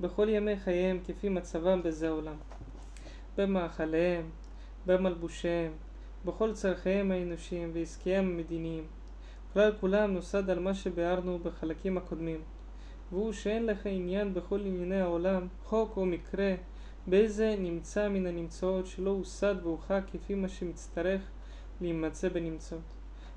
[0.01, 2.37] בכל ימי חייהם כפי מצבם בזה עולם
[3.37, 4.31] במאכליהם,
[4.87, 5.73] במלבושיהם,
[6.25, 8.85] בכל צרכיהם האנושיים ועסקיהם המדיניים.
[9.53, 12.41] כלל כולם נוסד על מה שביארנו בחלקים הקודמים,
[13.13, 16.55] והוא שאין לך עניין בכל ענייני העולם, חוק או מקרה,
[17.07, 21.23] באיזה נמצא מן הנמצאות שלא הוסד והוכח כפי מה שמצטרך
[21.81, 22.81] להימצא בנמצאות,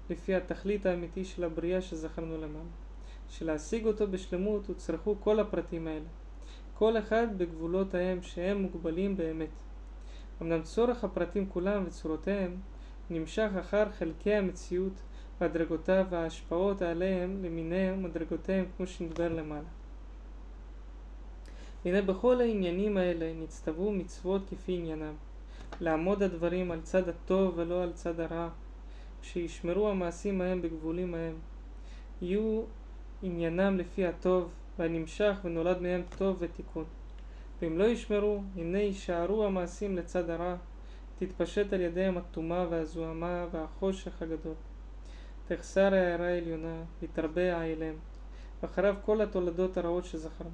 [0.09, 2.69] לפי התכלית האמיתי של הבריאה שזכרנו למעלה.
[3.29, 6.05] שלהשיג אותו בשלמות הוצרכו כל הפרטים האלה,
[6.73, 9.49] כל אחד בגבולותיהם שהם מוגבלים באמת.
[10.41, 12.55] אמנם צורך הפרטים כולם וצורותיהם
[13.09, 14.93] נמשך אחר חלקי המציאות
[15.41, 19.67] והדרגותיו וההשפעות עליהם למיניהם ומדרגותיהם כמו שנדבר למעלה.
[21.85, 25.13] הנה בכל העניינים האלה נצטוו מצוות כפי עניינם,
[25.81, 28.49] לעמוד הדברים על צד הטוב ולא על צד הרע,
[29.21, 31.35] כשישמרו המעשים ההם בגבולים ההם,
[32.21, 32.63] יהיו
[33.23, 36.85] עניינם לפי הטוב והנמשך ונולד מהם טוב ותיקון.
[37.61, 40.55] ואם לא ישמרו, הנה יישארו המעשים לצד הרע,
[41.19, 44.53] תתפשט על ידיהם הטומאה והזוהמה והחושך הגדול.
[45.55, 47.93] תחסר ההערה העליונה, ותרבה העילם,
[48.61, 50.49] ואחריו כל התולדות הרעות שזכרנו.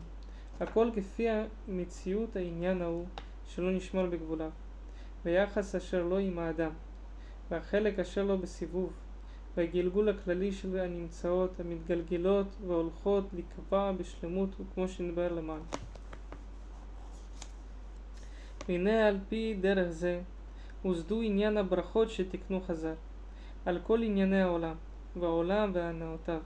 [0.59, 3.05] הכל כפי המציאות העניין ההוא,
[3.47, 4.49] שלא נשמור בגבוליו,
[5.25, 6.71] ויחס אשר לא עם האדם,
[7.51, 8.93] והחלק אשר לא בסיבוב,
[9.57, 15.63] והגלגול הכללי של הנמצאות, המתגלגלות והולכות לקבע בשלמות, כמו שנדבר למעלה.
[18.67, 20.21] והנה על פי דרך זה
[20.81, 22.93] הוסדו עניין הברכות שתיקנו חז"ל
[23.65, 24.75] על כל ענייני העולם,
[25.19, 26.39] והעולם והנאותיו,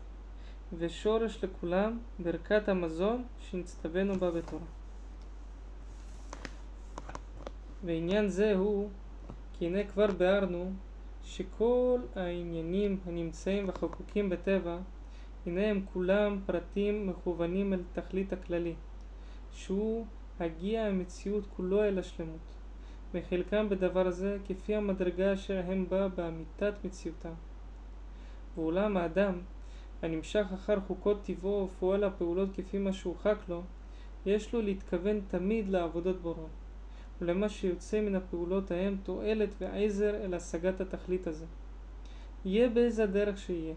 [0.77, 4.65] ושורש לכולם ברכת המזון שנצטווינו בה בתורה.
[7.83, 8.89] ועניין זה הוא
[9.53, 10.71] כי הנה כבר ביארנו
[11.23, 14.77] שכל העניינים הנמצאים וחקוקים בטבע
[15.45, 18.73] הנה הם כולם פרטים מכוונים אל תכלית הכללי
[19.51, 20.05] שהוא
[20.39, 22.55] הגיע המציאות כולו אל השלמות,
[23.13, 27.33] וחלקם בדבר הזה כפי המדרגה אשר הם בה באמיתת מציאותם.
[28.55, 29.39] ואולם האדם,
[30.01, 33.61] הנמשך אחר חוקות טבעו ופועל הפעולות כפי מה שהוכח לו,
[34.25, 36.47] יש לו להתכוון תמיד לעבודות בוראו,
[37.21, 41.45] ולמה שיוצא מן הפעולות ההם תועלת ועזר אל השגת התכלית הזה.
[42.45, 43.73] יהיה באיזה דרך שיהיה,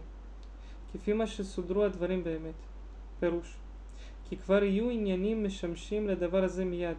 [0.93, 2.55] כפי מה שסודרו הדברים באמת.
[3.19, 3.57] פירוש
[4.29, 6.97] כי כבר יהיו עניינים משמשים לדבר הזה מיד,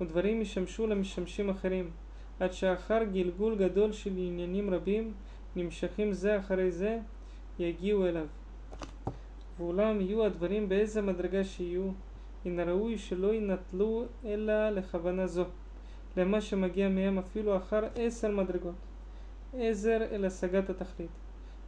[0.00, 1.90] ודברים ישמשו למשמשים אחרים,
[2.40, 5.12] עד שאחר גלגול גדול של עניינים רבים,
[5.56, 6.98] נמשכים זה אחרי זה,
[7.58, 8.26] יגיעו אליו.
[9.58, 11.90] ואולם יהיו הדברים באיזה מדרגה שיהיו,
[12.44, 15.44] מן הראוי שלא ינטלו אלא לכוונה זו,
[16.16, 18.74] למה שמגיע מהם אפילו אחר עשר מדרגות,
[19.54, 21.10] עזר אל השגת התכלית,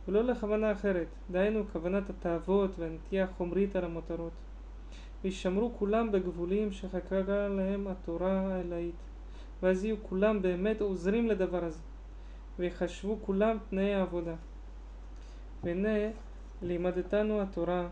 [0.09, 4.33] ולא לכוונה אחרת, דהיינו כוונת התאוות והנטייה החומרית על המותרות.
[5.25, 8.95] וישמרו כולם בגבולים שחקרה להם התורה האלוהית,
[9.63, 11.81] ואז יהיו כולם באמת עוזרים לדבר הזה,
[12.59, 14.35] ויחשבו כולם תנאי העבודה.
[15.65, 16.11] והנה
[16.63, 17.89] לימדתנו התורה,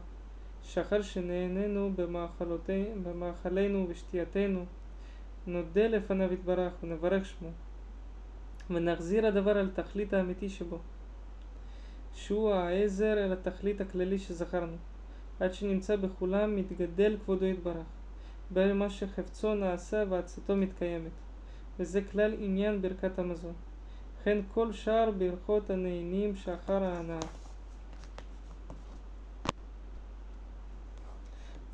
[0.63, 1.93] שאחר שנהנינו
[3.03, 4.65] במאכלנו ובשתייתנו,
[5.47, 7.49] נודה לפניו יתברך ונברך שמו,
[8.71, 10.79] ונחזיר הדבר על תכלית האמיתי שבו,
[12.15, 14.77] שהוא העזר אל התכלית הכללי שזכרנו.
[15.41, 17.87] עד שנמצא בכולם מתגדל כבודו יתברך.
[18.51, 21.11] במה שחפצו נעשה ועצתו מתקיימת.
[21.79, 23.53] וזה כלל עניין ברכת המזון.
[24.27, 27.19] וכן כל שאר ברכות הנהנים שאחר ההנאה.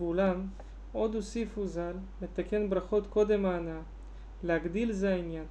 [0.00, 0.46] ואולם,
[0.92, 1.92] עוד הוסיפו ז"ל
[2.22, 3.80] לתקן ברכות קודם ההנאה,
[4.42, 5.44] להגדיל זה העניין,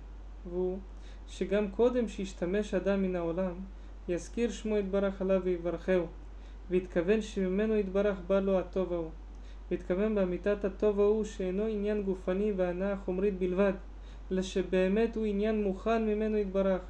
[0.50, 0.78] והוא
[1.28, 3.54] שגם קודם שישתמש אדם מן העולם,
[4.08, 6.06] יזכיר שמו יתברך עליו ויברכהו,
[6.70, 9.12] והתכוון שממנו יתברך בא לו הטוב ההוא.
[9.72, 13.74] והתכוון באמיתת הטוב ההוא שאינו עניין גופני והנאה חומרית בלבד,
[14.32, 16.82] אלא שבאמת הוא עניין מוכן ממנו יתברך,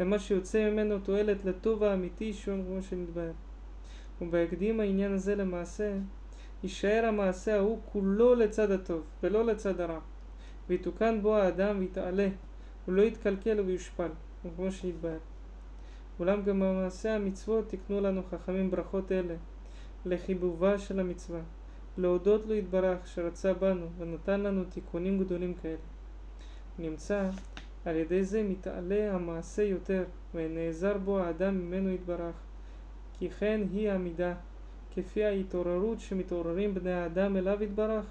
[0.00, 3.32] למה שיוצא ממנו תועלת לטוב האמיתי שהוא כמו שנתבהר.
[4.20, 5.92] ובהקדים העניין הזה למעשה,
[6.62, 9.98] יישאר המעשה ההוא כולו לצד הטוב, ולא לצד הרע.
[10.68, 12.28] ויתוקן בו האדם ויתעלה,
[12.88, 14.10] ולא יתקלקל ויושפל,
[14.56, 15.18] כמו שהתבהר.
[16.20, 19.34] אולם גם במעשה המצוות תקנו לנו חכמים ברכות אלה,
[20.06, 21.40] לחיבובה של המצווה,
[21.98, 25.97] להודות לו יתברך שרצה בנו ונתן לנו תיקונים גדולים כאלה.
[26.78, 27.30] נמצא
[27.84, 32.34] על ידי זה מתעלה המעשה יותר ונעזר בו האדם ממנו יתברך.
[33.18, 34.34] כי כן היא המידה
[34.94, 38.04] כפי ההתעוררות שמתעוררים בני האדם אליו יתברך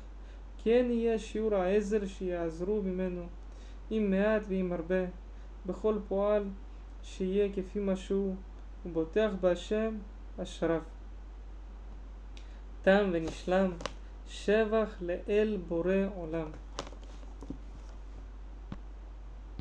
[0.63, 3.21] כן יהיה שיעור העזר שיעזרו ממנו
[3.91, 5.05] אם מעט ואם הרבה
[5.65, 6.43] בכל פועל
[7.03, 8.35] שיהיה כפי מה שהוא
[8.85, 9.95] ובוטח בהשם
[10.43, 10.81] אשריו.
[12.81, 13.71] תם ונשלם
[14.27, 16.47] שבח לאל בורא עולם